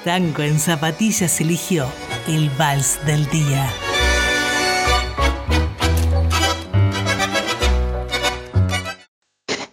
Tango 0.04 0.42
en 0.42 0.60
zapatillas 0.60 1.40
eligió 1.40 1.86
el 2.28 2.50
vals 2.58 2.98
del 3.06 3.30
día. 3.30 3.72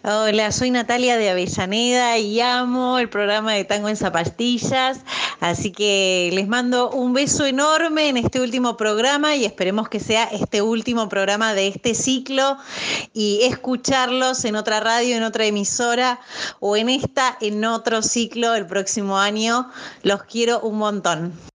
Hola, 0.03 0.53
soy 0.53 0.71
Natalia 0.71 1.16
de 1.16 1.31
Avellaneda 1.31 2.18
y 2.18 2.41
amo 2.41 2.99
el 2.99 3.09
programa 3.09 3.53
de 3.53 3.64
Tango 3.64 3.89
en 3.89 3.97
Zapatillas, 3.97 5.01
así 5.41 5.73
que 5.73 6.31
les 6.35 6.49
mando 6.49 6.91
un 6.91 7.12
beso 7.12 7.47
enorme 7.47 8.09
en 8.09 8.16
este 8.16 8.41
último 8.41 8.77
programa 8.77 9.37
y 9.37 9.45
esperemos 9.45 9.89
que 9.89 10.01
sea 10.01 10.25
este 10.25 10.62
último 10.62 11.09
programa 11.09 11.55
de 11.55 11.68
este 11.68 11.95
ciclo 11.95 12.59
y 13.12 13.40
escucharlos 13.42 14.44
en 14.44 14.56
otra 14.56 14.80
radio, 14.80 15.16
en 15.16 15.22
otra 15.22 15.44
emisora 15.44 16.20
o 16.61 16.76
en 16.76 16.88
esta, 16.88 17.36
en 17.40 17.64
otro 17.64 18.02
ciclo 18.02 18.54
el 18.54 18.66
próximo 18.66 19.18
año. 19.18 19.70
Los 20.02 20.22
quiero 20.24 20.61
un 20.61 20.78
montón. 20.78 21.49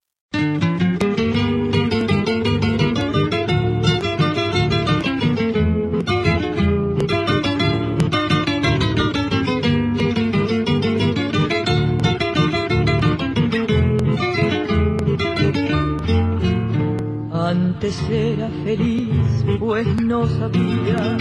Antes 17.85 18.09
era 18.09 18.49
feliz, 18.63 19.45
pues 19.59 19.85
no 20.01 20.27
sabía 20.27 21.17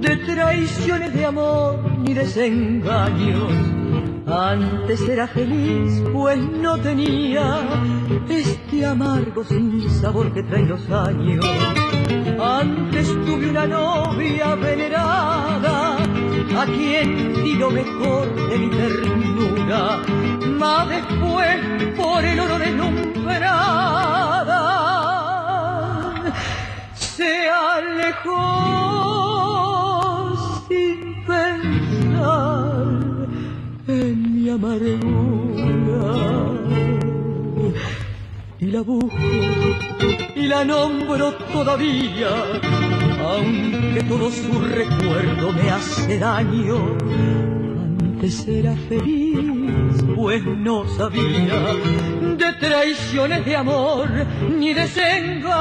de 0.00 0.16
traiciones 0.26 1.14
de 1.14 1.24
amor 1.24 1.78
ni 2.00 2.12
desengaños. 2.12 3.52
Antes 4.26 5.08
era 5.08 5.28
feliz, 5.28 6.02
pues 6.12 6.40
no 6.40 6.76
tenía 6.78 7.60
este 8.28 8.84
amargo 8.84 9.44
sin 9.44 9.88
sabor 9.88 10.32
que 10.32 10.42
traen 10.42 10.70
los 10.70 10.90
años. 10.90 11.46
Antes 12.42 13.06
tuve 13.24 13.50
una 13.50 13.64
novia 13.64 14.56
venerada, 14.56 15.96
a 15.96 16.66
quien 16.66 17.44
di 17.44 17.54
lo 17.54 17.70
mejor 17.70 18.34
de 18.48 18.58
mi 18.58 18.68
ternura, 18.68 20.00
mas 20.58 20.88
después 20.88 21.56
por 21.96 22.24
el 22.24 22.40
oro 22.40 22.58
deslumbrada 22.58 24.73
se 27.24 27.48
alejó 27.48 28.40
sin 30.68 30.98
pensar 31.24 32.76
en 33.86 34.16
mi 34.34 34.50
amargura. 34.50 36.04
Y 38.60 38.66
la 38.66 38.82
busco 38.82 39.16
y 40.36 40.42
la 40.46 40.64
nombro 40.64 41.32
todavía, 41.52 42.32
aunque 43.32 44.02
todo 44.08 44.30
su 44.30 44.52
recuerdo 44.80 45.52
me 45.52 45.70
hace 45.70 46.18
daño. 46.18 46.78
Antes 48.00 48.46
era 48.48 48.74
feliz, 48.88 50.04
pues 50.14 50.44
no 50.44 50.86
sabía 50.96 51.56
traiciones 52.58 53.44
de 53.44 53.56
amor 53.56 54.08
ni 54.58 54.72
desengaño. 54.74 55.54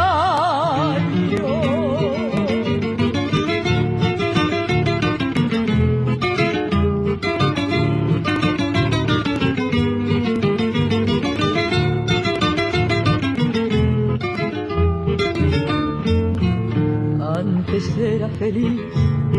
Antes 17.35 17.97
era 17.97 18.29
feliz, 18.29 18.81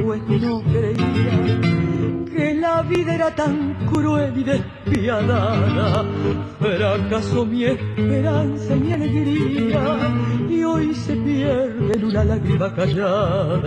pues 0.04 0.22
no 0.28 0.62
creía 0.62 1.60
que 2.34 2.54
la 2.54 2.82
vida 2.82 3.14
era 3.14 3.34
tan 3.34 3.74
cruel 3.86 4.36
y 4.36 4.44
despiadada. 4.44 6.04
Fracasó 6.64 7.44
mi 7.44 7.64
esperanza 7.66 8.74
y 8.74 8.80
mi 8.80 8.92
alegría, 8.94 9.98
y 10.48 10.64
hoy 10.64 10.94
se 10.94 11.14
pierde 11.14 11.92
en 11.92 12.04
una 12.06 12.24
lágrima 12.24 12.74
callada. 12.74 13.60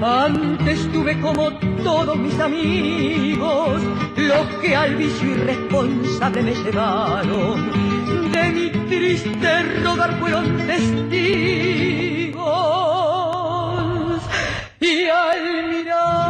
Antes 0.00 0.86
tuve 0.92 1.20
como 1.20 1.50
todos 1.82 2.16
mis 2.16 2.38
amigos, 2.38 3.82
los 4.16 4.46
que 4.62 4.76
al 4.76 4.94
vicio 4.94 5.30
irresponsable 5.30 6.42
me 6.42 6.54
llevaron. 6.54 7.72
De 8.30 8.52
mi 8.52 8.70
triste 8.88 9.62
rodar 9.82 10.16
fueron 10.20 10.58
testigos, 10.58 12.46
y 14.78 15.08
al 15.08 15.70
mirarme 15.70 16.25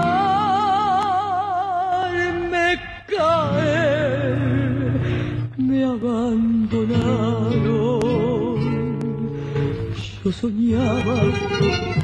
abandonaron. 6.27 8.99
Yo 10.25 10.33
soñaba 10.33 11.21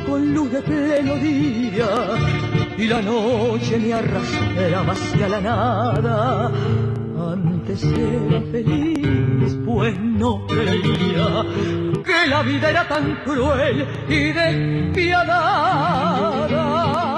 con 0.07 0.35
luz 0.35 0.53
de 0.53 0.61
pleno 0.63 1.17
día 1.17 1.89
y 2.79 2.87
la 2.87 3.03
noche 3.03 3.79
me 3.79 3.93
arrastraba 3.93 4.93
hacia 4.93 5.29
la 5.29 5.41
nada. 5.41 6.53
Antes 7.33 7.83
era 7.85 8.41
feliz, 8.53 9.59
pues 9.65 9.99
no 10.01 10.47
creía 10.47 11.45
que 12.05 12.29
la 12.29 12.43
vida 12.43 12.71
era 12.71 12.87
tan 12.87 13.17
cruel 13.25 13.85
y 14.09 14.33
despiadada. 14.33 17.12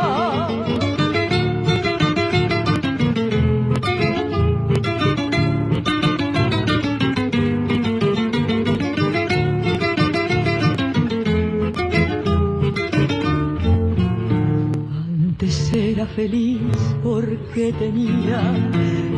Feliz 16.07 16.61
porque 17.03 17.73
tenía 17.73 18.41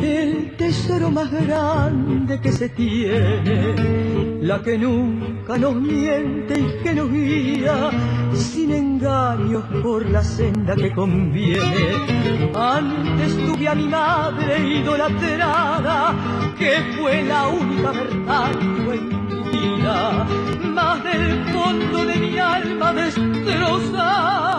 el 0.01 0.55
tesoro 0.57 1.09
más 1.09 1.31
grande 1.31 2.39
que 2.39 2.51
se 2.51 2.69
tiene, 2.69 4.39
la 4.41 4.61
que 4.61 4.77
nunca 4.77 5.57
nos 5.57 5.75
miente 5.75 6.59
y 6.59 6.83
que 6.83 6.93
nos 6.93 7.11
guía 7.11 7.89
sin 8.33 8.71
engaños 8.71 9.63
por 9.81 10.09
la 10.09 10.23
senda 10.23 10.75
que 10.75 10.93
conviene. 10.93 12.51
Antes 12.53 13.37
tuve 13.37 13.67
a 13.67 13.75
mi 13.75 13.87
madre 13.87 14.59
idolatrada, 14.79 16.53
que 16.57 16.73
fue 16.97 17.23
la 17.23 17.47
única 17.47 17.91
verdad 17.91 18.51
en 18.51 18.75
mi 18.75 19.49
vida, 19.51 20.27
más 20.63 21.03
del 21.03 21.43
fondo 21.53 22.05
de 22.05 22.15
mi 22.15 22.37
alma 22.37 22.93
destrozada. 22.93 24.56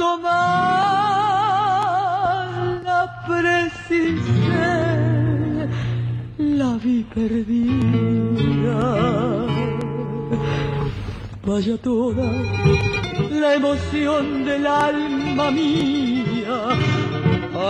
Más 0.00 0.22
la 2.84 3.02
precisé, 3.26 4.76
la 6.38 6.78
vi 6.78 7.02
perdida. 7.12 8.78
Vaya 11.44 11.76
toda 11.78 12.30
la 13.30 13.54
emoción 13.54 14.44
del 14.44 14.66
alma 14.68 15.50
mía 15.50 16.68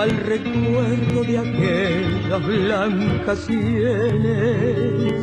al 0.00 0.10
recuerdo 0.10 1.22
de 1.24 1.38
aquellas 1.38 2.46
blancas 2.46 3.38
sienes. 3.38 5.14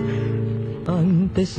Antes 0.87 1.49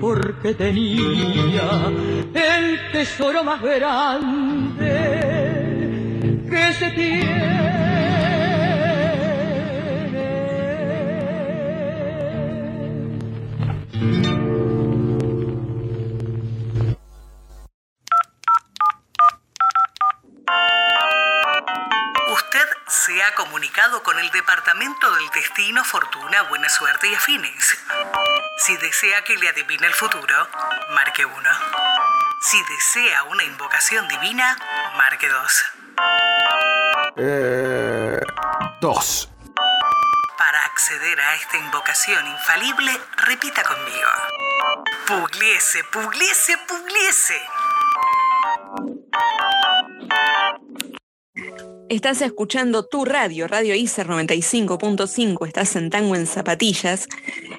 porque 0.00 0.54
tenía 0.54 1.90
el 2.34 2.92
tesoro 2.92 3.44
más 3.44 3.62
grande 3.62 4.88
que 6.48 6.72
se 6.74 6.90
tiene. 6.90 7.81
Comunicado 23.34 24.02
con 24.02 24.18
el 24.18 24.30
Departamento 24.30 25.10
del 25.14 25.28
Destino, 25.30 25.84
Fortuna, 25.84 26.42
Buena 26.42 26.68
Suerte 26.68 27.08
y 27.08 27.14
Afines. 27.14 27.78
Si 28.58 28.76
desea 28.76 29.22
que 29.24 29.36
le 29.36 29.48
adivine 29.48 29.86
el 29.86 29.94
futuro, 29.94 30.48
marque 30.90 31.24
1. 31.24 31.34
Si 32.40 32.62
desea 32.64 33.24
una 33.24 33.44
invocación 33.44 34.06
divina, 34.08 34.56
marque 34.96 35.28
2. 35.28 35.64
Eh, 37.16 38.20
dos. 38.80 39.28
Para 40.38 40.64
acceder 40.64 41.20
a 41.20 41.34
esta 41.34 41.56
invocación 41.56 42.26
infalible, 42.26 43.00
repita 43.18 43.62
conmigo. 43.62 44.08
Pugliese, 45.06 45.84
pugliese, 45.84 46.58
pugliese. 46.68 47.40
Estás 51.92 52.22
escuchando 52.22 52.86
tu 52.86 53.04
radio, 53.04 53.46
Radio 53.46 53.74
ICER 53.74 54.06
95.5, 54.06 55.46
estás 55.46 55.76
en 55.76 55.90
Tango 55.90 56.16
en 56.16 56.26
Zapatillas, 56.26 57.06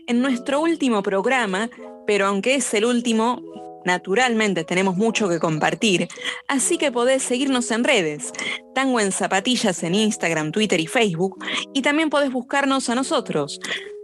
en 0.07 0.21
nuestro 0.23 0.59
último 0.59 1.03
programa, 1.03 1.69
pero 2.07 2.25
aunque 2.25 2.55
es 2.55 2.73
el 2.73 2.85
último, 2.85 3.43
naturalmente 3.85 4.63
tenemos 4.63 4.97
mucho 4.97 5.29
que 5.29 5.37
compartir, 5.37 6.07
así 6.47 6.79
que 6.79 6.91
podés 6.91 7.21
seguirnos 7.21 7.69
en 7.69 7.83
redes, 7.83 8.33
Tango 8.73 8.99
en 8.99 9.11
Zapatillas 9.11 9.83
en 9.83 9.93
Instagram, 9.93 10.51
Twitter 10.51 10.79
y 10.79 10.87
Facebook, 10.87 11.37
y 11.71 11.83
también 11.83 12.09
podés 12.09 12.31
buscarnos 12.31 12.89
a 12.89 12.95
nosotros, 12.95 13.59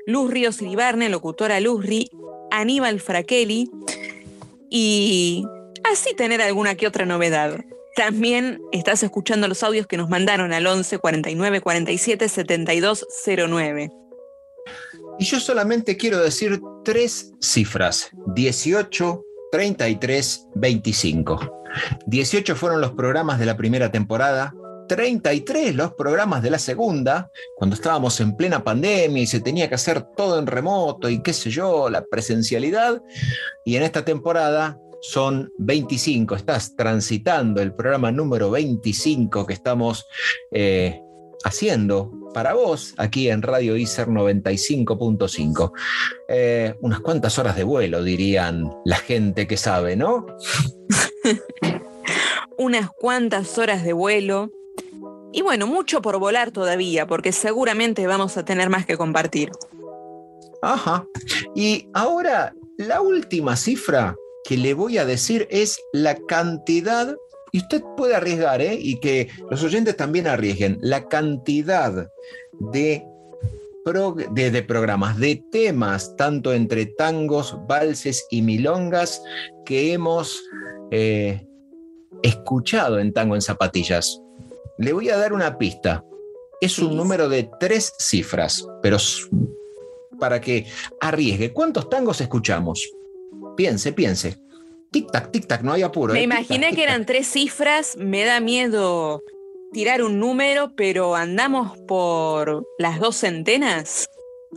Luz 0.05 0.29
Ríos 0.29 0.61
Iribarne, 0.61 1.09
locutora 1.09 1.59
Luzri, 1.59 2.07
Aníbal 2.51 2.99
Fraquelli, 2.99 3.71
y 4.69 5.43
así 5.91 6.13
tener 6.13 6.39
alguna 6.43 6.75
que 6.75 6.85
otra 6.85 7.07
novedad. 7.07 7.65
También 7.95 8.61
estás 8.71 9.03
escuchando 9.03 9.47
los 9.47 9.63
audios 9.63 9.87
que 9.87 9.97
nos 9.97 10.09
mandaron 10.09 10.53
al 10.53 10.65
11 10.65 10.99
49 10.99 11.61
47 11.61 12.29
72 12.29 13.05
09. 13.49 13.91
Y 15.19 15.25
yo 15.25 15.39
solamente 15.39 15.97
quiero 15.97 16.19
decir 16.19 16.61
tres 16.85 17.31
cifras: 17.41 18.09
18, 18.35 19.23
33, 19.51 20.47
25. 20.55 21.63
18 22.07 22.55
fueron 22.55 22.81
los 22.81 22.91
programas 22.91 23.39
de 23.39 23.45
la 23.45 23.57
primera 23.57 23.91
temporada. 23.91 24.53
33 24.87 25.75
los 25.75 25.93
programas 25.93 26.41
de 26.41 26.49
la 26.49 26.57
segunda, 26.57 27.29
cuando 27.55 27.75
estábamos 27.75 28.19
en 28.21 28.35
plena 28.35 28.63
pandemia 28.63 29.21
y 29.21 29.27
se 29.27 29.39
tenía 29.39 29.69
que 29.69 29.75
hacer 29.75 30.01
todo 30.17 30.39
en 30.39 30.47
remoto 30.47 31.09
y 31.09 31.21
qué 31.21 31.31
sé 31.31 31.51
yo, 31.51 31.91
la 31.91 32.03
presencialidad. 32.03 32.99
Y 33.63 33.75
en 33.75 33.83
esta 33.83 34.03
temporada 34.03 34.79
son 35.01 35.51
25. 35.57 36.35
Estás 36.35 36.75
transitando 36.75 37.61
el 37.61 37.73
programa 37.73 38.11
número 38.11 38.51
25 38.51 39.45
que 39.45 39.53
estamos 39.53 40.05
eh, 40.51 41.01
haciendo 41.43 42.11
para 42.33 42.53
vos 42.53 42.93
aquí 42.97 43.29
en 43.29 43.41
Radio 43.41 43.75
ICER 43.75 44.07
95.5. 44.07 45.71
Eh, 46.27 46.75
unas 46.81 46.99
cuantas 46.99 47.39
horas 47.39 47.55
de 47.55 47.63
vuelo, 47.63 48.03
dirían 48.03 48.71
la 48.85 48.97
gente 48.97 49.47
que 49.47 49.57
sabe, 49.57 49.95
¿no? 49.95 50.25
Unas 52.57 52.89
cuantas 52.91 53.57
horas 53.57 53.85
de 53.85 53.93
vuelo. 53.93 54.51
Y 55.31 55.41
bueno, 55.41 55.65
mucho 55.65 56.01
por 56.01 56.19
volar 56.19 56.51
todavía, 56.51 57.07
porque 57.07 57.31
seguramente 57.31 58.05
vamos 58.05 58.35
a 58.35 58.43
tener 58.43 58.69
más 58.69 58.85
que 58.85 58.97
compartir. 58.97 59.49
Ajá. 60.61 61.07
Y 61.55 61.87
ahora, 61.93 62.53
la 62.75 62.99
última 62.99 63.55
cifra 63.55 64.15
que 64.49 64.57
le 64.57 64.73
voy 64.73 64.97
a 64.97 65.05
decir 65.05 65.47
es 65.51 65.79
la 65.93 66.15
cantidad, 66.15 67.15
y 67.51 67.59
usted 67.59 67.83
puede 67.95 68.15
arriesgar, 68.15 68.61
¿eh? 68.61 68.79
y 68.81 68.99
que 68.99 69.29
los 69.51 69.61
oyentes 69.61 69.95
también 69.95 70.25
arriesguen, 70.25 70.79
la 70.81 71.07
cantidad 71.07 72.09
de, 72.59 73.05
de, 74.33 74.49
de 74.49 74.63
programas, 74.63 75.19
de 75.19 75.43
temas, 75.51 76.15
tanto 76.15 76.51
entre 76.51 76.87
tangos, 76.87 77.59
valses 77.67 78.25
y 78.31 78.41
milongas, 78.41 79.21
que 79.67 79.93
hemos 79.93 80.41
eh, 80.89 81.45
escuchado 82.23 82.97
en 82.97 83.13
Tango 83.13 83.35
en 83.35 83.43
Zapatillas. 83.43 84.19
Le 84.79 84.93
voy 84.93 85.09
a 85.09 85.17
dar 85.17 85.31
una 85.31 85.59
pista. 85.59 86.03
Es 86.59 86.79
un 86.79 86.97
número 86.97 87.29
de 87.29 87.47
tres 87.59 87.93
cifras, 87.99 88.65
pero 88.81 88.97
para 90.19 90.41
que 90.41 90.65
arriesgue. 91.01 91.53
¿Cuántos 91.53 91.87
tangos 91.87 92.19
escuchamos? 92.19 92.91
Piense, 93.59 93.91
piense. 93.91 94.37
Tic-tac, 94.89 95.31
tic-tac, 95.31 95.63
no 95.63 95.73
hay 95.73 95.81
apuro. 95.81 96.13
Me 96.13 96.21
¿eh? 96.21 96.23
imaginé 96.23 96.73
que 96.73 96.81
eran 96.81 97.05
tres 97.05 97.27
cifras, 97.27 97.97
me 97.97 98.23
da 98.23 98.39
miedo 98.39 99.21
tirar 99.73 100.01
un 100.01 100.17
número, 100.17 100.71
pero 100.77 101.13
andamos 101.13 101.77
por 101.79 102.65
las 102.77 103.01
dos 103.01 103.17
centenas. 103.17 104.07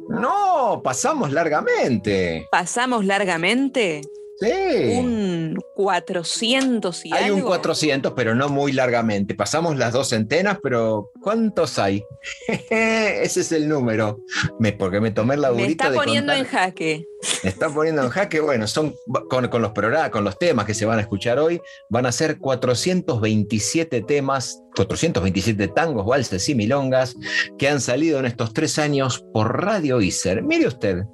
No, 0.09 0.83
pasamos 0.85 1.33
largamente. 1.33 2.47
¿Pasamos 2.53 3.05
largamente? 3.05 4.03
Sí. 4.43 4.99
Un 4.99 5.57
400 5.77 7.07
y 7.07 7.13
Hay 7.13 7.25
algo. 7.25 7.37
un 7.37 7.43
400, 7.43 8.13
pero 8.15 8.35
no 8.35 8.49
muy 8.49 8.73
largamente. 8.73 9.35
Pasamos 9.35 9.77
las 9.77 9.93
dos 9.93 10.09
centenas, 10.09 10.59
pero 10.63 11.11
¿cuántos 11.21 11.79
hay? 11.79 12.05
Ese 12.71 13.41
es 13.41 13.53
el 13.53 13.69
número. 13.69 14.19
Me, 14.59 14.73
porque 14.73 15.01
me 15.01 15.13
tomé 15.13 15.37
la 15.37 15.53
Me 15.53 15.63
durita 15.63 15.85
está 15.85 15.91
de 15.91 15.97
poniendo 15.97 16.33
en 16.33 16.45
jaque. 16.45 17.07
Me 17.45 17.51
está 17.51 17.69
poniendo 17.71 18.03
en 18.03 18.09
jaque. 18.09 18.41
Bueno, 18.41 18.67
son 18.67 18.95
con, 19.31 19.47
con 19.49 19.63
los 19.63 19.71
programas, 19.73 20.11
con 20.11 20.25
los 20.25 20.39
temas 20.39 20.67
que 20.67 20.75
se 20.75 20.85
van 20.87 20.99
a 20.99 21.03
escuchar 21.03 21.39
hoy, 21.39 21.61
van 21.89 22.07
a 22.07 22.13
ser 22.13 22.39
427 22.39 24.03
temas, 24.03 24.61
427 24.75 25.69
tangos, 25.69 26.05
valses 26.05 26.49
y 26.49 26.55
milongas 26.55 27.15
que 27.59 27.69
han 27.69 27.81
salido 27.81 28.19
en 28.19 28.27
estos 28.27 28.53
tres 28.53 28.79
años 28.79 29.25
por 29.33 29.63
Radio 29.65 30.01
ICER. 30.01 30.43
Mire 30.43 30.67
usted. 30.67 31.05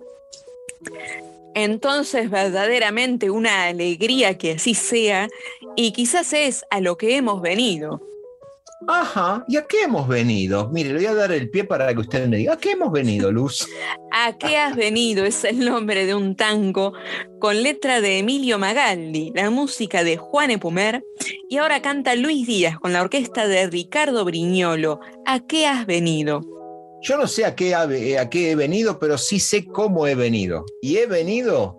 Entonces, 1.64 2.30
verdaderamente 2.30 3.30
una 3.30 3.64
alegría 3.64 4.38
que 4.38 4.52
así 4.52 4.74
sea, 4.74 5.28
y 5.74 5.90
quizás 5.90 6.32
es 6.32 6.64
a 6.70 6.80
lo 6.80 6.96
que 6.96 7.16
hemos 7.16 7.42
venido. 7.42 8.00
Ajá, 8.86 9.44
¿y 9.48 9.56
a 9.56 9.66
qué 9.66 9.82
hemos 9.82 10.06
venido? 10.06 10.68
Mire, 10.70 10.90
le 10.90 10.94
voy 10.94 11.06
a 11.06 11.14
dar 11.14 11.32
el 11.32 11.50
pie 11.50 11.64
para 11.64 11.92
que 11.92 12.00
usted 12.00 12.28
me 12.28 12.36
diga, 12.36 12.52
¿a 12.52 12.58
qué 12.58 12.70
hemos 12.72 12.92
venido, 12.92 13.32
Luz? 13.32 13.68
¿A 14.12 14.38
qué 14.38 14.56
has 14.56 14.76
venido? 14.76 15.24
Es 15.24 15.42
el 15.42 15.64
nombre 15.64 16.06
de 16.06 16.14
un 16.14 16.36
tango 16.36 16.92
con 17.40 17.60
letra 17.60 18.00
de 18.00 18.18
Emilio 18.18 18.58
Magaldi, 18.60 19.32
la 19.34 19.50
música 19.50 20.04
de 20.04 20.16
Juan 20.16 20.52
Epumer, 20.52 21.02
y 21.48 21.56
ahora 21.56 21.82
canta 21.82 22.14
Luis 22.14 22.46
Díaz 22.46 22.78
con 22.78 22.92
la 22.92 23.02
orquesta 23.02 23.48
de 23.48 23.66
Ricardo 23.66 24.24
Briñolo. 24.24 25.00
¿A 25.26 25.40
qué 25.40 25.66
has 25.66 25.84
venido? 25.84 26.57
Yo 27.02 27.16
no 27.16 27.26
sé 27.26 27.44
a 27.44 27.54
qué, 27.54 27.74
ha- 27.74 27.82
a 28.20 28.30
qué 28.30 28.50
he 28.50 28.54
venido, 28.56 28.98
pero 28.98 29.18
sí 29.18 29.38
sé 29.40 29.64
cómo 29.64 30.06
he 30.06 30.14
venido. 30.14 30.64
Y 30.82 30.96
he 30.96 31.06
venido, 31.06 31.76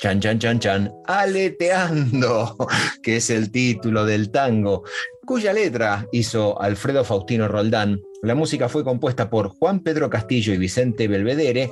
chan, 0.00 0.20
chan, 0.20 0.38
chan, 0.38 0.58
chan, 0.60 0.92
aleteando, 1.06 2.56
que 3.02 3.16
es 3.16 3.30
el 3.30 3.50
título 3.50 4.04
del 4.04 4.30
tango, 4.30 4.84
cuya 5.26 5.52
letra 5.52 6.06
hizo 6.12 6.60
Alfredo 6.60 7.04
Faustino 7.04 7.48
Roldán. 7.48 8.00
La 8.22 8.34
música 8.34 8.68
fue 8.68 8.84
compuesta 8.84 9.30
por 9.30 9.48
Juan 9.48 9.80
Pedro 9.80 10.10
Castillo 10.10 10.52
y 10.52 10.58
Vicente 10.58 11.08
Belvedere, 11.08 11.70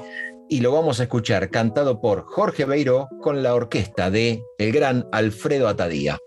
y 0.48 0.60
lo 0.60 0.72
vamos 0.72 0.98
a 0.98 1.02
escuchar 1.02 1.50
cantado 1.50 2.00
por 2.00 2.22
Jorge 2.24 2.64
Beiró 2.64 3.06
con 3.20 3.42
la 3.42 3.54
orquesta 3.54 4.10
de 4.10 4.42
el 4.56 4.72
gran 4.72 5.04
Alfredo 5.12 5.68
Atadía. 5.68 6.18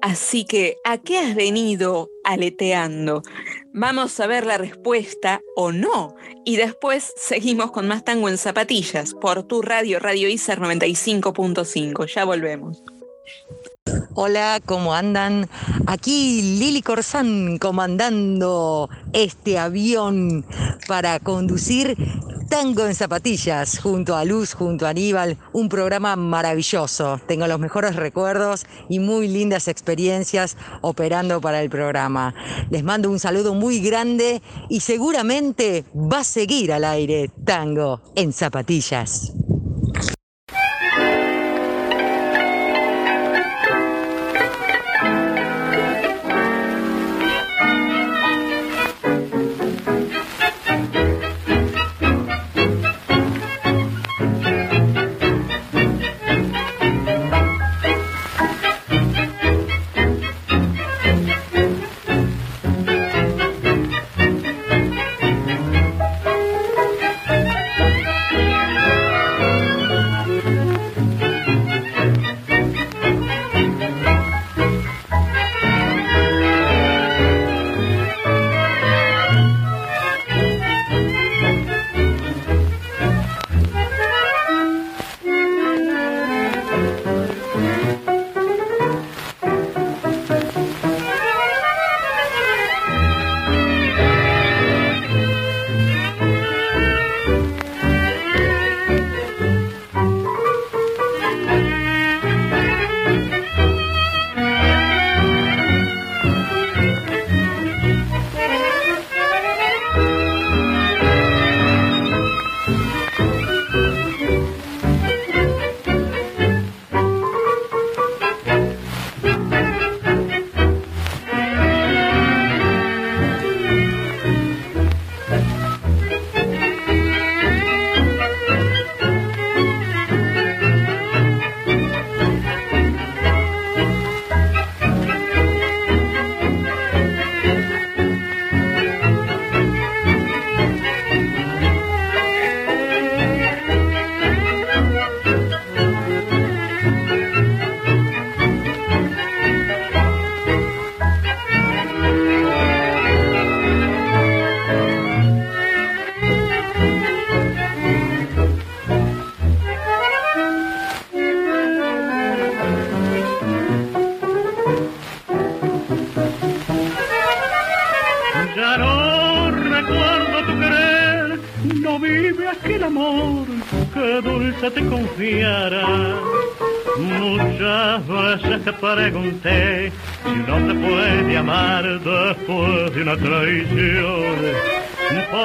Así 0.00 0.46
que, 0.46 0.76
¿a 0.82 0.96
qué 0.96 1.18
has 1.18 1.34
venido 1.34 2.08
aleteando? 2.24 3.20
Vamos 3.72 4.18
a 4.18 4.26
ver 4.26 4.46
la 4.46 4.58
respuesta 4.58 5.40
o 5.54 5.70
no. 5.70 6.16
Y 6.44 6.56
después 6.56 7.12
seguimos 7.16 7.70
con 7.70 7.86
más 7.86 8.04
tango 8.04 8.28
en 8.28 8.36
zapatillas 8.36 9.14
por 9.14 9.44
tu 9.44 9.62
radio, 9.62 10.00
Radio 10.00 10.28
ICER 10.28 10.60
95.5. 10.60 12.06
Ya 12.12 12.24
volvemos. 12.24 12.82
Hola, 14.14 14.60
¿cómo 14.64 14.92
andan? 14.94 15.48
Aquí 15.86 16.42
Lili 16.58 16.82
Corzán 16.82 17.58
comandando 17.58 18.90
este 19.12 19.58
avión 19.58 20.44
para 20.88 21.20
conducir 21.20 21.96
Tango 22.50 22.84
en 22.84 22.96
Zapatillas 22.96 23.78
junto 23.78 24.16
a 24.16 24.24
Luz, 24.24 24.54
junto 24.54 24.84
a 24.84 24.88
Aníbal, 24.88 25.38
un 25.52 25.68
programa 25.68 26.16
maravilloso. 26.16 27.20
Tengo 27.28 27.46
los 27.46 27.60
mejores 27.60 27.94
recuerdos 27.94 28.66
y 28.88 28.98
muy 28.98 29.28
lindas 29.28 29.68
experiencias 29.68 30.56
operando 30.80 31.40
para 31.40 31.62
el 31.62 31.70
programa. 31.70 32.34
Les 32.68 32.82
mando 32.82 33.08
un 33.08 33.20
saludo 33.20 33.54
muy 33.54 33.78
grande 33.78 34.42
y 34.68 34.80
seguramente 34.80 35.84
va 35.94 36.18
a 36.18 36.24
seguir 36.24 36.72
al 36.72 36.84
aire 36.84 37.30
Tango 37.44 38.02
en 38.16 38.32
Zapatillas. 38.32 39.32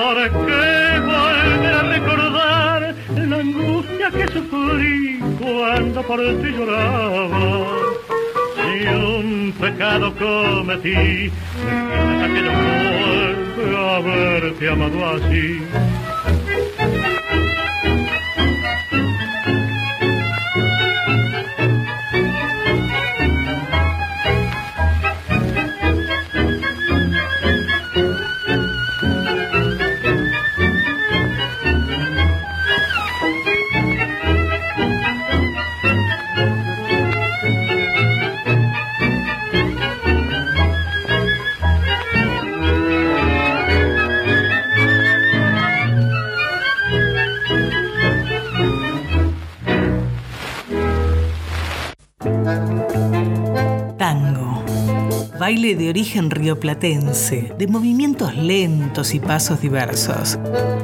¿Por 0.05 0.17
qué 0.17 0.99
volver 0.99 1.73
a 1.73 1.81
recordar 1.81 2.95
la 3.27 3.37
angustia 3.37 4.11
que 4.11 4.27
sufrí 4.27 5.19
cuando 5.39 6.03
por 6.03 6.19
ti 6.19 6.51
lloraba? 6.51 7.71
Si 8.55 8.87
un 8.87 9.51
pecado 9.59 10.13
cometí, 10.13 11.31
hasta 11.97 12.33
que 12.33 12.41
no 12.43 12.51
vuelve 13.57 13.77
a 13.77 13.95
haberte 13.95 14.69
amado 14.69 15.05
así. 15.15 15.61
Origen 55.95 56.29
rioplatense, 56.29 57.53
de 57.57 57.67
movimientos 57.67 58.35
lentos 58.35 59.13
y 59.13 59.21
pasos 59.21 59.61
diversos, 59.61 60.37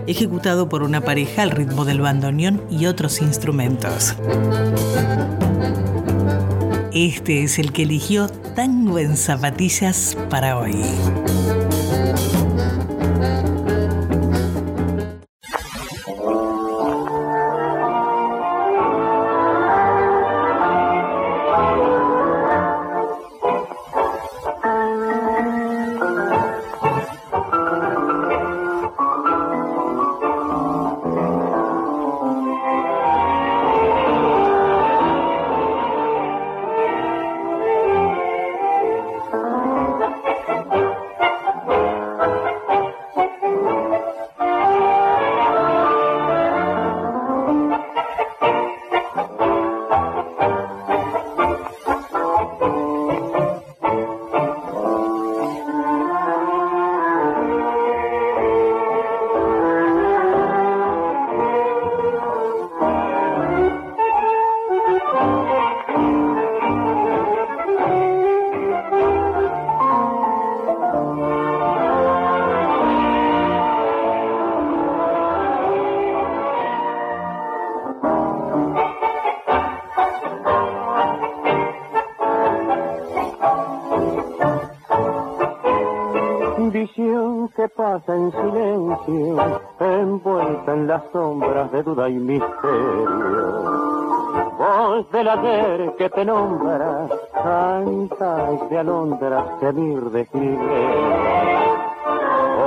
ejecutado 0.08 0.70
por 0.70 0.84
una 0.84 1.02
pareja 1.02 1.42
al 1.42 1.52
ritmo 1.52 1.84
del 1.84 2.00
bandoneón 2.00 2.62
y 2.72 2.86
otros 2.86 3.22
instrumentos. 3.22 4.16
Este 6.94 7.44
es 7.44 7.60
el 7.60 7.74
que 7.74 7.84
eligió 7.84 8.30
Tango 8.56 9.00
en 9.00 9.18
Zapatillas 9.18 10.18
para 10.30 10.58
hoy. 10.58 10.82
Que 96.22 96.26
nombra, 96.26 97.08
cantas 97.34 98.70
de 98.70 98.78
alondras, 98.78 99.44
gemir 99.60 100.04
de 100.12 100.26
giles. 100.26 100.90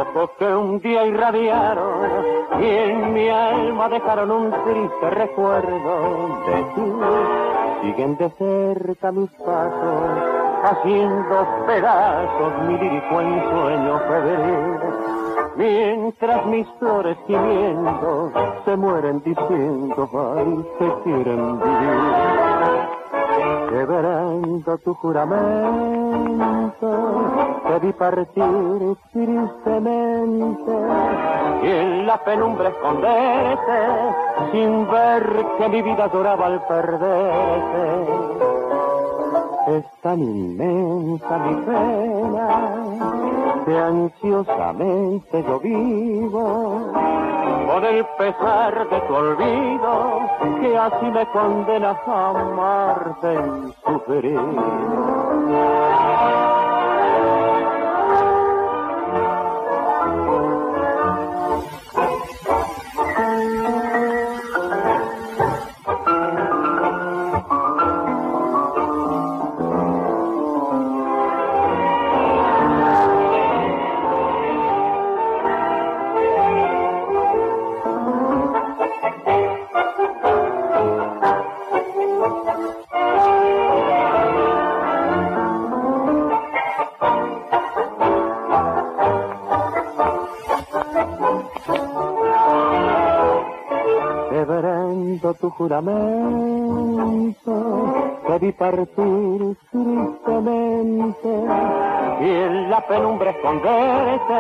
Ojos 0.01 0.31
que 0.41 0.47
un 0.47 0.81
día 0.81 1.07
irradiaron 1.07 2.25
y 2.61 2.67
en 2.67 3.15
mi 3.15 3.29
alma 3.29 3.89
dejaron 3.89 4.31
un 4.33 4.51
triste 4.51 5.11
recuerdo 5.11 5.95
de 6.49 6.63
ti. 6.75 6.93
Siguen 7.83 8.17
de 8.17 8.31
cerca 8.31 9.13
mis 9.13 9.31
pasos, 9.35 10.11
haciendo 10.65 11.47
pedazos 11.69 12.53
mi 12.67 12.77
lírico 12.77 13.21
ensueño 13.21 13.99
febril. 14.01 14.79
Mientras 15.57 16.47
mis 16.47 16.67
flores 16.81 17.17
gimiendo 17.29 18.33
se 18.65 18.77
mueren 18.77 19.23
diciendo, 19.23 20.11
ay, 20.13 20.65
que 20.77 21.03
quieren 21.05 21.61
vivir. 21.61 22.54
Quebrando 23.75 24.79
tu 24.85 24.95
juramento, 24.95 26.47
te 27.67 27.79
vi 27.81 27.93
partir 27.93 28.97
tristemente 29.13 30.73
y 31.61 31.71
en 31.71 32.07
la 32.07 32.23
penumbra 32.23 32.69
esconderte 32.69 33.79
sin 34.53 34.89
ver 34.89 35.25
que 35.59 35.69
mi 35.71 35.83
vida 35.83 36.09
lloraba 36.13 36.47
al 36.47 36.65
perderte. 36.69 38.64
Es 39.67 39.85
tan 40.03 40.21
inmensa 40.21 41.39
mi 41.39 41.55
pena 41.65 42.49
que 43.65 43.79
ansiosamente 43.79 45.43
yo 45.43 45.59
vivo 45.59 46.93
con 47.67 47.85
el 47.85 48.05
pesar 48.19 48.89
de 48.91 49.01
tu 49.01 49.15
olvido 49.15 50.21
que 50.61 50.77
así 50.77 51.07
me 51.07 51.27
condenas 51.31 51.97
a 52.07 52.31
amarte 52.31 53.35
en 53.35 53.73
sufrir. 53.85 54.39
Juramento, 95.57 97.45
te 98.27 98.39
vi 98.39 98.53
partir 98.53 99.57
tristemente 99.71 101.29
y 102.21 102.29
en 102.29 102.71
la 102.71 102.81
penumbra 102.87 103.31
esconderte 103.31 104.35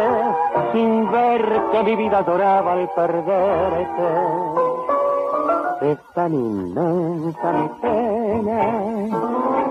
sin 0.72 1.10
ver 1.10 1.62
que 1.72 1.82
mi 1.82 1.96
vida 1.96 2.24
lloraba 2.26 2.72
al 2.72 2.90
perderte. 2.94 5.03
Es 5.84 5.98
tan 6.14 6.32
inmensa 6.32 7.52
mi 7.52 7.68
pena 7.82 8.60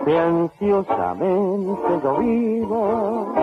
que 0.06 0.20
ansiosamente 0.20 2.00
yo 2.04 2.18
vivo 2.18 3.34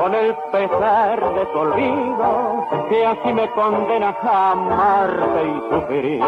con 0.00 0.12
el 0.12 0.34
pesar 0.50 1.34
de 1.34 1.46
tu 1.46 1.58
olvido, 1.60 2.66
que 2.88 3.06
así 3.06 3.32
me 3.32 3.48
condenas 3.52 4.16
a 4.24 4.50
amarte 4.50 5.46
y 5.46 5.60
sufrir. 5.70 6.22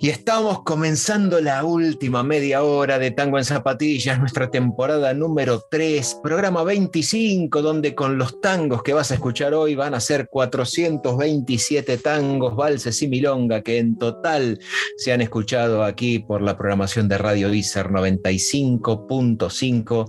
Y 0.00 0.10
estamos 0.10 0.62
comenzando 0.62 1.40
la 1.40 1.64
última 1.64 2.22
media 2.22 2.62
hora 2.62 3.00
de 3.00 3.10
Tango 3.10 3.36
en 3.36 3.44
Zapatillas, 3.44 4.20
nuestra 4.20 4.48
temporada 4.48 5.12
número 5.12 5.66
3, 5.68 6.20
programa 6.22 6.62
25, 6.62 7.60
donde 7.62 7.96
con 7.96 8.16
los 8.16 8.40
tangos 8.40 8.84
que 8.84 8.92
vas 8.92 9.10
a 9.10 9.14
escuchar 9.14 9.54
hoy 9.54 9.74
van 9.74 9.94
a 9.94 10.00
ser 10.00 10.28
427 10.28 11.98
tangos, 11.98 12.54
valses 12.54 13.02
y 13.02 13.08
milonga 13.08 13.62
que 13.62 13.78
en 13.78 13.98
total 13.98 14.60
se 14.98 15.12
han 15.12 15.20
escuchado 15.20 15.82
aquí 15.82 16.20
por 16.20 16.42
la 16.42 16.56
programación 16.56 17.08
de 17.08 17.18
Radio 17.18 17.52
Iser 17.52 17.88
95.5. 17.88 20.08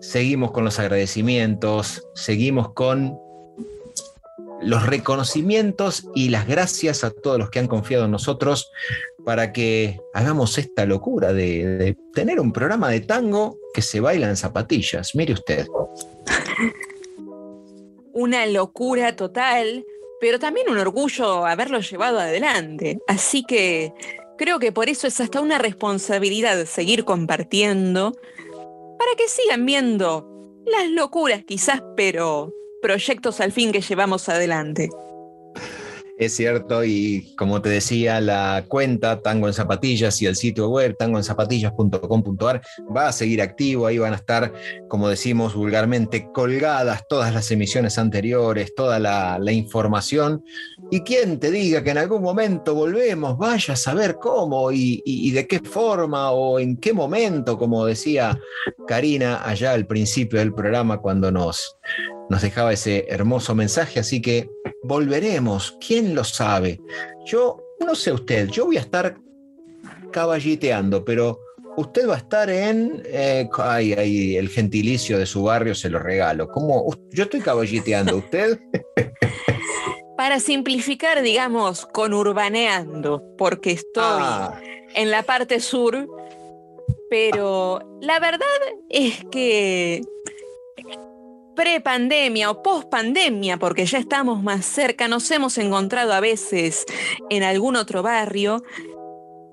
Seguimos 0.00 0.50
con 0.50 0.64
los 0.64 0.78
agradecimientos, 0.78 2.06
seguimos 2.14 2.74
con 2.74 3.24
los 4.64 4.86
reconocimientos 4.86 6.08
y 6.14 6.30
las 6.30 6.46
gracias 6.46 7.04
a 7.04 7.10
todos 7.10 7.38
los 7.38 7.50
que 7.50 7.58
han 7.58 7.68
confiado 7.68 8.06
en 8.06 8.10
nosotros 8.10 8.70
para 9.24 9.52
que 9.52 10.00
hagamos 10.12 10.58
esta 10.58 10.84
locura 10.84 11.32
de, 11.32 11.96
tener 12.12 12.40
un 12.40 12.52
programa 12.52 12.90
de 12.90 13.00
tango 13.00 13.58
que 13.72 13.82
se 13.82 14.00
baila 14.00 14.28
en 14.28 14.36
zapatillas. 14.36 15.14
Mire 15.14 15.32
usted. 15.32 15.66
Una 18.12 18.46
locura 18.46 19.16
total, 19.16 19.84
pero 20.20 20.38
también 20.38 20.68
un 20.68 20.78
orgullo 20.78 21.46
haberlo 21.46 21.80
llevado 21.80 22.20
adelante. 22.20 22.98
Así 23.08 23.44
que 23.44 23.92
creo 24.36 24.58
que 24.58 24.72
por 24.72 24.88
eso 24.88 25.06
es 25.06 25.20
hasta 25.20 25.40
una 25.40 25.58
responsabilidad 25.58 26.64
seguir 26.66 27.04
compartiendo 27.04 28.12
para 28.98 29.16
que 29.16 29.28
sigan 29.28 29.66
viendo 29.66 30.30
las 30.66 30.88
locuras 30.90 31.44
quizás, 31.44 31.82
pero 31.96 32.52
proyectos 32.80 33.40
al 33.40 33.52
fin 33.52 33.72
que 33.72 33.80
llevamos 33.80 34.28
adelante. 34.28 34.90
Es 36.16 36.36
cierto, 36.36 36.84
y 36.84 37.34
como 37.36 37.60
te 37.60 37.70
decía, 37.70 38.20
la 38.20 38.64
cuenta 38.68 39.20
Tango 39.20 39.48
en 39.48 39.54
Zapatillas 39.54 40.22
y 40.22 40.26
el 40.26 40.36
sitio 40.36 40.68
web 40.68 40.96
tangoenzapatillas.com.ar 40.96 42.62
va 42.96 43.08
a 43.08 43.12
seguir 43.12 43.42
activo, 43.42 43.86
ahí 43.86 43.98
van 43.98 44.12
a 44.12 44.16
estar, 44.16 44.52
como 44.88 45.08
decimos 45.08 45.54
vulgarmente, 45.56 46.28
colgadas 46.32 47.02
todas 47.08 47.34
las 47.34 47.50
emisiones 47.50 47.98
anteriores, 47.98 48.76
toda 48.76 49.00
la, 49.00 49.40
información, 49.52 50.44
y 50.90 51.00
quien 51.00 51.40
te 51.40 51.50
diga 51.50 51.82
que 51.82 51.90
en 51.90 51.98
algún 51.98 52.22
momento 52.22 52.74
volvemos, 52.74 53.36
vaya 53.36 53.74
a 53.74 53.76
saber 53.76 54.16
cómo 54.20 54.70
y, 54.70 55.02
y 55.04 55.32
de 55.32 55.48
qué 55.48 55.58
forma 55.58 56.30
o 56.30 56.60
en 56.60 56.76
qué 56.76 56.92
momento, 56.92 57.58
como 57.58 57.86
decía 57.86 58.38
Karina 58.86 59.42
allá 59.44 59.72
al 59.72 59.86
principio 59.86 60.38
del 60.38 60.54
programa 60.54 60.98
cuando 60.98 61.32
nos, 61.32 61.76
nos 62.28 62.42
dejaba 62.42 62.72
ese 62.72 63.06
hermoso 63.08 63.54
mensaje, 63.54 64.00
así 64.00 64.20
que 64.20 64.48
volveremos, 64.82 65.76
¿quién 65.86 66.14
lo 66.14 66.24
sabe? 66.24 66.80
Yo, 67.26 67.58
no 67.80 67.94
sé 67.94 68.12
usted, 68.12 68.48
yo 68.48 68.66
voy 68.66 68.76
a 68.76 68.80
estar 68.80 69.16
caballiteando, 70.10 71.04
pero 71.04 71.40
usted 71.76 72.08
va 72.08 72.14
a 72.14 72.18
estar 72.18 72.50
en, 72.50 73.02
eh, 73.06 73.48
ay, 73.58 73.92
ay, 73.94 74.36
el 74.36 74.48
gentilicio 74.48 75.18
de 75.18 75.26
su 75.26 75.42
barrio 75.42 75.74
se 75.74 75.90
lo 75.90 75.98
regalo. 75.98 76.48
¿Cómo? 76.48 76.94
Yo 77.10 77.24
estoy 77.24 77.40
caballiteando, 77.40 78.16
¿usted? 78.16 78.58
Para 80.16 80.38
simplificar, 80.38 81.22
digamos, 81.22 81.86
conurbaneando, 81.86 83.22
porque 83.36 83.72
estoy 83.72 84.04
ah. 84.04 84.60
en 84.94 85.10
la 85.10 85.24
parte 85.24 85.58
sur, 85.58 86.08
pero 87.10 87.80
la 88.00 88.20
verdad 88.20 88.46
es 88.88 89.24
que 89.32 90.02
pre-pandemia 91.54 92.50
o 92.50 92.62
post-pandemia, 92.62 93.58
porque 93.58 93.86
ya 93.86 93.98
estamos 93.98 94.42
más 94.42 94.64
cerca, 94.64 95.08
nos 95.08 95.30
hemos 95.30 95.58
encontrado 95.58 96.12
a 96.12 96.20
veces 96.20 96.84
en 97.30 97.42
algún 97.42 97.76
otro 97.76 98.02
barrio. 98.02 98.62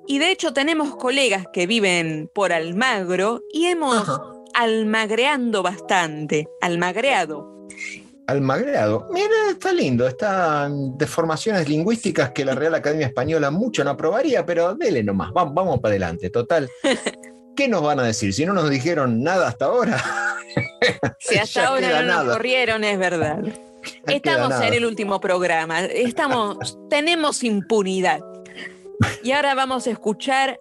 Y 0.08 0.20
de 0.20 0.32
hecho 0.32 0.54
tenemos 0.54 0.96
colegas 0.96 1.46
que 1.54 1.68
viven 1.68 2.30
por 2.34 2.52
Almagro 2.52 3.42
y 3.54 3.66
hemos 3.66 3.98
Ajá. 3.98 4.22
almagreando 4.54 5.64
bastante, 5.64 6.48
almagreado. 6.60 7.68
Almagreado. 8.28 9.08
Mira, 9.12 9.50
está 9.52 9.74
lindo, 9.74 10.08
están 10.08 10.98
deformaciones 10.98 11.68
lingüísticas 11.68 12.32
que 12.32 12.46
la 12.46 12.56
Real 12.56 12.76
Academia 12.76 13.08
Española 13.08 13.52
mucho 13.52 13.84
no 13.84 13.92
aprobaría, 13.92 14.46
pero 14.46 14.76
dele 14.76 15.04
nomás, 15.04 15.32
vamos, 15.34 15.54
vamos 15.54 15.80
para 15.80 15.94
adelante, 15.94 16.30
total. 16.30 16.70
¿Qué 17.56 17.68
nos 17.68 17.82
van 17.82 18.00
a 18.00 18.04
decir? 18.04 18.34
Si 18.34 18.46
no 18.46 18.54
nos 18.54 18.70
dijeron 18.70 19.24
nada 19.24 19.48
hasta 19.48 19.66
ahora. 19.66 20.04
Si 21.20 21.38
hasta 21.38 21.68
ahora 21.68 22.02
no 22.02 22.08
nada. 22.08 22.24
nos 22.24 22.34
corrieron, 22.36 22.84
es 22.84 23.00
verdad. 23.00 23.38
Ya 23.44 24.16
Estamos 24.16 24.60
en 24.62 24.74
el 24.74 24.86
último 24.86 25.22
programa. 25.22 25.82
Estamos, 25.86 26.78
tenemos 26.90 27.44
impunidad. 27.44 28.20
Y 29.24 29.32
ahora 29.32 29.56
vamos 29.56 29.88
a 29.88 29.92
escuchar 29.92 30.60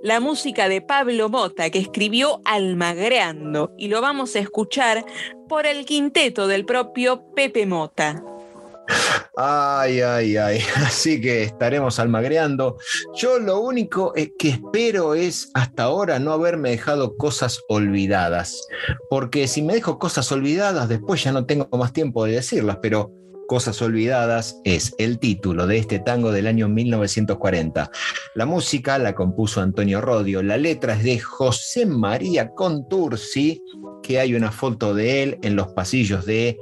la 0.00 0.20
música 0.20 0.68
de 0.68 0.80
Pablo 0.80 1.28
Mota, 1.28 1.70
que 1.70 1.78
escribió 1.78 2.40
Almagreando, 2.44 3.72
y 3.78 3.88
lo 3.88 4.00
vamos 4.00 4.34
a 4.34 4.40
escuchar 4.40 5.04
por 5.48 5.66
el 5.66 5.84
quinteto 5.84 6.46
del 6.46 6.64
propio 6.64 7.32
Pepe 7.34 7.66
Mota. 7.66 8.22
Ay, 9.36 10.00
ay, 10.00 10.36
ay. 10.36 10.60
Así 10.76 11.20
que 11.20 11.42
estaremos 11.42 11.98
almagreando. 11.98 12.76
Yo 13.14 13.38
lo 13.38 13.60
único 13.60 14.12
que 14.12 14.48
espero 14.48 15.14
es 15.14 15.50
hasta 15.54 15.84
ahora 15.84 16.18
no 16.18 16.32
haberme 16.32 16.70
dejado 16.70 17.16
cosas 17.16 17.60
olvidadas. 17.68 18.66
Porque 19.08 19.48
si 19.48 19.62
me 19.62 19.74
dejo 19.74 19.98
cosas 19.98 20.30
olvidadas, 20.32 20.88
después 20.88 21.22
ya 21.24 21.32
no 21.32 21.46
tengo 21.46 21.68
más 21.76 21.92
tiempo 21.92 22.24
de 22.24 22.32
decirlas, 22.32 22.78
pero 22.82 23.12
Cosas 23.50 23.82
Olvidadas 23.82 24.60
es 24.62 24.94
el 24.98 25.18
título 25.18 25.66
de 25.66 25.78
este 25.78 25.98
tango 25.98 26.30
del 26.30 26.46
año 26.46 26.68
1940. 26.68 27.90
La 28.36 28.46
música 28.46 28.96
la 28.96 29.16
compuso 29.16 29.60
Antonio 29.60 30.00
Rodio, 30.00 30.40
la 30.40 30.56
letra 30.56 30.94
es 30.94 31.02
de 31.02 31.18
José 31.18 31.84
María 31.84 32.50
Contursi, 32.50 33.60
que 34.02 34.18
hay 34.18 34.34
una 34.34 34.52
foto 34.52 34.94
de 34.94 35.22
él 35.22 35.38
en 35.42 35.56
los 35.56 35.68
pasillos 35.68 36.26
del 36.26 36.56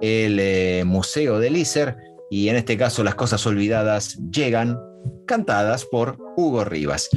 de 0.00 0.80
eh, 0.80 0.84
Museo 0.84 1.38
del 1.38 1.56
ISER, 1.56 1.96
y 2.30 2.48
en 2.48 2.56
este 2.56 2.76
caso 2.76 3.04
las 3.04 3.14
Cosas 3.14 3.46
Olvidadas 3.46 4.18
llegan 4.30 4.78
cantadas 5.26 5.84
por 5.84 6.18
Hugo 6.36 6.64
Rivas. 6.64 7.08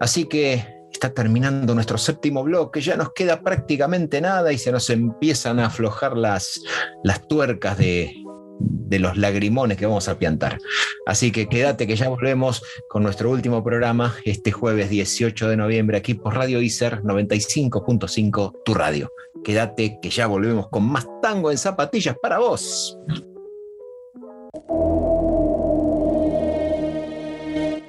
Así 0.00 0.24
que 0.24 0.66
está 0.92 1.12
terminando 1.12 1.74
nuestro 1.74 1.98
séptimo 1.98 2.44
bloque, 2.44 2.80
ya 2.80 2.96
nos 2.96 3.12
queda 3.12 3.40
prácticamente 3.40 4.20
nada 4.20 4.52
y 4.52 4.58
se 4.58 4.70
nos 4.70 4.88
empiezan 4.88 5.58
a 5.58 5.66
aflojar 5.66 6.16
las, 6.16 6.62
las 7.02 7.26
tuercas 7.26 7.76
de, 7.76 8.14
de 8.58 8.98
los 8.98 9.16
lagrimones 9.16 9.78
que 9.78 9.86
vamos 9.86 10.08
a 10.08 10.18
piantar. 10.18 10.58
Así 11.06 11.32
que 11.32 11.48
quédate 11.48 11.86
que 11.86 11.96
ya 11.96 12.08
volvemos 12.08 12.62
con 12.88 13.02
nuestro 13.02 13.30
último 13.30 13.64
programa 13.64 14.14
este 14.24 14.52
jueves 14.52 14.90
18 14.90 15.48
de 15.48 15.56
noviembre 15.56 15.96
aquí 15.96 16.14
por 16.14 16.34
Radio 16.34 16.60
ICER 16.60 17.02
95.5, 17.02 18.62
tu 18.64 18.74
radio. 18.74 19.12
Quédate 19.42 19.98
que 20.00 20.10
ya 20.10 20.26
volvemos 20.26 20.68
con 20.68 20.84
más 20.84 21.06
tango 21.20 21.50
en 21.50 21.58
zapatillas 21.58 22.16
para 22.20 22.38
vos. 22.38 22.98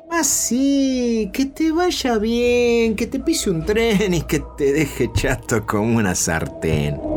Así, 0.09 1.29
que 1.33 1.47
te 1.47 1.71
vaya 1.71 2.17
bien, 2.17 2.95
que 2.95 3.07
te 3.07 3.19
pise 3.19 3.49
un 3.49 3.65
tren 3.65 4.13
y 4.13 4.21
que 4.21 4.41
te 4.57 4.71
deje 4.71 5.11
chato 5.11 5.65
como 5.65 5.97
una 5.97 6.15
sartén. 6.15 7.12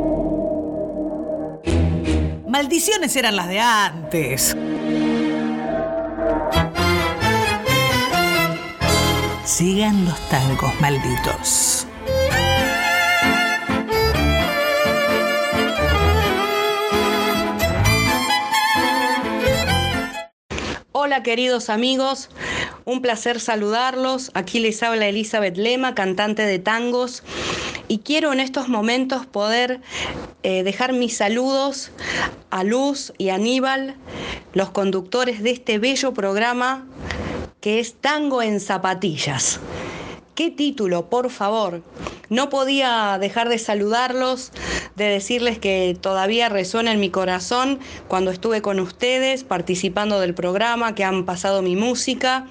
Maldiciones 2.56 3.14
eran 3.16 3.36
las 3.36 3.48
de 3.48 3.60
antes. 3.60 4.56
Sigan 9.44 10.06
los 10.06 10.18
tangos 10.30 10.72
malditos. 10.80 11.86
Hola 20.92 21.22
queridos 21.22 21.68
amigos, 21.68 22.30
un 22.86 23.02
placer 23.02 23.38
saludarlos. 23.38 24.30
Aquí 24.32 24.60
les 24.60 24.82
habla 24.82 25.06
Elizabeth 25.08 25.58
Lema, 25.58 25.94
cantante 25.94 26.46
de 26.46 26.58
tangos 26.58 27.22
y 27.88 27.98
quiero 27.98 28.32
en 28.32 28.40
estos 28.40 28.68
momentos 28.68 29.26
poder 29.26 29.80
eh, 30.42 30.62
dejar 30.62 30.92
mis 30.92 31.16
saludos 31.16 31.90
a 32.50 32.64
Luz 32.64 33.12
y 33.18 33.30
Aníbal, 33.30 33.96
los 34.52 34.70
conductores 34.70 35.42
de 35.42 35.50
este 35.50 35.78
bello 35.78 36.14
programa 36.14 36.86
que 37.60 37.80
es 37.80 37.94
Tango 37.94 38.42
en 38.42 38.60
Zapatillas. 38.60 39.60
¿Qué 40.34 40.50
título, 40.50 41.08
por 41.08 41.30
favor? 41.30 41.82
No 42.28 42.48
podía 42.48 43.18
dejar 43.20 43.48
de 43.48 43.58
saludarlos, 43.58 44.52
de 44.96 45.04
decirles 45.04 45.58
que 45.58 45.96
todavía 46.00 46.48
resuena 46.48 46.92
en 46.92 47.00
mi 47.00 47.10
corazón 47.10 47.78
cuando 48.08 48.30
estuve 48.30 48.62
con 48.62 48.80
ustedes 48.80 49.44
participando 49.44 50.20
del 50.20 50.34
programa, 50.34 50.94
que 50.94 51.04
han 51.04 51.24
pasado 51.24 51.62
mi 51.62 51.76
música, 51.76 52.46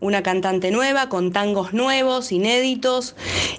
una 0.00 0.22
cantante 0.22 0.70
nueva, 0.70 1.08
con 1.08 1.32
tangos 1.32 1.72
nuevos, 1.72 2.30
inéditos, 2.30 3.16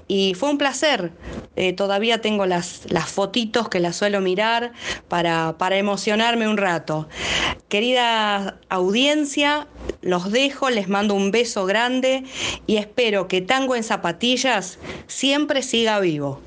y 0.08 0.34
fue 0.36 0.50
un 0.50 0.58
placer. 0.58 1.12
Eh, 1.56 1.74
todavía 1.74 2.22
tengo 2.22 2.46
las, 2.46 2.84
las 2.90 3.10
fotitos 3.10 3.68
que 3.68 3.80
las 3.80 3.96
suelo 3.96 4.22
mirar 4.22 4.72
para, 5.08 5.58
para 5.58 5.78
emocionarme 5.78 6.48
un 6.48 6.58
rato. 6.58 7.10
Querida 7.68 8.60
audiencia, 8.70 9.68
los 10.02 10.32
dejo, 10.32 10.70
les 10.70 10.88
mando 10.88 11.14
un 11.14 11.32
beso 11.32 11.66
grande 11.66 12.24
y 12.68 12.78
espero 12.78 13.28
que 13.28 13.42
Tango 13.42 13.76
en 13.76 13.84
Zapatillas 13.84 14.80
siempre 15.08 15.49
siga 15.62 16.00
vivo. 16.00 16.40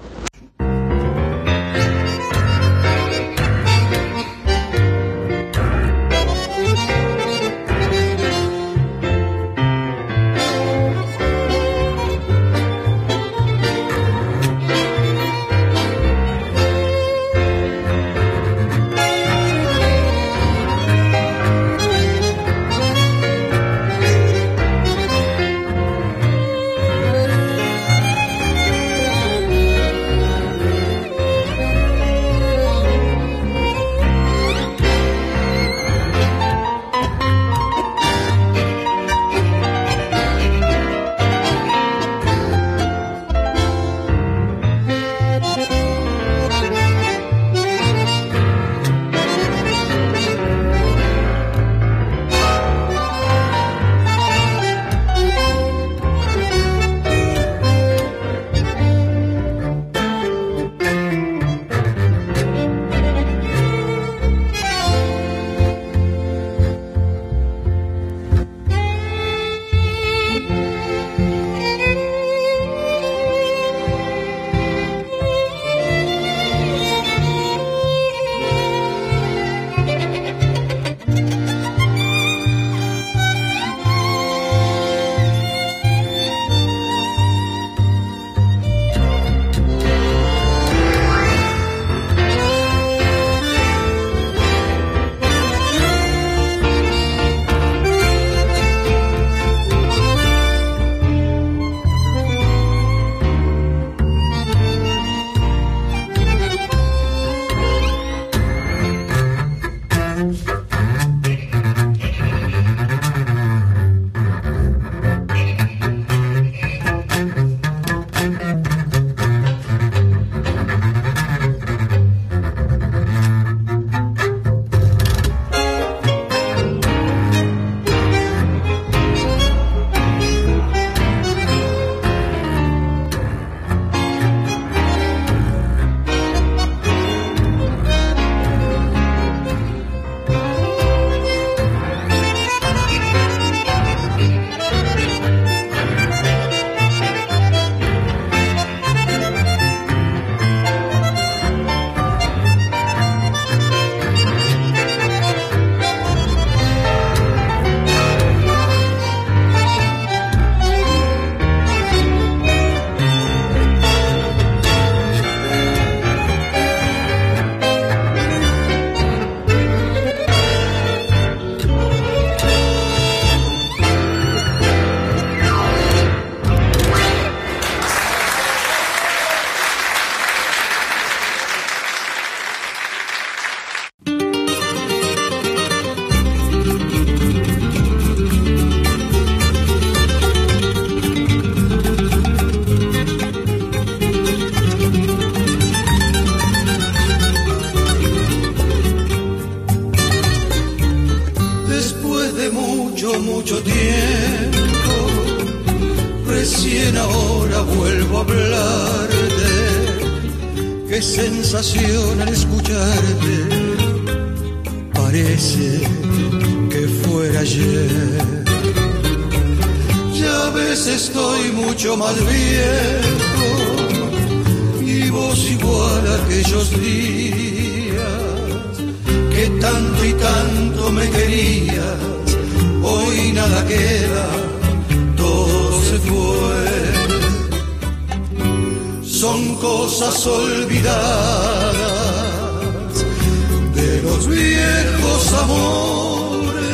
Amores 245.42 246.72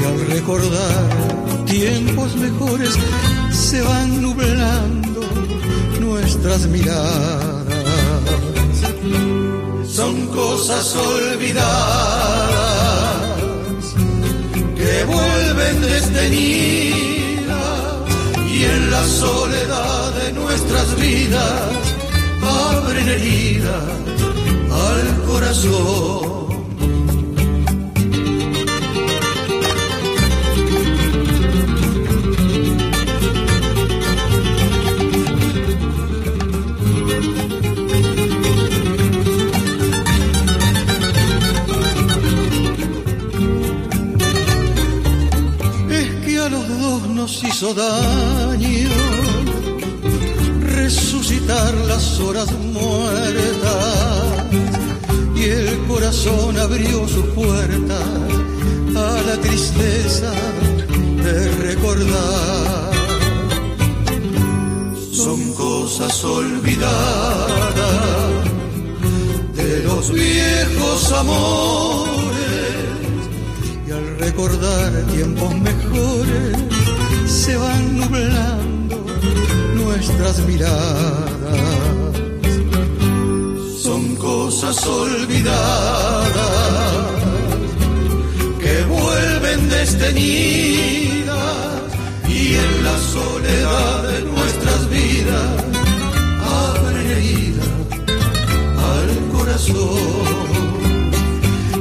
y 0.00 0.04
al 0.04 0.26
recordar 0.26 1.64
tiempos 1.66 2.36
mejores 2.36 2.94
se 3.50 3.82
van 3.82 4.20
nublando 4.22 5.20
nuestras 6.00 6.66
miradas. 6.66 7.66
Son 9.86 10.26
cosas 10.28 10.96
olvidadas 10.96 11.60
que 14.76 15.04
vuelven 15.04 15.80
destenidas 15.82 17.40
y 18.50 18.64
en 18.64 18.90
la 18.90 19.06
soledad 19.06 20.12
de 20.14 20.32
nuestras 20.32 20.96
vidas 20.96 21.70
abren 22.42 23.08
herida 23.08 23.78
al 24.88 25.22
corazón. 25.26 26.29
Hizo 47.60 47.74
daño 47.74 48.88
resucitar 50.62 51.74
las 51.86 52.18
horas 52.20 52.50
muertas 52.52 54.46
y 55.36 55.44
el 55.44 55.78
corazón 55.86 56.58
abrió 56.58 57.06
sus 57.06 57.26
puertas 57.34 58.02
a 58.96 59.22
la 59.26 59.36
tristeza 59.42 60.32
de 61.22 61.50
recordar. 61.56 62.92
Son 65.12 65.52
cosas 65.52 66.24
olvidadas 66.24 67.44
de 69.54 69.82
los 69.84 70.10
viejos 70.10 71.12
amores 71.12 72.08
y 73.86 73.90
al 73.90 74.18
recordar 74.18 74.92
tiempos 75.12 75.54
mejores 75.56 76.79
se 77.30 77.56
van 77.56 77.96
nublando 77.96 79.06
nuestras 79.74 80.38
miradas. 80.46 81.30
Son 83.80 84.16
cosas 84.16 84.84
olvidadas 84.84 86.32
que 88.58 88.82
vuelven 88.82 89.68
desteñidas 89.68 91.36
y 92.28 92.54
en 92.54 92.84
la 92.84 92.98
soledad 92.98 94.02
de 94.10 94.22
nuestras 94.22 94.90
vidas 94.90 95.64
abren 96.64 97.06
herida 97.06 97.64
al 98.92 99.10
corazón. 99.32 100.30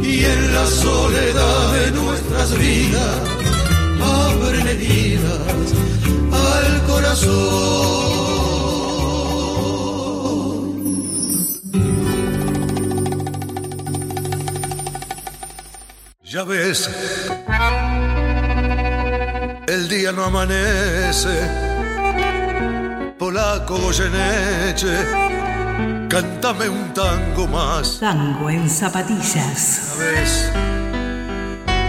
Y 0.04 0.26
en 0.26 0.54
la 0.54 0.66
soledad 0.68 1.74
de 1.74 1.92
nuestras 1.92 2.58
vidas 2.58 3.28
al 6.32 6.84
corazón. 6.86 8.10
Ya 16.24 16.44
ves, 16.44 16.90
el 19.68 19.90
día 19.90 20.12
no 20.12 20.26
amanece. 20.26 21.70
Polaco 23.18 23.78
Goyeneche, 23.78 24.96
cántame 26.08 26.70
un 26.70 26.94
tango 26.94 27.48
más. 27.48 28.00
Tango 28.00 28.50
en 28.50 28.70
zapatillas. 28.70 29.98
Ya 29.98 30.04
ves, 30.04 30.52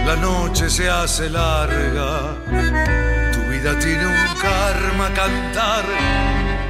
la 0.05 0.15
noche 0.15 0.69
se 0.69 0.89
hace 0.89 1.29
larga. 1.29 2.40
Tu 2.51 3.49
vida 3.49 3.79
tiene 3.79 4.05
un 4.05 4.39
karma 4.41 5.13
cantar, 5.13 5.85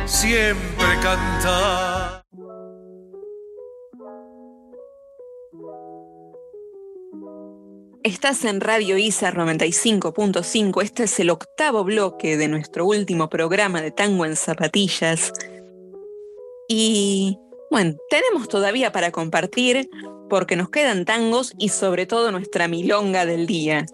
siempre 0.05 0.85
cantar. 1.01 2.21
Estás 8.03 8.45
en 8.45 8.61
Radio 8.61 8.97
ISA 8.97 9.31
95.5. 9.31 10.83
Este 10.83 11.03
es 11.03 11.19
el 11.19 11.31
octavo 11.31 11.83
bloque 11.83 12.37
de 12.37 12.47
nuestro 12.47 12.85
último 12.85 13.29
programa 13.29 13.81
de 13.81 13.89
Tango 13.89 14.25
en 14.25 14.35
Zapatillas. 14.35 15.33
Y 16.67 17.37
bueno, 17.71 17.95
tenemos 18.09 18.47
todavía 18.47 18.91
para 18.91 19.11
compartir 19.11 19.89
porque 20.29 20.55
nos 20.55 20.69
quedan 20.69 21.05
tangos 21.05 21.53
y 21.57 21.69
sobre 21.69 22.05
todo 22.05 22.31
nuestra 22.31 22.67
milonga 22.67 23.25
del 23.25 23.47
día. 23.47 23.85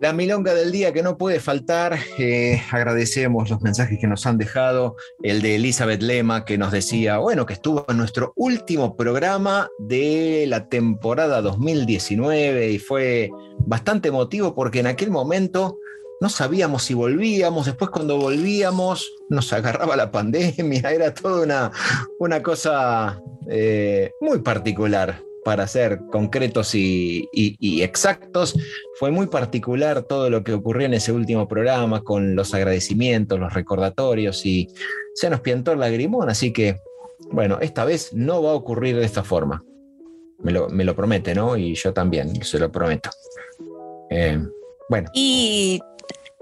La 0.00 0.12
milonga 0.12 0.54
del 0.54 0.70
día 0.70 0.92
que 0.92 1.02
no 1.02 1.18
puede 1.18 1.40
faltar, 1.40 1.98
eh, 2.18 2.62
agradecemos 2.70 3.50
los 3.50 3.60
mensajes 3.62 3.98
que 4.00 4.06
nos 4.06 4.26
han 4.26 4.38
dejado, 4.38 4.94
el 5.24 5.42
de 5.42 5.56
Elizabeth 5.56 6.02
Lema 6.02 6.44
que 6.44 6.56
nos 6.56 6.70
decía, 6.70 7.18
bueno, 7.18 7.46
que 7.46 7.54
estuvo 7.54 7.84
en 7.88 7.96
nuestro 7.96 8.32
último 8.36 8.96
programa 8.96 9.68
de 9.80 10.44
la 10.46 10.68
temporada 10.68 11.42
2019 11.42 12.70
y 12.70 12.78
fue 12.78 13.32
bastante 13.66 14.10
emotivo 14.10 14.54
porque 14.54 14.78
en 14.78 14.86
aquel 14.86 15.10
momento 15.10 15.78
no 16.20 16.28
sabíamos 16.28 16.84
si 16.84 16.94
volvíamos, 16.94 17.66
después 17.66 17.90
cuando 17.90 18.18
volvíamos 18.18 19.04
nos 19.28 19.52
agarraba 19.52 19.96
la 19.96 20.12
pandemia, 20.12 20.90
era 20.92 21.12
toda 21.12 21.42
una, 21.42 21.72
una 22.20 22.40
cosa 22.40 23.20
eh, 23.50 24.12
muy 24.20 24.38
particular 24.42 25.27
para 25.48 25.66
ser 25.66 26.00
concretos 26.12 26.74
y, 26.74 27.26
y, 27.32 27.56
y, 27.58 27.80
exactos. 27.80 28.54
Fue 28.98 29.10
muy 29.10 29.28
particular 29.28 30.02
todo 30.02 30.28
lo 30.28 30.44
que 30.44 30.52
ocurrió 30.52 30.84
en 30.84 30.92
ese 30.92 31.10
último 31.10 31.48
programa 31.48 32.02
con 32.02 32.36
los 32.36 32.52
agradecimientos, 32.52 33.40
los 33.40 33.54
recordatorios 33.54 34.44
y 34.44 34.68
se 35.14 35.30
nos 35.30 35.40
piantó 35.40 35.72
el 35.72 35.80
lagrimón, 35.80 36.28
así 36.28 36.52
que 36.52 36.76
bueno, 37.30 37.56
esta 37.62 37.86
vez 37.86 38.12
no 38.12 38.42
va 38.42 38.50
a 38.50 38.56
ocurrir 38.56 38.96
de 38.96 39.06
esta 39.06 39.24
forma. 39.24 39.64
Me 40.40 40.52
lo, 40.52 40.68
me 40.68 40.84
lo 40.84 40.94
promete, 40.94 41.34
¿no? 41.34 41.56
Y 41.56 41.74
yo 41.74 41.94
también, 41.94 42.44
se 42.44 42.58
lo 42.58 42.70
prometo. 42.70 43.08
Eh, 44.10 44.38
bueno. 44.90 45.08
Y 45.14 45.80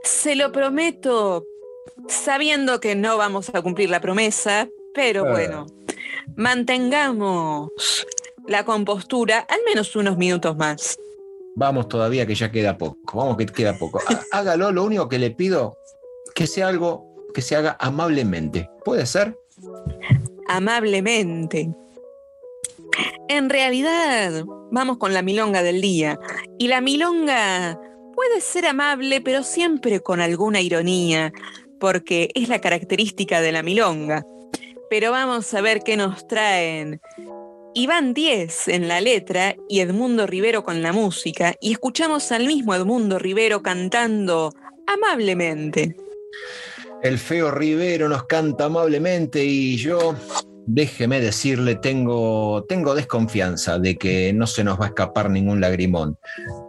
se 0.02 0.34
lo 0.34 0.50
prometo 0.50 1.44
sabiendo 2.08 2.80
que 2.80 2.96
no 2.96 3.16
vamos 3.18 3.54
a 3.54 3.62
cumplir 3.62 3.88
la 3.88 4.00
promesa, 4.00 4.68
pero 4.92 5.26
Ah. 5.26 5.30
bueno, 5.30 5.66
mantengamos 6.34 7.70
la 8.48 8.64
compostura 8.64 9.40
al 9.40 9.58
menos 9.66 9.94
unos 9.96 10.16
minutos 10.16 10.56
más. 10.56 10.96
Vamos 11.54 11.88
todavía 11.88 12.26
que 12.26 12.34
ya 12.34 12.50
queda 12.50 12.76
poco. 12.76 13.16
Vamos 13.18 13.36
que 13.36 13.46
queda 13.46 13.76
poco. 13.78 14.00
Há- 14.08 14.22
Hágalo, 14.38 14.72
lo 14.72 14.84
único 14.84 15.08
que 15.08 15.18
le 15.18 15.30
pido, 15.30 15.76
que 16.34 16.46
sea 16.46 16.68
algo 16.68 17.06
que 17.34 17.42
se 17.42 17.56
haga 17.56 17.76
amablemente. 17.80 18.68
¿Puede 18.84 19.06
ser? 19.06 19.36
Amablemente. 20.48 21.70
En 23.28 23.50
realidad, 23.50 24.44
vamos 24.70 24.98
con 24.98 25.12
la 25.12 25.22
milonga 25.22 25.62
del 25.62 25.80
día. 25.80 26.18
Y 26.58 26.68
la 26.68 26.80
milonga 26.80 27.80
puede 28.14 28.40
ser 28.40 28.66
amable, 28.66 29.20
pero 29.20 29.42
siempre 29.42 30.00
con 30.00 30.20
alguna 30.20 30.60
ironía, 30.60 31.32
porque 31.80 32.30
es 32.34 32.48
la 32.48 32.60
característica 32.60 33.40
de 33.40 33.52
la 33.52 33.62
milonga. 33.62 34.24
Pero 34.88 35.10
vamos 35.10 35.52
a 35.52 35.60
ver 35.60 35.80
qué 35.80 35.96
nos 35.96 36.26
traen 36.28 37.00
Iván 37.78 38.14
Díez 38.14 38.68
en 38.68 38.88
la 38.88 39.02
letra 39.02 39.54
y 39.68 39.80
Edmundo 39.80 40.26
Rivero 40.26 40.64
con 40.64 40.80
la 40.80 40.94
música, 40.94 41.54
y 41.60 41.72
escuchamos 41.72 42.32
al 42.32 42.46
mismo 42.46 42.74
Edmundo 42.74 43.18
Rivero 43.18 43.62
cantando 43.62 44.54
amablemente. 44.86 45.94
El 47.02 47.18
feo 47.18 47.50
Rivero 47.50 48.08
nos 48.08 48.24
canta 48.24 48.64
amablemente 48.64 49.44
y 49.44 49.76
yo, 49.76 50.14
déjeme 50.64 51.20
decirle, 51.20 51.74
tengo, 51.74 52.64
tengo 52.66 52.94
desconfianza 52.94 53.78
de 53.78 53.96
que 53.96 54.32
no 54.32 54.46
se 54.46 54.64
nos 54.64 54.80
va 54.80 54.86
a 54.86 54.88
escapar 54.88 55.28
ningún 55.28 55.60
lagrimón. 55.60 56.16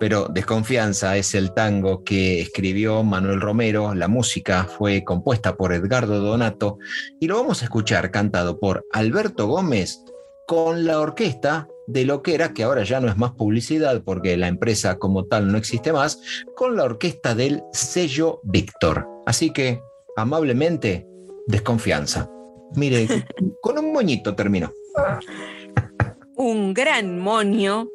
Pero 0.02 0.28
desconfianza 0.28 1.16
es 1.16 1.34
el 1.36 1.54
tango 1.54 2.04
que 2.04 2.42
escribió 2.42 3.02
Manuel 3.04 3.40
Romero, 3.40 3.96
la 3.96 4.10
música 4.10 4.66
fue 4.66 5.06
compuesta 5.06 5.56
por 5.56 5.72
Edgardo 5.72 6.20
Donato 6.20 6.80
y 7.22 7.28
lo 7.28 7.38
vamos 7.38 7.62
a 7.62 7.66
escuchar 7.66 8.12
cantado 8.12 8.60
por 8.60 8.86
Alberto 8.92 9.48
Gómez 9.48 10.04
con 10.48 10.86
la 10.86 11.02
orquesta 11.02 11.68
de 11.88 12.06
lo 12.06 12.24
que 12.24 12.34
era, 12.34 12.53
que 12.53 12.64
ahora 12.64 12.84
ya 12.84 12.99
no 12.99 13.10
es 13.10 13.18
más 13.18 13.34
publicidad 13.34 14.02
porque 14.03 14.38
la 14.38 14.48
empresa 14.48 14.98
como 14.98 15.26
tal 15.26 15.52
no 15.52 15.57
existe 15.57 15.91
más, 15.94 16.19
con 16.56 16.76
la 16.78 16.86
orquesta 16.86 17.36
del 17.36 17.61
sello 17.74 18.40
Víctor. 18.44 19.07
Así 19.26 19.52
que, 19.52 19.82
amablemente, 20.15 21.06
desconfianza. 21.48 22.30
Mire, 22.76 23.07
con 23.61 23.78
un 23.78 23.91
moñito 23.91 24.36
terminó. 24.36 24.72
un 26.36 26.74
gran 26.74 27.19
moño 27.19 27.90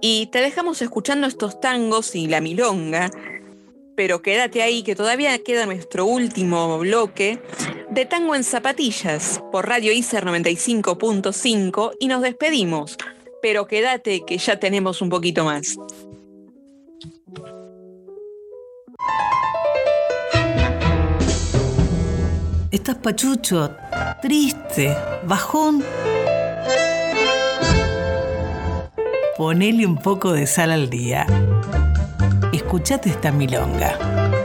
y 0.00 0.26
te 0.28 0.38
dejamos 0.38 0.82
escuchando 0.82 1.26
estos 1.26 1.60
tangos 1.60 2.14
y 2.14 2.28
la 2.28 2.40
milonga, 2.40 3.10
pero 3.96 4.22
quédate 4.22 4.62
ahí 4.62 4.82
que 4.82 4.94
todavía 4.94 5.36
queda 5.42 5.66
nuestro 5.66 6.04
último 6.04 6.78
bloque 6.78 7.40
de 7.90 8.04
Tango 8.04 8.34
en 8.34 8.44
Zapatillas 8.44 9.42
por 9.50 9.66
Radio 9.66 9.92
ICER 9.92 10.24
95.5 10.26 11.92
y 11.98 12.08
nos 12.08 12.20
despedimos, 12.20 12.96
pero 13.40 13.66
quédate 13.66 14.24
que 14.24 14.36
ya 14.38 14.60
tenemos 14.60 15.00
un 15.00 15.08
poquito 15.08 15.44
más. 15.44 15.76
¿Estás 22.70 22.96
pachucho? 22.96 23.74
¿Triste? 24.20 24.94
¿Bajón? 25.24 25.82
Ponele 29.36 29.86
un 29.86 29.96
poco 29.96 30.32
de 30.32 30.46
sal 30.46 30.70
al 30.70 30.90
día. 30.90 31.26
Escuchate 32.52 33.10
esta 33.10 33.32
milonga. 33.32 34.35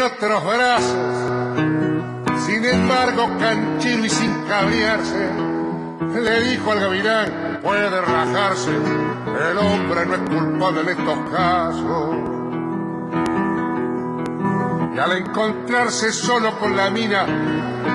En 0.00 0.06
otros 0.06 0.44
brazos. 0.44 2.42
Sin 2.46 2.64
embargo, 2.64 3.28
canchero 3.38 4.04
y 4.04 4.08
sin 4.08 4.32
cabrearse, 4.44 5.28
le 6.14 6.40
dijo 6.50 6.72
al 6.72 6.80
gavilán, 6.80 7.60
puede 7.62 8.00
rajarse, 8.00 8.70
el 8.70 9.58
hombre 9.58 10.06
no 10.06 10.14
es 10.14 10.20
culpable 10.20 10.80
en 10.80 10.88
estos 10.88 11.18
casos. 11.30 12.16
Y 14.94 14.98
al 14.98 15.12
encontrarse 15.18 16.12
solo 16.12 16.58
con 16.58 16.74
la 16.76 16.88
mina, 16.90 17.26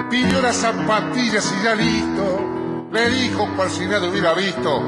pidió 0.10 0.42
las 0.42 0.58
zapatillas 0.58 1.54
y 1.60 1.64
ya 1.64 1.76
listo, 1.76 2.88
le 2.92 3.10
dijo 3.10 3.50
cual 3.56 3.70
si 3.70 3.88
nada 3.88 4.08
hubiera 4.08 4.34
visto, 4.34 4.82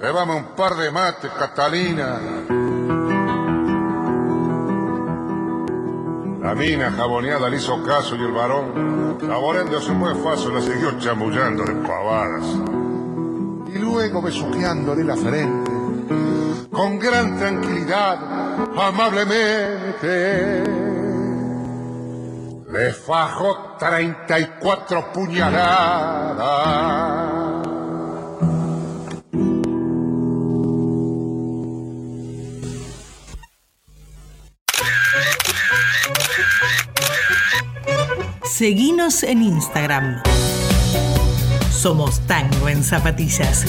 llévame 0.00 0.36
un 0.36 0.44
par 0.54 0.76
de 0.76 0.90
mates, 0.90 1.30
Catalina. 1.38 2.63
La 6.54 6.60
mina 6.60 6.92
jaboneada 6.92 7.48
le 7.48 7.56
hizo 7.56 7.82
caso 7.82 8.14
y 8.14 8.20
el 8.20 8.30
varón, 8.30 9.18
saboreándose 9.20 9.90
muy 9.90 10.14
fácil, 10.22 10.54
la 10.54 10.60
siguió 10.60 10.96
chamullando 11.00 11.64
de 11.64 11.74
pavadas. 11.84 12.44
Y 13.74 13.78
luego 13.78 14.22
besuqueándole 14.22 15.02
la 15.02 15.16
frente, 15.16 15.72
con 16.70 17.00
gran 17.00 17.36
tranquilidad, 17.36 18.20
amablemente, 18.78 20.62
le 22.70 22.92
fajó 22.92 23.74
34 23.76 25.12
puñaladas. 25.12 27.33
Seguinos 38.64 39.22
en 39.24 39.42
Instagram. 39.42 40.22
Somos 41.70 42.18
Tango 42.20 42.70
en 42.70 42.82
Zapatillas. 42.82 43.66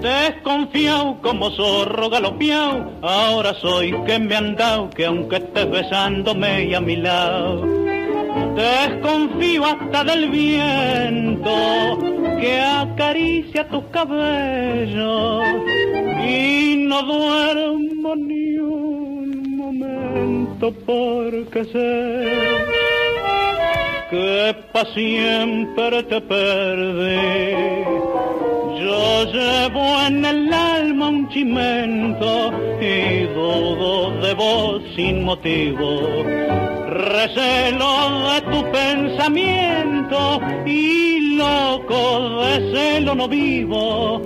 Desconfiado 0.00 1.20
como 1.22 1.50
zorro 1.52 2.10
galopeado, 2.10 2.90
ahora 3.00 3.54
soy 3.60 3.92
que 4.04 4.18
me 4.18 4.34
han 4.34 4.56
dado, 4.56 4.90
que 4.90 5.06
aunque 5.06 5.36
estés 5.36 5.70
besándome 5.70 6.64
y 6.64 6.74
a 6.74 6.80
mi 6.80 6.96
lado. 6.96 7.64
Desconfío 8.56 9.64
hasta 9.66 10.02
del 10.02 10.30
viento 10.30 12.21
que 12.42 12.60
acaricia 12.60 13.68
tus 13.68 13.84
cabellos 13.92 15.44
y 16.26 16.74
no 16.88 17.02
duermo 17.04 18.16
ni 18.16 18.58
un 18.58 19.56
momento 19.56 20.72
porque 20.84 21.64
sé 21.66 22.91
que 24.12 24.54
pa' 24.72 24.84
siempre 24.92 26.02
te 26.02 26.20
perdí. 26.20 27.52
Yo 28.84 29.24
llevo 29.32 29.84
en 30.06 30.22
el 30.22 30.52
alma 30.52 31.08
un 31.08 31.28
chimento 31.30 32.52
y 32.78 33.24
dudo 33.32 34.20
de 34.20 34.34
vos 34.34 34.82
sin 34.94 35.24
motivo. 35.24 35.88
Recelo 36.90 37.92
de 38.28 38.40
tu 38.52 38.60
pensamiento 38.70 40.40
y 40.66 41.36
loco 41.38 42.42
de 42.42 42.54
celo 42.74 43.14
no 43.14 43.26
vivo. 43.28 44.20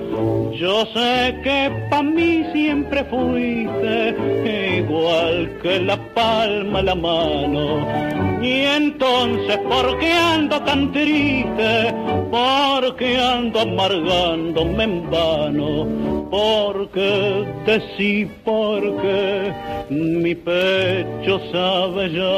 Yo 0.59 0.85
sé 0.95 1.39
que 1.45 1.71
pa' 1.91 2.03
mí 2.03 2.45
siempre 2.53 3.05
fuiste 3.05 4.79
igual 4.79 5.59
que 5.63 5.79
la 5.79 5.97
palma 6.13 6.83
la 6.83 6.97
mano. 6.97 8.27
Y 8.43 8.61
entonces, 8.65 9.59
¿por 9.77 9.99
qué 9.99 10.13
ando 10.13 10.61
tan 10.63 10.93
triste? 10.93 11.95
¿Por 12.31 12.97
qué 12.97 13.19
ando 13.19 13.61
amargándome 13.61 14.85
en 14.85 15.11
vano? 15.11 15.87
Porque 16.31 17.45
decí 17.67 18.29
porque 18.45 19.53
mi 19.91 20.35
pecho 20.35 21.41
sabe 21.53 22.11
ya 22.11 22.37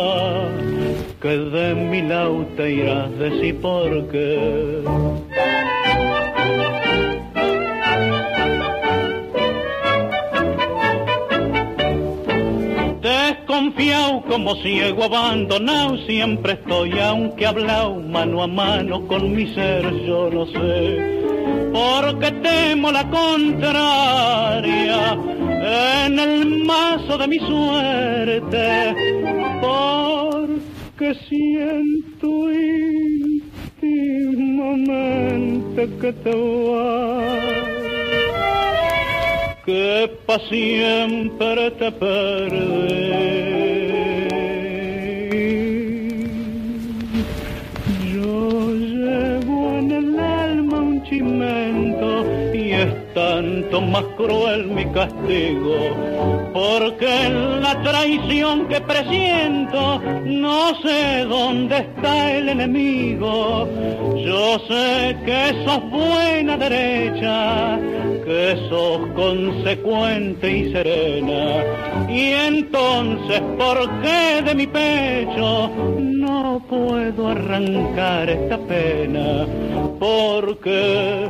que 1.22 1.28
de 1.28 1.74
mi 1.74 2.02
lado 2.02 2.44
te 2.56 2.72
irás, 2.72 3.10
decí 3.18 3.52
porque. 3.52 4.82
Desconfiado 13.78 14.22
como 14.22 14.56
ciego 14.56 15.04
abandonado, 15.04 15.98
siempre 15.98 16.54
estoy, 16.54 16.98
aunque 16.98 17.46
hablado 17.46 18.00
mano 18.00 18.42
a 18.42 18.48
mano 18.48 19.06
con 19.06 19.36
mi 19.36 19.46
ser, 19.54 19.84
yo 20.04 20.28
no 20.30 20.46
sé, 20.46 21.22
porque 21.72 22.32
temo 22.42 22.90
la 22.90 23.08
contraria 23.08 25.16
en 26.06 26.18
el 26.18 26.64
mazo 26.64 27.18
de 27.18 27.28
mi 27.28 27.38
suerte, 27.38 28.96
porque 29.60 31.14
siento 31.28 32.50
íntimamente 33.80 35.88
que 36.00 36.12
te 36.14 36.34
vas 36.34 37.67
que 39.68 40.10
pa' 40.24 40.40
siempre 40.48 41.70
te 41.72 41.92
perdí. 41.92 43.08
Yo 48.14 48.72
llevo 48.94 49.78
en 49.80 49.90
el 50.00 50.18
alma 50.18 50.76
un 50.80 51.02
chimento 51.04 51.87
tanto 53.14 53.80
más 53.80 54.04
cruel 54.16 54.66
mi 54.66 54.84
castigo, 54.86 56.50
porque 56.52 57.26
en 57.26 57.62
la 57.62 57.80
traición 57.82 58.66
que 58.68 58.80
presiento 58.80 60.00
no 60.24 60.74
sé 60.82 61.24
dónde 61.24 61.78
está 61.78 62.32
el 62.32 62.48
enemigo. 62.48 63.68
Yo 64.16 64.58
sé 64.68 65.16
que 65.24 65.64
sos 65.64 65.90
buena 65.90 66.56
derecha, 66.56 67.78
que 68.24 68.56
sos 68.68 69.06
consecuente 69.14 70.58
y 70.58 70.72
serena. 70.72 71.64
Y 72.08 72.32
entonces, 72.32 73.40
¿por 73.58 74.00
qué 74.02 74.42
de 74.44 74.54
mi 74.54 74.66
pecho 74.66 75.70
no 75.98 76.62
puedo 76.68 77.28
arrancar 77.28 78.28
esta 78.30 78.58
pena? 78.58 79.46
Porque 79.98 81.28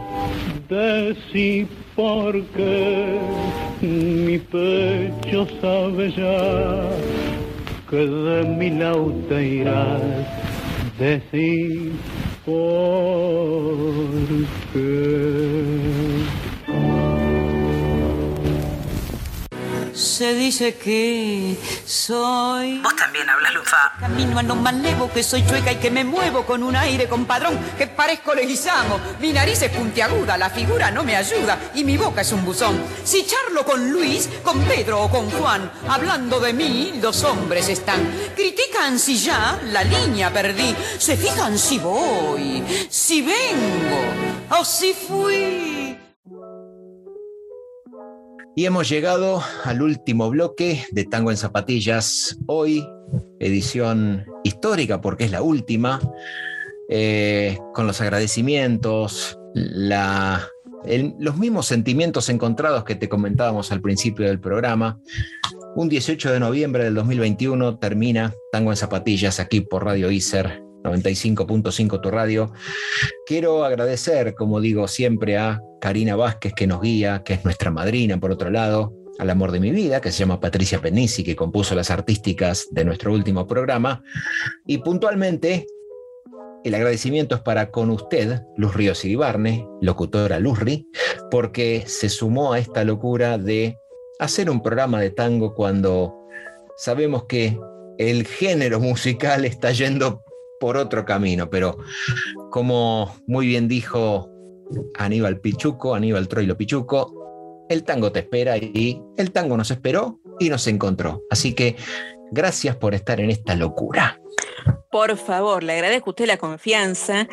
decí 0.69 1.67
porque 1.97 3.19
mi 3.81 4.39
pecho 4.39 5.47
sabe 5.61 6.11
ya 6.13 6.91
que 7.89 7.97
de 7.97 8.45
mi 8.45 8.71
lado 8.71 9.13
te 9.29 9.47
irás. 9.47 10.03
Decí 10.99 11.93
porque. 12.45 12.89
Se 19.99 20.33
dice 20.33 20.77
que 20.77 21.59
soy. 21.85 22.79
Vos 22.79 22.95
también 22.95 23.29
hablas 23.29 23.53
lufa. 23.53 23.95
Camino 23.99 24.39
a 24.39 24.45
no 24.45 24.55
malevo, 24.55 25.11
que 25.11 25.25
soy 25.25 25.45
chueca 25.45 25.73
y 25.73 25.77
que 25.77 25.91
me 25.91 26.05
muevo 26.05 26.47
con 26.47 26.63
un 26.63 26.77
aire 26.77 27.09
compadrón, 27.09 27.59
que 27.77 27.89
parezco 27.89 28.33
leguizamo. 28.33 29.01
Mi 29.19 29.33
nariz 29.33 29.61
es 29.63 29.73
puntiaguda, 29.73 30.39
la 30.39 30.51
figura 30.51 30.93
no 30.93 31.03
me 31.03 31.17
ayuda 31.17 31.59
y 31.75 31.83
mi 31.83 31.97
boca 31.97 32.21
es 32.21 32.31
un 32.31 32.45
buzón. 32.45 32.81
Si 33.03 33.27
charlo 33.27 33.65
con 33.65 33.91
Luis, 33.91 34.29
con 34.45 34.61
Pedro 34.61 35.03
o 35.03 35.11
con 35.11 35.29
Juan, 35.33 35.69
hablando 35.89 36.39
de 36.39 36.53
mí, 36.53 37.01
los 37.03 37.25
hombres 37.25 37.69
están. 37.69 38.01
Critican 38.37 39.01
si 39.01 39.19
ya 39.19 39.59
la 39.65 39.83
línea 39.83 40.33
perdí, 40.33 40.77
se 40.97 41.17
fijan 41.17 41.59
si 41.59 41.81
voy, 41.81 42.63
si 42.89 43.23
vengo 43.23 44.61
o 44.61 44.65
si 44.65 44.95
fui. 44.95 45.88
Y 48.59 48.67
hemos 48.67 48.89
llegado 48.89 49.41
al 49.63 49.83
último 49.83 50.29
bloque 50.31 50.85
de 50.91 51.05
Tango 51.05 51.31
en 51.31 51.37
Zapatillas. 51.37 52.37
Hoy, 52.47 52.85
edición 53.39 54.27
histórica 54.43 55.01
porque 55.01 55.23
es 55.23 55.31
la 55.31 55.43
última, 55.43 56.01
eh, 56.89 57.57
con 57.73 57.87
los 57.87 58.01
agradecimientos, 58.01 59.39
los 59.55 61.37
mismos 61.37 61.67
sentimientos 61.67 62.29
encontrados 62.31 62.83
que 62.83 62.97
te 62.97 63.09
comentábamos 63.09 63.71
al 63.71 63.81
principio 63.81 64.27
del 64.27 64.41
programa. 64.41 64.99
Un 65.77 65.89
18 65.89 66.33
de 66.33 66.41
noviembre 66.41 66.83
del 66.83 66.97
2021 66.97 67.79
termina 67.79 68.35
Tango 68.51 68.73
en 68.73 68.77
Zapatillas 68.77 69.39
aquí 69.39 69.61
por 69.61 69.85
Radio 69.85 70.11
ICER 70.11 70.68
95.5 70.91 72.01
tu 72.01 72.11
radio. 72.11 72.53
Quiero 73.27 73.65
agradecer, 73.65 74.35
como 74.35 74.61
digo 74.61 74.89
siempre, 74.89 75.37
a 75.37 75.61
Karina 75.81 76.17
Vázquez 76.17 76.53
que 76.55 76.67
nos 76.67 76.81
guía, 76.81 77.23
que 77.25 77.35
es 77.35 77.45
nuestra 77.45 77.71
madrina 77.71 78.19
por 78.19 78.31
otro 78.31 78.51
lado, 78.51 78.95
al 79.19 79.31
amor 79.31 79.53
de 79.53 79.61
mi 79.61 79.71
vida, 79.71 80.01
que 80.01 80.13
se 80.13 80.19
llama 80.21 80.41
Patricia 80.41 80.81
Penisi, 80.81 81.25
que 81.25 81.37
compuso 81.37 81.75
las 81.75 81.91
artísticas 81.91 82.67
de 82.71 82.85
nuestro 82.85 83.13
último 83.13 83.47
programa. 83.47 84.03
Y 84.67 84.79
puntualmente, 84.79 85.67
el 86.65 86.75
agradecimiento 86.75 87.35
es 87.35 87.41
para 87.41 87.71
con 87.71 87.91
usted, 87.91 88.43
Luz 88.57 88.75
Ríos 88.75 89.05
Iribarne, 89.05 89.67
locutora 89.81 90.39
Luzri, 90.39 90.87
porque 91.31 91.85
se 91.87 92.09
sumó 92.09 92.53
a 92.53 92.59
esta 92.59 92.85
locura 92.85 93.39
de 93.39 93.77
hacer 94.19 94.51
un 94.51 94.63
programa 94.63 95.01
de 95.01 95.11
tango 95.11 95.55
cuando 95.55 96.15
sabemos 96.77 97.25
que 97.25 97.59
el 97.99 98.27
género 98.27 98.81
musical 98.81 99.45
está 99.45 99.73
yendo 99.73 100.23
por 100.61 100.77
otro 100.77 101.05
camino, 101.05 101.51
pero 101.51 101.79
como 102.51 103.15
muy 103.27 103.47
bien 103.47 103.69
dijo 103.69 104.31
Aníbal 104.97 105.41
Pichuco, 105.41 105.95
Aníbal 105.95 106.29
Troilo 106.29 106.57
Pichuco, 106.57 107.67
el 107.69 107.85
tango 107.85 108.13
te 108.13 108.21
espera 108.21 108.57
y 108.57 109.01
el 109.17 109.31
tango 109.33 109.57
nos 109.57 109.71
esperó 109.71 110.21
y 110.39 110.49
nos 110.49 110.67
encontró. 110.67 111.23
Así 111.31 111.55
que 111.55 111.77
gracias 112.31 112.77
por 112.77 112.95
estar 112.95 113.21
en 113.21 113.31
esta 113.31 113.55
locura. 113.55 114.21
Por 114.91 115.17
favor, 115.17 115.63
le 115.63 115.75
agradezco 115.75 116.11
a 116.11 116.13
usted 116.13 116.27
la 116.27 116.39
confianza. 116.39 117.29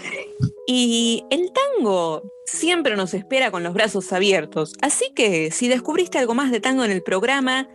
Y 0.67 1.23
el 1.29 1.51
tango 1.51 2.23
siempre 2.45 2.95
nos 2.95 3.13
espera 3.13 3.51
con 3.51 3.63
los 3.63 3.73
brazos 3.73 4.11
abiertos. 4.11 4.73
Así 4.81 5.11
que 5.15 5.51
si 5.51 5.67
descubriste 5.67 6.17
algo 6.17 6.33
más 6.33 6.51
de 6.51 6.59
tango 6.59 6.83
en 6.83 6.91
el 6.91 7.01
programa, 7.01 7.69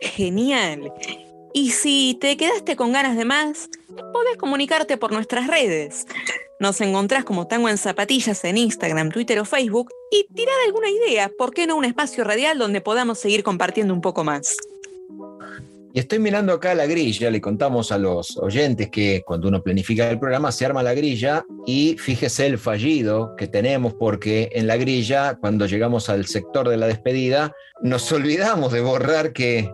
genial. 0.00 0.92
Y 1.54 1.70
si 1.70 2.16
te 2.20 2.36
quedaste 2.36 2.76
con 2.76 2.92
ganas 2.92 3.16
de 3.16 3.24
más, 3.24 3.68
podés 4.12 4.36
comunicarte 4.38 4.96
por 4.96 5.12
nuestras 5.12 5.46
redes. 5.46 6.06
Nos 6.58 6.80
encontrás 6.80 7.24
como 7.24 7.46
Tango 7.46 7.68
en 7.68 7.76
Zapatillas 7.76 8.44
en 8.44 8.56
Instagram, 8.56 9.10
Twitter 9.10 9.38
o 9.38 9.44
Facebook 9.44 9.90
y 10.10 10.26
tirar 10.32 10.54
alguna 10.66 10.88
idea, 10.90 11.30
¿por 11.36 11.52
qué 11.52 11.66
no 11.66 11.76
un 11.76 11.84
espacio 11.84 12.24
radial 12.24 12.58
donde 12.58 12.80
podamos 12.80 13.18
seguir 13.18 13.42
compartiendo 13.42 13.92
un 13.92 14.00
poco 14.00 14.24
más? 14.24 14.56
Y 15.94 15.98
estoy 15.98 16.20
mirando 16.20 16.54
acá 16.54 16.74
la 16.74 16.86
grilla, 16.86 17.30
le 17.30 17.42
contamos 17.42 17.92
a 17.92 17.98
los 17.98 18.38
oyentes 18.38 18.88
que 18.88 19.22
cuando 19.26 19.48
uno 19.48 19.62
planifica 19.62 20.08
el 20.08 20.18
programa 20.18 20.50
se 20.50 20.64
arma 20.64 20.82
la 20.82 20.94
grilla 20.94 21.44
y 21.66 21.96
fíjese 21.98 22.46
el 22.46 22.56
fallido 22.56 23.36
que 23.36 23.46
tenemos 23.46 23.92
porque 23.92 24.48
en 24.52 24.66
la 24.66 24.78
grilla, 24.78 25.34
cuando 25.34 25.66
llegamos 25.66 26.08
al 26.08 26.24
sector 26.26 26.68
de 26.70 26.78
la 26.78 26.86
despedida, 26.86 27.52
nos 27.82 28.10
olvidamos 28.10 28.72
de 28.72 28.80
borrar 28.80 29.34
que 29.34 29.70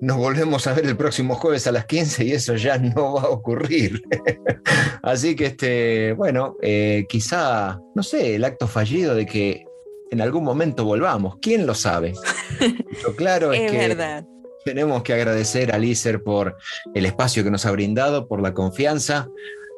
nos 0.00 0.16
volvemos 0.16 0.66
a 0.66 0.74
ver 0.74 0.86
el 0.86 0.96
próximo 0.96 1.34
jueves 1.34 1.66
a 1.66 1.72
las 1.72 1.86
15 1.86 2.24
y 2.24 2.32
eso 2.32 2.54
ya 2.56 2.78
no 2.78 3.14
va 3.14 3.22
a 3.22 3.28
ocurrir. 3.28 4.02
Así 5.02 5.34
que, 5.34 5.46
este, 5.46 6.12
bueno, 6.12 6.56
eh, 6.62 7.04
quizá, 7.08 7.80
no 7.94 8.02
sé, 8.02 8.36
el 8.36 8.44
acto 8.44 8.66
fallido 8.66 9.14
de 9.14 9.26
que 9.26 9.64
en 10.10 10.20
algún 10.20 10.44
momento 10.44 10.84
volvamos, 10.84 11.36
¿quién 11.40 11.66
lo 11.66 11.74
sabe? 11.74 12.14
Lo 13.04 13.14
claro 13.14 13.52
es, 13.52 13.60
Es 13.60 13.70
que 13.72 13.88
verdad. 13.88 14.24
tenemos 14.64 15.02
que 15.02 15.12
agradecer 15.12 15.74
a 15.74 15.78
Lícer 15.78 16.22
por 16.22 16.56
el 16.94 17.04
espacio 17.06 17.44
que 17.44 17.50
nos 17.50 17.66
ha 17.66 17.72
brindado, 17.72 18.26
por 18.26 18.40
la 18.40 18.54
confianza 18.54 19.28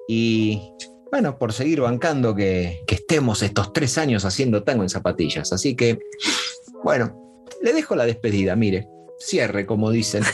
y, 0.07 0.63
bueno, 1.11 1.39
por 1.39 1.53
seguir 1.53 1.81
bancando 1.81 2.35
que, 2.35 2.83
que 2.87 2.97
estemos 2.97 3.43
estos 3.43 3.73
tres 3.73 3.99
años 3.99 4.25
haciendo 4.25 4.63
tango 4.63 4.83
en 4.83 4.89
zapatillas. 4.89 5.53
Así 5.53 5.75
que, 5.75 5.99
bueno, 6.85 7.45
le 7.61 7.73
dejo 7.73 7.97
la 7.97 8.07
despedida, 8.07 8.55
mire, 8.55 8.87
cierre, 9.21 9.67
como 9.67 9.91
dicen. 9.91 10.25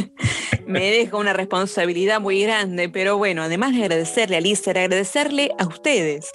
Me 0.66 0.90
deja 0.90 1.16
una 1.16 1.32
responsabilidad 1.32 2.20
muy 2.20 2.42
grande, 2.42 2.88
pero 2.88 3.18
bueno, 3.18 3.42
además 3.42 3.74
de 3.74 3.82
agradecerle 3.82 4.36
a 4.36 4.40
Lícer, 4.40 4.78
agradecerle 4.78 5.50
a 5.58 5.66
ustedes 5.66 6.30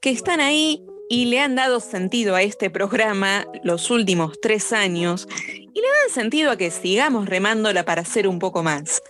que 0.00 0.10
están 0.10 0.40
ahí 0.40 0.84
y 1.08 1.24
le 1.26 1.40
han 1.40 1.56
dado 1.56 1.80
sentido 1.80 2.36
a 2.36 2.42
este 2.42 2.70
programa 2.70 3.46
los 3.64 3.90
últimos 3.90 4.40
tres 4.40 4.72
años 4.72 5.26
y 5.48 5.80
le 5.80 5.86
dan 5.86 6.14
sentido 6.14 6.50
a 6.50 6.56
que 6.56 6.70
sigamos 6.70 7.28
remándola 7.28 7.84
para 7.84 8.02
hacer 8.02 8.28
un 8.28 8.38
poco 8.38 8.62
más. 8.62 9.02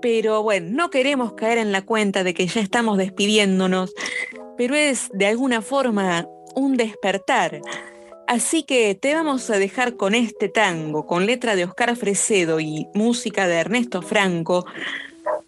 Pero 0.00 0.42
bueno, 0.42 0.68
no 0.70 0.90
queremos 0.90 1.32
caer 1.32 1.58
en 1.58 1.72
la 1.72 1.82
cuenta 1.82 2.22
de 2.24 2.34
que 2.34 2.46
ya 2.46 2.60
estamos 2.60 2.98
despidiéndonos, 2.98 3.92
pero 4.56 4.74
es 4.74 5.08
de 5.12 5.26
alguna 5.26 5.62
forma 5.62 6.28
un 6.54 6.76
despertar. 6.76 7.60
Así 8.26 8.62
que 8.62 8.94
te 8.94 9.14
vamos 9.14 9.50
a 9.50 9.58
dejar 9.58 9.96
con 9.96 10.14
este 10.14 10.48
tango, 10.48 11.06
con 11.06 11.26
letra 11.26 11.56
de 11.56 11.64
Oscar 11.64 11.94
Fresedo 11.94 12.58
y 12.58 12.88
música 12.94 13.46
de 13.46 13.56
Ernesto 13.56 14.00
Franco, 14.00 14.64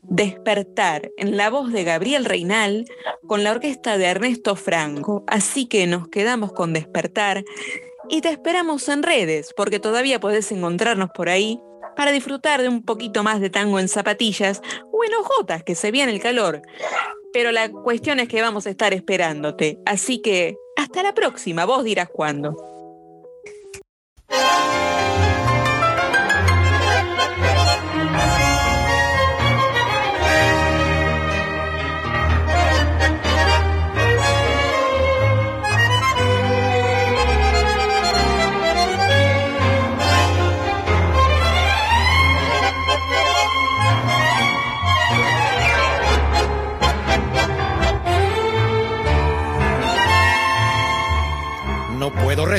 Despertar, 0.03 1.11
en 1.17 1.37
la 1.37 1.51
voz 1.51 1.73
de 1.73 1.85
Gabriel 1.85 2.25
Reinal, 2.25 2.85
con 3.27 3.43
la 3.43 3.53
orquesta 3.53 3.99
de 3.99 4.05
Ernesto 4.05 4.57
Franco. 4.57 5.25
Así 5.27 5.67
que 5.67 5.87
nos 5.87 6.09
quedamos 6.09 6.53
con 6.53 6.73
Despertar 6.73 7.45
y 8.09 8.21
te 8.21 8.31
esperamos 8.31 8.89
en 8.89 9.03
redes, 9.03 9.53
porque 9.57 9.81
todavía 9.81 10.21
podés 10.21 10.53
encontrarnos 10.53 11.11
por 11.11 11.29
ahí 11.29 11.59
para 11.97 12.13
disfrutar 12.13 12.61
de 12.63 12.69
un 12.69 12.83
poquito 12.83 13.23
más 13.23 13.41
de 13.41 13.51
tango 13.51 13.79
en 13.79 13.89
zapatillas 13.89 14.61
o 14.93 15.03
en 15.03 15.15
ojotas, 15.15 15.65
que 15.65 15.75
se 15.75 15.91
viene 15.91 16.13
el 16.13 16.21
calor. 16.21 16.63
Pero 17.33 17.53
la 17.53 17.71
cuestión 17.71 18.21
es 18.21 18.29
que 18.29 18.43
vamos 18.43 18.67
a 18.67 18.71
estar 18.71 18.93
esperándote. 18.93 19.79
Así 19.87 20.21
que 20.21 20.57
hasta 20.87 21.03
la 21.03 21.13
próxima, 21.15 21.65
vos 21.65 21.83
dirás 21.83 22.09
cuándo. 22.09 22.76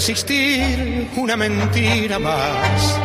Resistir 0.08 1.10
una 1.18 1.36
mentira 1.36 2.18
más. 2.18 2.98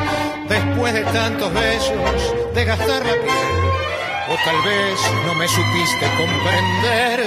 Después 0.49 0.95
de 0.95 1.03
tantos 1.03 1.53
besos, 1.53 2.55
de 2.55 2.65
gastar 2.65 3.05
la 3.05 3.13
piel. 3.13 4.31
O 4.31 4.37
tal 4.45 4.63
vez 4.63 5.01
no 5.27 5.35
me 5.35 5.49
supiste 5.49 6.07
comprender 6.17 7.19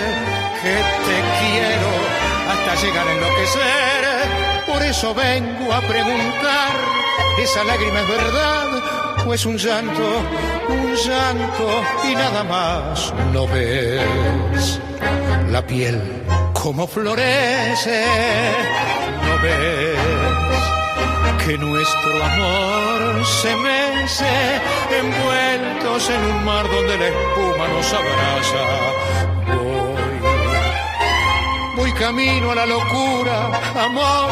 que 0.62 0.76
te 1.06 1.18
quiero 1.42 1.90
hasta 2.52 2.86
llegar 2.86 3.06
a 3.06 3.12
enloquecer. 3.12 4.66
Por 4.66 4.82
eso 4.82 5.14
vengo 5.14 5.74
a 5.74 5.82
preguntar, 5.82 6.72
¿esa 7.38 7.66
lágrima 7.66 8.00
es 8.00 8.08
verdad? 8.08 9.28
¿O 9.28 9.34
es 9.34 9.46
un 9.46 9.58
llanto, 9.58 10.22
un 10.70 10.96
llanto 10.96 11.84
y 12.10 12.16
nada 12.16 12.46
más? 12.46 13.14
¿No 13.34 13.46
ves 13.46 14.80
la 15.52 15.68
piel 15.68 16.02
como 16.54 16.88
florece? 16.88 18.06
¿No 19.46 19.52
ves 19.52 21.46
que 21.46 21.58
nuestro 21.58 22.24
amor 22.24 23.26
se 23.26 23.56
mece 23.58 24.62
envueltos 25.00 26.10
en 26.10 26.22
un 26.32 26.46
mar 26.46 26.66
donde 26.70 26.98
la 26.98 27.08
espuma 27.08 27.68
nos 27.68 27.94
abraza? 27.94 28.64
Voy 31.76 31.92
voy 31.92 31.92
camino 31.94 32.52
a 32.52 32.56
la 32.56 32.66
locura, 32.66 33.52
amor. 33.76 34.32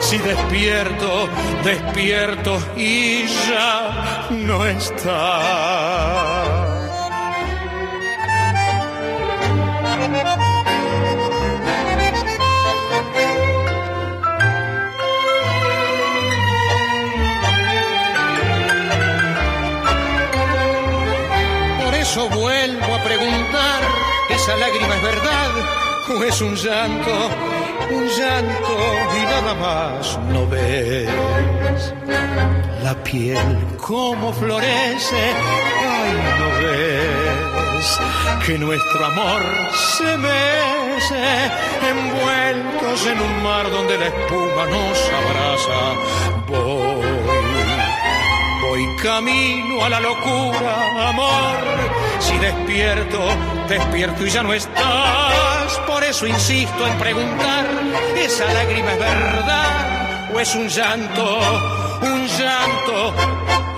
Si 0.00 0.18
despierto, 0.18 1.28
despierto 1.64 2.58
y 2.76 3.26
ya 3.26 4.28
no 4.30 4.64
está. 4.66 5.93
Vuelvo 22.16 22.94
a 22.94 23.02
preguntar, 23.02 23.80
¿esa 24.30 24.56
lágrima 24.56 24.94
es 24.94 25.02
verdad 25.02 25.50
o 26.16 26.22
es 26.22 26.40
un 26.40 26.54
llanto? 26.54 27.28
Un 27.90 28.06
llanto 28.06 28.78
y 29.16 29.24
nada 29.24 29.54
más 29.54 30.18
no 30.28 30.46
ves 30.46 31.08
la 32.84 32.94
piel 33.02 33.66
como 33.78 34.32
florece, 34.32 35.32
ay 35.80 36.12
no 36.38 36.48
ves 36.60 38.46
que 38.46 38.58
nuestro 38.58 39.06
amor 39.06 39.42
se 39.72 40.16
mece 40.16 41.50
envueltos 41.90 43.06
en 43.06 43.20
un 43.20 43.42
mar 43.42 43.68
donde 43.72 43.98
la 43.98 44.06
espuma 44.06 44.66
nos 44.66 45.10
abraza. 45.10 45.80
Voy 46.46 47.44
Voy 48.74 48.96
camino 48.96 49.84
a 49.84 49.88
la 49.88 50.00
locura, 50.00 51.08
amor. 51.10 51.93
Si 52.24 52.38
despierto, 52.38 53.20
despierto 53.68 54.26
y 54.26 54.30
ya 54.30 54.42
no 54.42 54.54
estás. 54.54 55.78
Por 55.86 56.02
eso 56.02 56.26
insisto 56.26 56.86
en 56.86 56.98
preguntar, 56.98 57.66
¿esa 58.16 58.52
lágrima 58.52 58.92
es 58.92 58.98
verdad 58.98 60.30
o 60.34 60.40
es 60.40 60.54
un 60.54 60.68
llanto, 60.68 61.38
un 62.02 62.26
llanto 62.26 63.14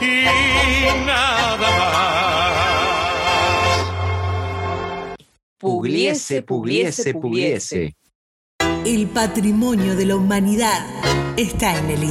y 0.01 0.24
nada 1.05 1.56
más? 1.56 2.36
Pugliese, 5.59 6.43
pugliese, 6.43 7.14
pugliese. 7.14 7.97
El 8.85 9.09
patrimonio 9.09 9.97
de 9.97 10.06
la 10.06 10.14
humanidad 10.14 10.86
está 11.36 11.77
en 11.78 11.90
el 11.90 12.05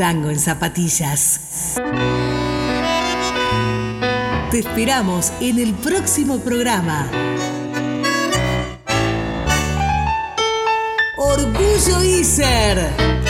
Tango 0.00 0.30
en 0.30 0.40
zapatillas. 0.40 1.74
Te 4.50 4.60
esperamos 4.60 5.30
en 5.42 5.58
el 5.58 5.74
próximo 5.74 6.38
programa. 6.38 7.06
Orgullo 11.18 12.02
ISER. 12.02 13.29